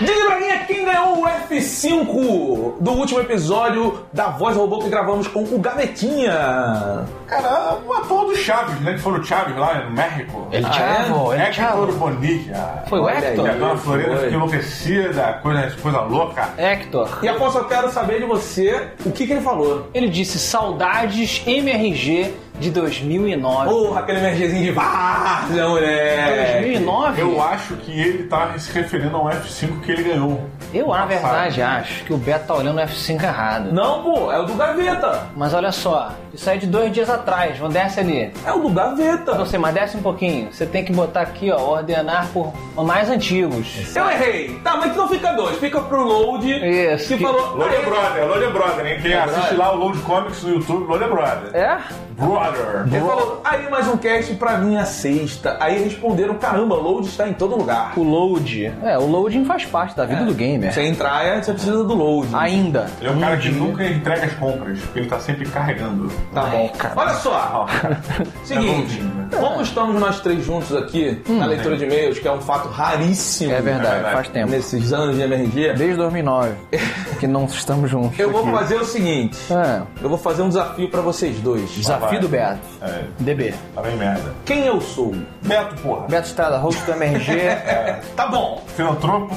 Diga 0.00 0.26
pra 0.26 0.38
mim 0.40 0.46
é 0.46 0.58
quem 0.58 0.84
ganhou 0.84 1.22
o 1.22 1.26
F5 1.26 2.74
do 2.80 2.90
último 2.92 3.20
episódio 3.20 4.04
da 4.12 4.26
Voz 4.28 4.54
Robô 4.54 4.78
que 4.80 4.90
gravamos 4.90 5.26
com 5.26 5.42
o 5.42 5.58
Gavetinha. 5.58 7.06
Cara, 7.26 7.78
o 7.84 7.92
ator 7.94 8.26
do 8.26 8.36
Chaves, 8.36 8.78
né? 8.82 8.92
Que 8.92 8.98
foi 8.98 9.12
no 9.16 9.24
Chaves 9.24 9.56
lá 9.56 9.84
no 9.84 9.92
México. 9.92 10.48
Ele 10.52 10.66
Ah, 10.66 10.72
Chavo, 10.72 11.32
ele 11.32 11.42
Hector 11.42 11.54
Chavo. 11.64 11.92
Bonilla. 11.92 12.84
Foi 12.88 13.00
o 13.00 13.08
Hector? 13.08 13.46
E 13.46 13.48
a 13.48 13.52
dona 13.54 13.76
Florinda 13.76 14.16
ficou 14.16 14.34
enlouquecida, 14.34 15.40
coisa, 15.42 15.76
coisa 15.80 16.00
louca. 16.02 16.48
Hector. 16.58 17.18
E 17.22 17.28
Afonso, 17.28 17.58
eu 17.58 17.64
quero 17.64 17.90
saber 17.90 18.20
de 18.20 18.26
você 18.26 18.88
o 19.04 19.10
que, 19.10 19.26
que 19.26 19.32
ele 19.32 19.40
falou. 19.40 19.88
Ele 19.94 20.08
disse 20.10 20.38
saudades 20.38 21.42
MRG 21.46 22.34
de 22.58 22.70
2009. 22.70 23.68
Porra, 23.70 24.00
aquele 24.00 24.18
emergêzinho 24.18 24.62
de 24.64 24.70
várzea, 24.72 25.68
moleque. 25.68 26.52
2009? 26.62 27.20
Eu 27.22 27.42
acho 27.42 27.76
que 27.76 27.90
ele 28.00 28.24
tá 28.24 28.50
se 28.58 28.72
referindo 28.72 29.16
ao 29.16 29.26
F5 29.28 29.80
que 29.82 29.92
ele 29.92 30.02
ganhou. 30.02 30.40
Eu, 30.74 30.88
na 30.88 31.06
verdade, 31.06 31.62
acho 31.62 32.04
que 32.04 32.12
o 32.12 32.16
Beto 32.16 32.46
tá 32.48 32.54
olhando 32.54 32.78
o 32.78 32.82
F5 32.82 33.22
errado. 33.22 33.72
Não, 33.72 34.02
pô, 34.02 34.32
é 34.32 34.38
o 34.38 34.44
do 34.44 34.54
Gaveta. 34.54 35.26
Mas 35.36 35.54
olha 35.54 35.70
só, 35.72 36.12
isso 36.34 36.48
aí 36.50 36.56
é 36.56 36.60
de 36.60 36.66
dois 36.66 36.92
dias 36.92 37.08
atrás. 37.08 37.56
Vamos 37.58 37.74
desce 37.74 38.00
ali. 38.00 38.32
É 38.44 38.52
o 38.52 38.58
do 38.58 38.68
Gaveta. 38.70 39.34
Você, 39.34 39.58
mas 39.58 39.74
desce 39.74 39.96
um 39.96 40.02
pouquinho. 40.02 40.48
Você 40.52 40.66
tem 40.66 40.84
que 40.84 40.92
botar 40.92 41.20
aqui, 41.22 41.50
ó, 41.50 41.58
ordenar 41.58 42.26
por 42.32 42.52
mais 42.76 43.08
antigos. 43.10 43.94
Eu 43.94 44.10
errei. 44.10 44.58
Tá, 44.64 44.76
mas 44.76 44.94
não 44.96 45.08
fica 45.08 45.32
dois, 45.32 45.56
fica 45.58 45.80
pro 45.80 46.02
load. 46.02 46.50
Isso, 46.50 47.08
Que 47.08 47.18
que- 47.18 47.22
falou. 47.24 47.56
Load 47.56 47.74
Aí, 47.76 47.84
Brother, 47.84 48.26
Load 48.26 48.46
Brother, 48.52 48.86
hein? 48.86 48.98
Quem 49.00 49.14
assiste 49.14 49.54
brother. 49.54 49.58
lá 49.58 49.72
o 49.72 49.76
Load 49.76 49.98
Comics 50.00 50.42
no 50.42 50.50
YouTube, 50.54 50.86
Load 50.88 51.04
Brother. 51.04 51.54
É? 51.54 51.78
Brother. 52.16 52.86
Ele 52.86 53.00
falou, 53.00 53.42
aí 53.44 53.68
mais 53.68 53.86
um 53.88 53.96
cast 53.96 54.34
pra 54.36 54.56
minha 54.58 54.84
sexta. 54.86 55.56
Aí 55.60 55.84
responderam, 55.84 56.34
caramba, 56.36 56.74
load 56.74 57.06
está 57.06 57.28
em 57.28 57.34
todo 57.34 57.56
lugar. 57.56 57.92
O 57.96 58.02
load. 58.02 58.72
É, 58.82 58.96
o 58.98 59.06
loading 59.06 59.44
faz 59.44 59.64
parte 59.66 59.94
da 59.94 60.06
vida 60.06 60.24
do 60.24 60.32
gamer. 60.34 60.72
Você 60.72 60.82
entrar, 60.82 61.24
é, 61.24 61.42
você 61.42 61.52
precisa 61.52 61.84
do 61.84 61.94
load. 61.94 62.28
Ainda. 62.34 62.86
Ele 63.00 63.10
é 63.10 63.12
o 63.12 63.20
cara 63.20 63.36
que 63.36 63.50
nunca 63.50 63.84
entrega 63.84 64.24
as 64.26 64.32
compras, 64.34 64.80
porque 64.80 65.00
ele 65.00 65.08
tá 65.08 65.18
sempre 65.20 65.46
carregando. 65.46 66.10
Tá 66.32 66.42
bom. 66.44 66.68
cara. 66.70 66.94
Olha 66.96 67.14
só. 67.14 67.66
É 67.84 68.24
Seguinte, 68.44 69.00
loading, 69.00 69.14
né? 69.14 69.25
Como 69.30 69.62
estamos 69.62 70.00
nós 70.00 70.20
três 70.20 70.44
juntos 70.44 70.74
aqui 70.76 71.22
na 71.28 71.46
leitura 71.46 71.76
de 71.76 71.84
e-mails, 71.84 72.18
que 72.18 72.28
é 72.28 72.32
um 72.32 72.40
fato 72.40 72.68
raríssimo. 72.68 73.52
É 73.52 73.60
verdade, 73.60 73.94
verdade. 73.94 74.14
faz 74.14 74.28
tempo. 74.28 74.50
Nesses 74.50 74.92
anos 74.92 75.16
de 75.16 75.22
MRG, 75.22 75.72
Desde 75.74 75.96
2009 75.96 76.54
que 77.20 77.26
não 77.26 77.44
estamos 77.46 77.90
juntos. 77.90 78.18
eu 78.18 78.30
vou 78.30 78.42
aqui. 78.42 78.50
fazer 78.52 78.76
o 78.76 78.84
seguinte. 78.84 79.38
É, 79.50 79.82
Eu 80.02 80.08
vou 80.08 80.18
fazer 80.18 80.42
um 80.42 80.48
desafio 80.48 80.88
pra 80.90 81.00
vocês 81.00 81.38
dois. 81.40 81.70
desafio 81.70 82.20
do 82.20 82.28
Beto. 82.28 82.60
É, 82.82 83.04
DB. 83.20 83.54
tá 83.74 83.82
bem 83.82 83.96
merda. 83.96 84.34
Quem 84.44 84.66
eu 84.66 84.80
sou? 84.80 85.14
Beto, 85.42 85.74
porra. 85.76 86.06
Beto 86.08 86.26
Estrada, 86.28 86.58
host 86.58 86.82
do 86.84 86.92
MRG. 86.92 87.32
Tá 88.16 88.26
bom. 88.28 88.62
Filantropo. 88.74 89.34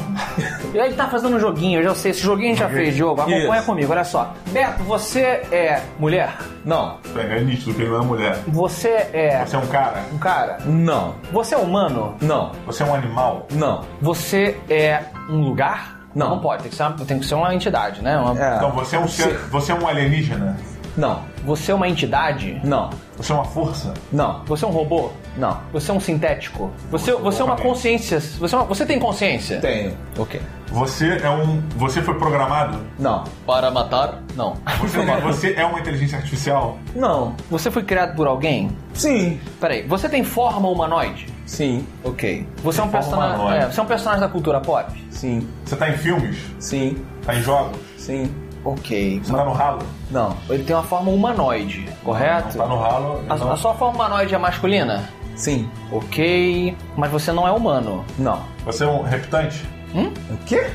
E 0.74 0.80
aí 0.80 0.94
tá 0.94 1.08
fazendo 1.08 1.36
um 1.36 1.40
joguinho, 1.40 1.80
eu 1.80 1.84
já 1.84 1.96
sei. 1.96 2.12
Esse 2.12 2.22
joguinho 2.22 2.48
a 2.48 2.56
gente 2.56 2.60
já 2.60 2.70
fez, 2.70 2.96
Diogo. 2.96 3.22
Acompanha 3.22 3.58
Isso. 3.58 3.66
comigo, 3.66 3.92
olha 3.92 4.04
só. 4.04 4.34
Beto, 4.52 4.84
você 4.84 5.22
é 5.52 5.82
mulher? 6.00 6.34
Não. 6.66 6.98
É 7.16 7.40
nítido 7.42 7.74
que 7.74 7.82
ele 7.82 7.90
não 7.90 8.02
é 8.02 8.06
mulher. 8.06 8.38
Você 8.48 8.90
é 9.14 9.44
Você 9.46 9.56
é 9.56 9.60
um 9.60 9.68
cara. 9.68 9.79
Um 10.14 10.18
cara? 10.18 10.58
Não. 10.66 11.16
Você 11.32 11.56
é 11.56 11.58
humano? 11.58 12.16
Não. 12.22 12.52
Você 12.66 12.84
é 12.84 12.86
um 12.86 12.94
animal. 12.94 13.48
Não. 13.52 13.84
Você 14.02 14.58
é 14.70 15.04
um 15.30 15.42
lugar? 15.42 16.00
Não. 16.16 16.30
Não 16.32 16.40
pode, 16.40 16.64
tem 16.64 16.72
que 16.72 16.76
ser 16.78 16.84
uma, 16.84 16.94
tem 17.06 17.20
que 17.20 17.26
ser 17.26 17.36
uma 17.36 17.54
entidade, 17.54 18.02
né? 18.02 18.18
Uma- 18.18 18.40
É. 18.40 18.56
Então 18.58 18.72
você 18.72 18.96
é 18.96 19.00
um 19.00 19.08
ser. 19.08 19.38
Você 19.50 19.72
é 19.72 19.76
um 19.76 19.88
alienígena. 19.88 20.58
Não. 20.98 21.22
Você 21.46 21.72
é 21.72 21.76
uma 21.76 21.88
entidade? 21.88 22.60
Não. 22.64 22.90
Você 23.18 23.32
é 23.32 23.36
uma 23.36 23.46
força. 23.46 23.94
Não. 24.12 24.44
Você 24.46 24.66
é 24.66 24.68
um 24.68 24.72
robô? 24.72 25.10
Não. 25.38 25.58
Você 25.74 25.90
é 25.92 25.94
um 25.94 26.00
sintético? 26.00 26.72
Você, 26.92 27.12
você 27.14 27.42
é 27.42 27.46
uma 27.46 27.56
consciência? 27.56 28.20
Você, 28.20 28.56
é 28.56 28.58
uma- 28.58 28.66
você 28.68 28.86
tem 28.86 29.00
consciência? 29.00 29.60
Tenho. 29.60 29.94
Ok. 30.18 30.40
Você 30.68 31.18
é 31.24 31.30
um. 31.30 31.62
Você 31.78 32.02
foi 32.02 32.14
programado. 32.16 32.80
Não. 33.00 33.24
Para 33.46 33.72
matar? 33.72 34.22
Não. 34.36 34.56
Você, 34.82 35.00
você 35.24 35.54
é 35.58 35.66
uma 35.66 35.80
inteligência 35.80 36.18
artificial. 36.18 36.78
Não. 36.96 37.36
Você 37.50 37.72
foi 37.72 37.84
criado 37.84 38.16
por 38.16 38.28
alguém? 38.28 38.70
Sim. 38.94 39.40
Peraí, 39.60 39.82
você 39.88 40.08
tem 40.08 40.24
forma 40.24 40.70
humanoide? 40.70 41.28
Sim. 41.46 41.86
Ok. 42.04 42.46
Você 42.64 42.80
é 42.80 42.84
um 42.84 42.90
Forma 42.90 43.00
personagem. 43.08 43.36
humanoide. 43.36 43.64
É, 43.66 43.72
você 43.72 43.80
é 43.80 43.84
um 43.84 43.88
personagem 43.88 44.22
da 44.22 44.30
cultura 44.30 44.60
pop? 44.62 45.08
Sim. 45.10 45.48
Você 45.66 45.76
tá 45.76 45.90
em 45.90 45.98
filmes. 45.98 46.38
Sim. 46.60 47.04
Tá 47.26 47.34
em 47.36 47.42
jogos. 47.42 47.78
Sim. 47.98 48.32
Ok. 48.64 49.22
Você 49.24 49.32
tá 49.32 49.46
no 49.46 49.54
ralo. 49.54 49.80
Não. 50.12 50.36
Ele 50.50 50.64
tem 50.64 50.76
uma 50.76 50.84
forma 50.84 51.12
humanoide, 51.12 51.88
correto? 52.04 52.58
Não 52.58 52.68
tá 52.68 52.74
no 52.74 52.80
ralo. 52.82 53.24
A, 53.30 53.36
não. 53.38 53.52
a 53.52 53.58
sua 53.58 53.74
forma 53.74 53.96
humanoide 53.96 54.36
é 54.36 54.38
masculina? 54.38 55.10
Sim. 55.36 55.70
Ok. 55.92 56.76
Mas 56.98 57.10
você 57.12 57.32
não 57.32 57.48
é 57.48 57.52
humano. 57.52 58.04
Não. 58.18 58.42
Você 58.66 58.84
é 58.84 58.88
um 58.88 59.02
reptante. 59.04 59.66
O 59.96 60.38
quê? 60.46 60.62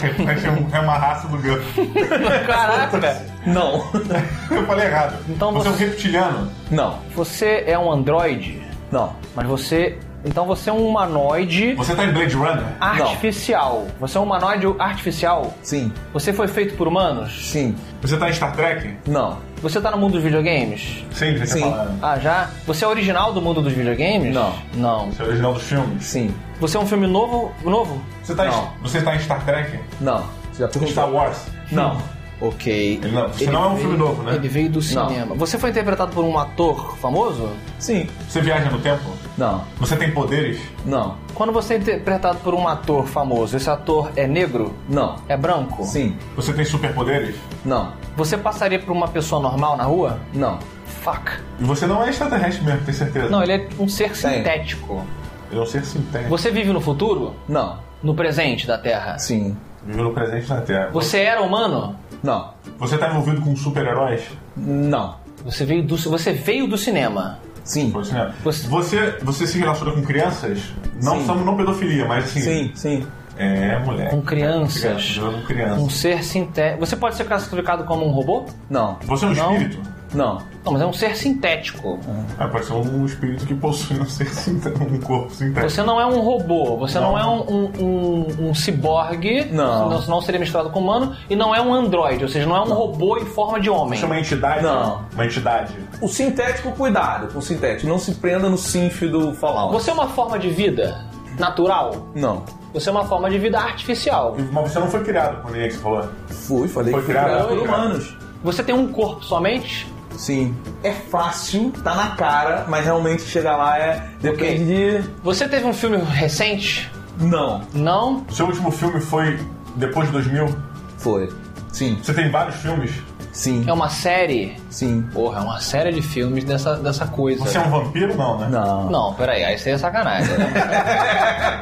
reptante 0.00 0.46
é, 0.46 0.76
é 0.76 0.80
uma 0.80 0.92
raça 0.98 1.26
do 1.28 1.38
gato. 1.38 1.62
Caraca! 2.46 3.26
Não. 3.46 3.82
Eu 4.50 4.66
falei 4.66 4.86
errado. 4.86 5.16
Então 5.28 5.52
você 5.52 5.68
é 5.68 5.70
um 5.70 5.74
você- 5.74 5.84
reptiliano. 5.86 6.50
Não. 6.70 6.98
Você 7.16 7.64
é 7.66 7.76
um 7.78 7.90
androide, 7.90 8.62
Não. 8.92 9.14
mas 9.34 9.46
você 9.48 9.98
Então 10.24 10.46
você 10.46 10.70
é 10.70 10.72
um 10.72 10.86
humanoide 10.86 11.74
Você 11.74 11.94
tá 11.94 12.04
em 12.04 12.12
Blade 12.12 12.34
Runner? 12.36 12.64
artificial. 12.80 13.86
Você 14.00 14.16
é 14.16 14.20
um 14.20 14.24
humanoide 14.24 14.66
artificial. 14.78 15.52
Sim. 15.62 15.92
Você 16.12 16.32
foi 16.32 16.46
feito 16.48 16.76
por 16.76 16.86
humanos? 16.86 17.50
Sim. 17.50 17.74
Você 18.00 18.16
tá 18.16 18.28
em 18.28 18.32
Star 18.32 18.52
Trek? 18.54 18.94
Não. 19.06 19.38
Você 19.60 19.80
tá 19.80 19.90
no 19.90 19.98
mundo 19.98 20.12
dos 20.12 20.22
videogames? 20.22 21.04
Sim, 21.12 21.36
você 21.38 21.46
Sim. 21.46 21.70
tá. 21.70 21.88
Ah, 22.02 22.18
já? 22.18 22.50
Você 22.66 22.84
é 22.84 22.88
original 22.88 23.32
do 23.32 23.40
mundo 23.42 23.60
dos 23.62 23.72
videogames? 23.72 24.34
Não. 24.34 24.52
Não. 24.74 25.10
Você 25.12 25.22
é 25.22 25.26
original 25.26 25.54
dos 25.54 25.62
filmes? 25.64 26.04
Sim. 26.04 26.34
Você 26.60 26.76
é 26.76 26.80
um 26.80 26.86
filme 26.86 27.06
novo? 27.06 27.52
Novo? 27.64 28.00
Você 28.22 28.34
tá, 28.34 28.44
Não. 28.44 28.64
em, 28.64 28.82
você 28.82 29.00
tá 29.02 29.14
em 29.16 29.18
Star 29.20 29.44
Trek? 29.44 29.78
Não. 30.00 30.18
Você 30.52 30.62
já 30.62 30.68
perguntou? 30.68 30.88
Star 30.92 31.10
Wars? 31.10 31.38
Não. 31.70 32.00
Ok. 32.42 32.98
Ele 33.02 33.12
não, 33.12 33.28
você 33.28 33.46
não 33.50 33.64
é 33.64 33.68
um 33.68 33.76
filme 33.76 33.96
novo, 33.96 34.22
né? 34.24 34.34
Ele 34.34 34.48
veio 34.48 34.68
do 34.68 34.80
Não. 34.80 34.82
cinema. 35.08 35.34
Você 35.36 35.56
foi 35.58 35.70
interpretado 35.70 36.10
por 36.12 36.24
um 36.24 36.36
ator 36.36 36.96
famoso? 36.98 37.48
Sim. 37.78 38.08
Você 38.28 38.40
viaja 38.40 38.68
no 38.68 38.80
tempo? 38.80 39.04
Não. 39.38 39.62
Você 39.78 39.94
tem 39.96 40.10
poderes? 40.10 40.60
Não. 40.84 41.16
Quando 41.34 41.52
você 41.52 41.74
é 41.74 41.76
interpretado 41.76 42.38
por 42.38 42.52
um 42.52 42.66
ator 42.66 43.06
famoso, 43.06 43.56
esse 43.56 43.70
ator 43.70 44.10
é 44.16 44.26
negro? 44.26 44.74
Não. 44.88 45.16
É 45.28 45.36
branco? 45.36 45.84
Sim. 45.84 46.16
Você 46.34 46.52
tem 46.52 46.64
superpoderes? 46.64 47.36
Não. 47.64 47.92
Você 48.16 48.36
passaria 48.36 48.80
por 48.80 48.90
uma 48.90 49.06
pessoa 49.06 49.40
normal 49.40 49.76
na 49.76 49.84
rua? 49.84 50.18
Não. 50.34 50.58
Fuck. 51.02 51.30
E 51.60 51.64
você 51.64 51.86
não 51.86 52.02
é 52.04 52.10
extraterrestre 52.10 52.64
mesmo, 52.64 52.84
tem 52.84 52.94
certeza? 52.94 53.28
Não, 53.28 53.42
ele 53.42 53.52
é 53.52 53.68
um 53.78 53.88
ser 53.88 54.10
Tem. 54.10 54.14
sintético. 54.38 55.04
Ele 55.50 55.60
é 55.60 55.62
um 55.62 55.66
ser 55.66 55.84
sintético. 55.84 56.28
Você 56.30 56.50
vive 56.50 56.72
no 56.72 56.80
futuro? 56.80 57.34
Não. 57.48 57.78
No 58.02 58.14
presente 58.16 58.66
da 58.66 58.76
Terra? 58.78 59.16
Sim. 59.18 59.56
Vive 59.86 60.00
no 60.00 60.12
presente 60.12 60.48
na 60.48 60.60
Terra. 60.60 60.90
Você 60.92 61.18
era 61.20 61.40
humano? 61.42 61.96
Não. 62.22 62.50
Você 62.78 62.96
tá 62.98 63.08
envolvido 63.08 63.40
com 63.40 63.54
super-heróis? 63.56 64.22
Não. 64.56 65.16
Você 65.44 65.64
veio 65.64 65.82
do, 65.82 65.96
você 65.96 66.32
veio 66.32 66.66
do 66.68 66.78
cinema. 66.78 67.38
Sim. 67.64 67.90
Você, 67.90 68.12
né? 68.12 68.32
Você- 68.44 68.66
você, 68.68 69.18
você 69.22 69.46
se 69.46 69.58
relaciona 69.58 69.92
com 69.92 70.02
crianças? 70.02 70.72
Não 71.02 71.20
Sim. 71.20 71.44
não 71.44 71.56
pedofilia, 71.56 72.06
mas 72.06 72.24
assim. 72.24 72.40
Sim, 72.40 72.70
sim. 72.74 73.06
É, 73.36 73.78
mulher. 73.78 74.10
Com 74.10 74.20
crianças. 74.20 75.18
Com 75.18 75.26
Um 75.28 75.42
crianças. 75.42 75.92
ser 75.94 76.22
sintético. 76.22 76.84
Você 76.86 76.94
pode 76.96 77.16
ser 77.16 77.24
classificado 77.24 77.84
como 77.84 78.04
um 78.04 78.10
robô? 78.10 78.44
Não. 78.68 78.98
Você 79.06 79.24
é 79.24 79.28
um 79.28 79.34
Não. 79.34 79.52
espírito? 79.54 79.80
Não. 80.14 80.38
Não, 80.64 80.72
mas 80.72 80.82
é 80.82 80.86
um 80.86 80.92
ser 80.92 81.16
sintético. 81.16 81.98
Ah, 82.38 82.46
pode 82.46 82.64
ser 82.66 82.72
um 82.74 83.04
espírito 83.04 83.46
que 83.46 83.54
possui 83.54 83.98
um 83.98 84.04
ser 84.04 84.28
sintético, 84.34 84.84
um 84.84 85.00
corpo 85.00 85.30
sintético. 85.34 85.68
Você 85.70 85.82
não 85.82 86.00
é 86.00 86.06
um 86.06 86.20
robô, 86.20 86.76
você 86.76 87.00
não, 87.00 87.12
Não. 87.12 87.18
é 87.18 87.26
um, 87.26 87.50
um, 87.50 87.72
um, 87.80 88.48
um 88.50 88.54
ciborgue, 88.54 89.46
Não. 89.50 89.84
senão, 89.88 90.02
senão 90.02 90.20
seria 90.20 90.38
misturado 90.40 90.70
com 90.70 90.80
humano, 90.80 91.16
e 91.28 91.34
não 91.34 91.54
é 91.54 91.60
um 91.60 91.74
androide, 91.74 92.22
ou 92.22 92.28
seja, 92.30 92.46
não 92.46 92.56
é 92.56 92.60
um 92.60 92.72
robô 92.72 93.18
em 93.18 93.24
forma 93.24 93.58
de 93.60 93.68
homem. 93.68 93.98
Você 93.98 94.04
é 94.04 94.06
uma 94.06 94.18
entidade? 94.20 94.62
Não. 94.62 95.02
Uma 95.14 95.24
entidade. 95.26 95.74
O 96.00 96.08
sintético, 96.08 96.70
cuidado 96.72 97.32
com 97.32 97.38
o 97.38 97.42
sintético. 97.42 97.88
Não 97.88 97.98
se 97.98 98.14
prenda 98.14 98.48
no 98.48 98.56
sinf 98.58 99.02
do 99.02 99.32
Fallout. 99.34 99.72
Você 99.72 99.90
é 99.90 99.92
uma 99.94 100.08
forma 100.08 100.38
de 100.38 100.48
vida 100.50 101.04
natural? 101.38 102.08
Não. 102.14 102.44
Você 102.72 102.88
é 102.88 102.92
uma 102.92 103.04
forma 103.04 103.28
de 103.28 103.38
vida 103.38 103.58
artificial. 103.58 104.36
Mas 104.50 104.70
você 104.72 104.78
não 104.78 104.88
foi 104.88 105.02
criado 105.04 105.42
por 105.42 105.50
ninguém 105.50 105.68
que 105.68 105.74
você 105.74 105.80
falou. 105.82 106.08
Fui, 106.28 106.68
falei 106.68 106.92
Foi 106.92 107.00
que 107.00 107.06
fui 107.06 107.14
criado, 107.14 107.46
criado 107.46 107.48
por 107.48 107.58
humanos. 107.68 108.16
Você 108.42 108.62
tem 108.62 108.74
um 108.74 108.90
corpo 108.90 109.22
somente? 109.24 109.86
Sim. 110.16 110.54
É 110.82 110.92
fácil, 110.92 111.70
tá 111.82 111.94
na 111.94 112.08
cara, 112.16 112.64
mas 112.68 112.84
realmente 112.84 113.22
chegar 113.22 113.56
lá 113.56 113.78
é. 113.78 114.06
Depende 114.20 114.64
de. 114.64 115.10
Você 115.22 115.48
teve 115.48 115.64
um 115.66 115.72
filme 115.72 115.96
recente? 115.98 116.90
Não. 117.18 117.62
Não? 117.74 118.24
O 118.28 118.32
seu 118.32 118.46
último 118.46 118.70
filme 118.70 119.00
foi 119.00 119.38
depois 119.76 120.06
de 120.06 120.12
2000? 120.12 120.54
Foi. 120.98 121.28
Sim. 121.72 121.98
Você 122.02 122.12
tem 122.14 122.30
vários 122.30 122.56
filmes? 122.56 122.92
Sim. 123.32 123.64
É 123.66 123.72
uma 123.72 123.88
série? 123.88 124.56
Sim. 124.68 125.02
Porra, 125.12 125.40
é 125.40 125.42
uma 125.42 125.58
série 125.58 125.90
de 125.92 126.02
filmes 126.02 126.44
dessa, 126.44 126.76
dessa 126.76 127.06
coisa. 127.06 127.42
Você 127.44 127.56
é 127.56 127.60
um 127.62 127.70
vampiro? 127.70 128.14
Não, 128.14 128.38
né? 128.38 128.48
Não. 128.50 128.90
Não, 128.90 129.14
peraí, 129.14 129.42
aí 129.42 129.54
aí 129.54 129.70
é 129.72 129.78
sacanagem. 129.78 130.36
né? 130.36 130.52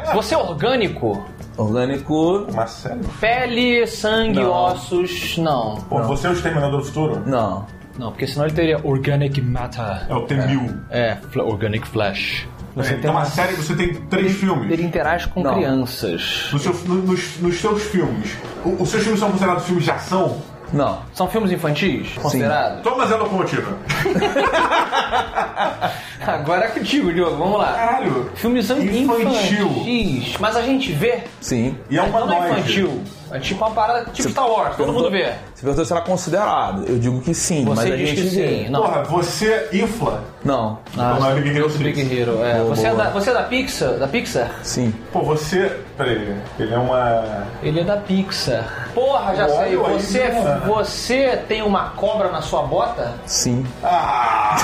Você 0.12 0.34
é 0.34 0.38
orgânico? 0.38 1.24
Orgânico. 1.56 2.46
Uma 2.50 2.66
série? 2.66 3.00
Pele, 3.20 3.86
sangue, 3.86 4.40
Não. 4.40 4.50
ossos, 4.50 5.38
não. 5.38 5.76
Pô, 5.88 6.02
você 6.02 6.26
é 6.26 6.30
o 6.30 6.32
Exterminador 6.32 6.80
do 6.80 6.86
Futuro? 6.86 7.22
Não. 7.26 7.66
Não, 8.00 8.10
porque 8.12 8.26
senão 8.26 8.46
ele 8.46 8.54
teria 8.54 8.80
Organic 8.82 9.42
Matter. 9.42 10.06
É 10.08 10.14
o 10.14 10.22
T-1000. 10.22 10.74
É, 10.88 11.16
fl- 11.30 11.42
Organic 11.42 11.86
Flash. 11.86 12.48
Você 12.74 12.94
É, 12.94 12.96
então, 12.96 13.10
uma 13.10 13.26
série, 13.26 13.52
você 13.52 13.74
tem 13.76 13.92
três 13.92 14.36
filmes. 14.36 14.72
Ele 14.72 14.84
interage 14.84 15.28
com 15.28 15.42
Não. 15.42 15.50
Nos, 15.50 15.60
crianças. 15.60 16.50
seus- 16.58 16.82
no- 16.84 16.94
nos- 17.02 17.36
nos 17.40 17.60
seus 17.60 17.82
filmes, 17.82 18.38
o- 18.64 18.82
os 18.82 18.88
seus 18.88 19.02
filmes 19.02 19.20
são 19.20 19.30
considerados 19.30 19.66
filmes 19.66 19.84
de 19.84 19.90
ação? 19.90 20.40
Não. 20.72 21.02
São 21.12 21.28
filmes 21.28 21.52
infantis? 21.52 22.08
Considerados? 22.16 22.80
Thomas 22.82 23.10
é 23.10 23.16
locomotiva. 23.16 23.76
Agora 26.26 26.66
é 26.66 26.68
contigo, 26.68 27.12
Diogo, 27.12 27.36
vamos 27.36 27.58
lá. 27.58 27.72
Caralho. 27.74 28.30
Filmes 28.34 28.64
são 28.64 28.80
Infantil. 28.80 29.66
infantis. 29.68 30.36
Mas 30.40 30.56
a 30.56 30.62
gente 30.62 30.90
vê. 30.92 31.18
Sim. 31.40 31.76
E 31.90 31.98
é 31.98 32.08
não 32.08 32.32
é 32.32 32.50
infantil. 32.50 33.02
É 33.32 33.38
tipo 33.38 33.64
uma 33.64 33.70
parada 33.74 34.06
tipo 34.12 34.28
Star 34.28 34.48
Wars, 34.48 34.76
todo 34.76 34.92
mundo 34.92 35.10
vê. 35.10 35.32
Você 35.54 35.62
perguntou 35.62 35.84
se 35.84 35.92
era 35.92 36.02
considerado. 36.02 36.84
Eu 36.88 36.98
digo 36.98 37.20
que 37.20 37.32
sim, 37.34 37.64
Você 37.64 37.74
mas 37.76 37.92
a 37.92 37.96
gente 37.96 38.14
que 38.14 38.22
vê. 38.28 38.64
sim. 38.64 38.68
Não. 38.70 38.82
Porra, 38.82 39.02
você 39.04 39.68
infla. 39.72 40.24
Não. 40.44 40.78
Ah, 40.96 41.16
Não 41.20 41.30
é 41.30 41.34
Big 41.34 41.56
Hero 41.56 41.68
Big 41.70 41.94
6. 41.94 42.12
Hero, 42.12 42.44
é. 42.44 42.54
Boa, 42.58 42.74
você, 42.74 42.86
é 42.86 42.90
boa. 42.90 43.04
da, 43.04 43.10
você 43.10 43.30
é 43.30 43.32
da 43.34 43.42
Pixar? 43.42 43.92
Da 43.94 44.08
Pixar? 44.08 44.50
Sim. 44.62 44.94
Pô, 45.12 45.22
você. 45.22 45.70
Peraí, 45.96 46.34
ele 46.58 46.74
é 46.74 46.78
uma. 46.78 47.46
Ele 47.62 47.80
é 47.80 47.84
da 47.84 47.96
Pixar. 47.98 48.79
Porra, 48.94 49.34
já 49.36 49.48
sei. 49.48 49.56
Olha 49.56 49.66
aí, 49.68 49.76
Você, 50.02 50.28
mano. 50.30 50.60
você 50.66 51.36
tem 51.48 51.62
uma 51.62 51.90
cobra 51.90 52.28
na 52.30 52.42
sua 52.42 52.62
bota? 52.62 53.14
Sim. 53.26 53.64
Ah! 53.82 54.56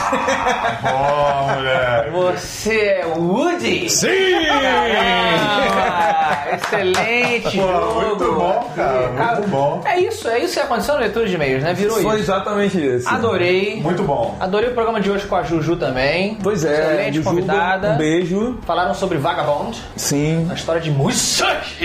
Bom, 0.83 1.55
moleque. 1.55 2.11
Você 2.11 2.79
é 3.01 3.07
o 3.07 3.21
Woody? 3.21 3.89
Sim! 3.91 4.09
Ah, 5.69 6.47
excelente 6.55 7.43
Pô, 7.43 7.51
jogo. 7.51 8.01
muito 8.01 8.33
bom, 8.35 8.71
cara, 8.75 9.35
muito 9.37 9.49
bom. 9.49 9.83
É 9.85 10.01
isso, 10.01 10.29
é 10.29 10.39
isso 10.41 10.55
que 10.55 10.61
aconteceu 10.61 10.95
na 10.95 11.01
leitura 11.01 11.27
de 11.27 11.35
e-mails, 11.35 11.63
né? 11.63 11.73
Virou 11.75 11.97
Foi 12.01 12.15
isso. 12.15 12.25
exatamente 12.25 12.85
isso. 12.97 13.09
Adorei. 13.09 13.81
Muito 13.83 14.03
bom. 14.03 14.37
Adorei 14.41 14.71
o 14.71 14.75
programa 14.75 15.01
de 15.01 15.11
hoje 15.11 15.27
com 15.27 15.37
a 15.37 15.43
Juju 15.43 15.77
também. 15.77 16.37
Pois 16.43 16.65
é. 16.65 16.73
Excelente 16.73 17.15
Jujuba, 17.17 17.31
convidada. 17.31 17.89
Um 17.91 17.97
beijo. 17.97 18.59
Falaram 18.67 18.95
sobre 18.95 19.19
Vagabond, 19.19 19.81
Sim. 19.97 20.47
a 20.51 20.55
história 20.55 20.81
de 20.81 20.91
Musaki. 20.91 21.85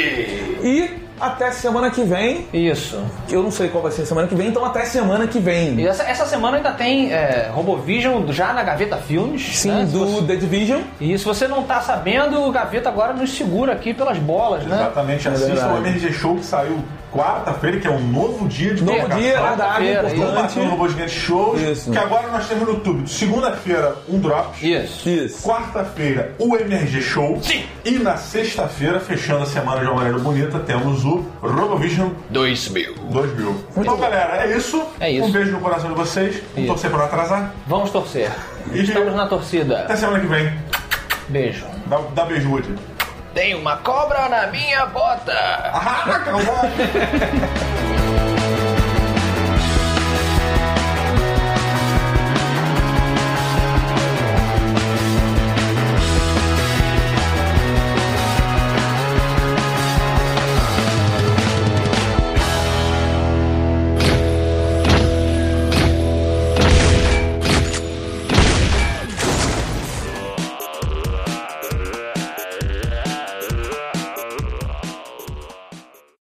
E 0.63 0.89
até 1.21 1.51
semana 1.51 1.89
que 1.91 2.03
vem. 2.03 2.47
Isso. 2.53 2.99
Eu 3.29 3.43
não 3.43 3.51
sei 3.51 3.69
qual 3.69 3.83
vai 3.83 3.91
ser 3.91 4.05
semana 4.05 4.27
que 4.27 4.35
vem, 4.35 4.47
então 4.47 4.65
até 4.65 4.83
semana 4.85 5.27
que 5.27 5.39
vem. 5.39 5.79
E 5.79 5.87
essa, 5.87 6.03
essa 6.03 6.25
semana 6.25 6.57
ainda 6.57 6.71
tem 6.71 7.11
é, 7.13 7.49
Robovision 7.53 8.31
já 8.31 8.51
na 8.53 8.63
Gaveta 8.63 8.97
Filmes. 8.97 9.57
Sim, 9.57 9.69
né? 9.71 9.87
Do 9.91 10.05
você- 10.05 10.27
The 10.27 10.35
Division. 10.35 10.81
E 10.99 11.17
se 11.17 11.23
você 11.25 11.47
não 11.47 11.63
tá 11.63 11.79
sabendo, 11.81 12.41
o 12.43 12.51
Gaveta 12.51 12.89
agora 12.89 13.13
nos 13.13 13.35
segura 13.35 13.73
aqui 13.73 13.93
pelas 13.93 14.17
bolas, 14.17 14.63
né? 14.65 14.75
Exatamente, 14.75 15.27
assista 15.27 15.47
verdade. 15.53 15.73
o 15.73 15.77
MRG 15.77 16.13
Show 16.13 16.35
que 16.35 16.45
saiu 16.45 16.79
quarta-feira, 17.11 17.79
que 17.79 17.87
é 17.87 17.91
um 17.91 17.99
novo 17.99 18.47
dia 18.47 18.73
de 18.73 18.83
Novo 18.83 19.07
dia, 19.09 19.33
é 19.37 19.93
Estamos 19.93 20.13
importante. 20.13 20.59
no 20.59 20.69
Robô 20.69 20.87
Gigante 20.87 21.11
Shows, 21.11 21.61
Isso. 21.61 21.91
que 21.91 21.97
agora 21.97 22.27
nós 22.29 22.47
temos 22.47 22.63
no 22.67 22.73
YouTube. 22.75 23.09
Segunda-feira, 23.09 23.95
um 24.07 24.19
Drops. 24.19 24.61
Isso. 24.63 25.09
Isso. 25.09 25.43
Quarta-feira, 25.47 26.33
o 26.39 26.55
MRG 26.55 27.01
Show. 27.01 27.39
Sim. 27.41 27.63
E 27.83 27.91
na 27.91 28.17
sexta-feira, 28.17 28.99
fechando 28.99 29.43
a 29.43 29.45
semana 29.45 29.81
de 29.81 29.87
uma 29.87 29.95
maneira 29.95 30.17
bonita, 30.19 30.59
temos 30.59 31.03
o 31.03 31.25
RoboVision 31.41 32.09
2000. 32.29 32.95
2000. 33.11 33.55
Então, 33.77 33.97
galera, 33.97 34.45
é 34.45 34.55
isso. 34.57 34.81
É 34.99 35.11
isso. 35.11 35.27
Um 35.27 35.31
beijo 35.31 35.51
no 35.51 35.59
coração 35.59 35.89
de 35.89 35.95
vocês. 35.95 36.35
Vamos 36.35 36.57
Isso. 36.57 36.67
torcer 36.67 36.89
pra 36.89 36.99
não 36.99 37.05
atrasar. 37.05 37.53
Vamos 37.67 37.89
torcer. 37.91 38.31
E- 38.71 38.81
Estamos 38.83 39.13
na 39.15 39.27
torcida. 39.27 39.79
Até 39.81 39.95
semana 39.95 40.19
que 40.19 40.27
vem. 40.27 40.51
Beijo. 41.29 41.65
Dá, 41.87 41.99
dá 42.13 42.25
beijo, 42.25 42.49
Woody. 42.49 42.73
Tem 43.33 43.55
uma 43.55 43.77
cobra 43.77 44.27
na 44.27 44.47
minha 44.47 44.85
bota. 44.87 45.33
Ah, 45.33 46.21
calma. 46.25 47.61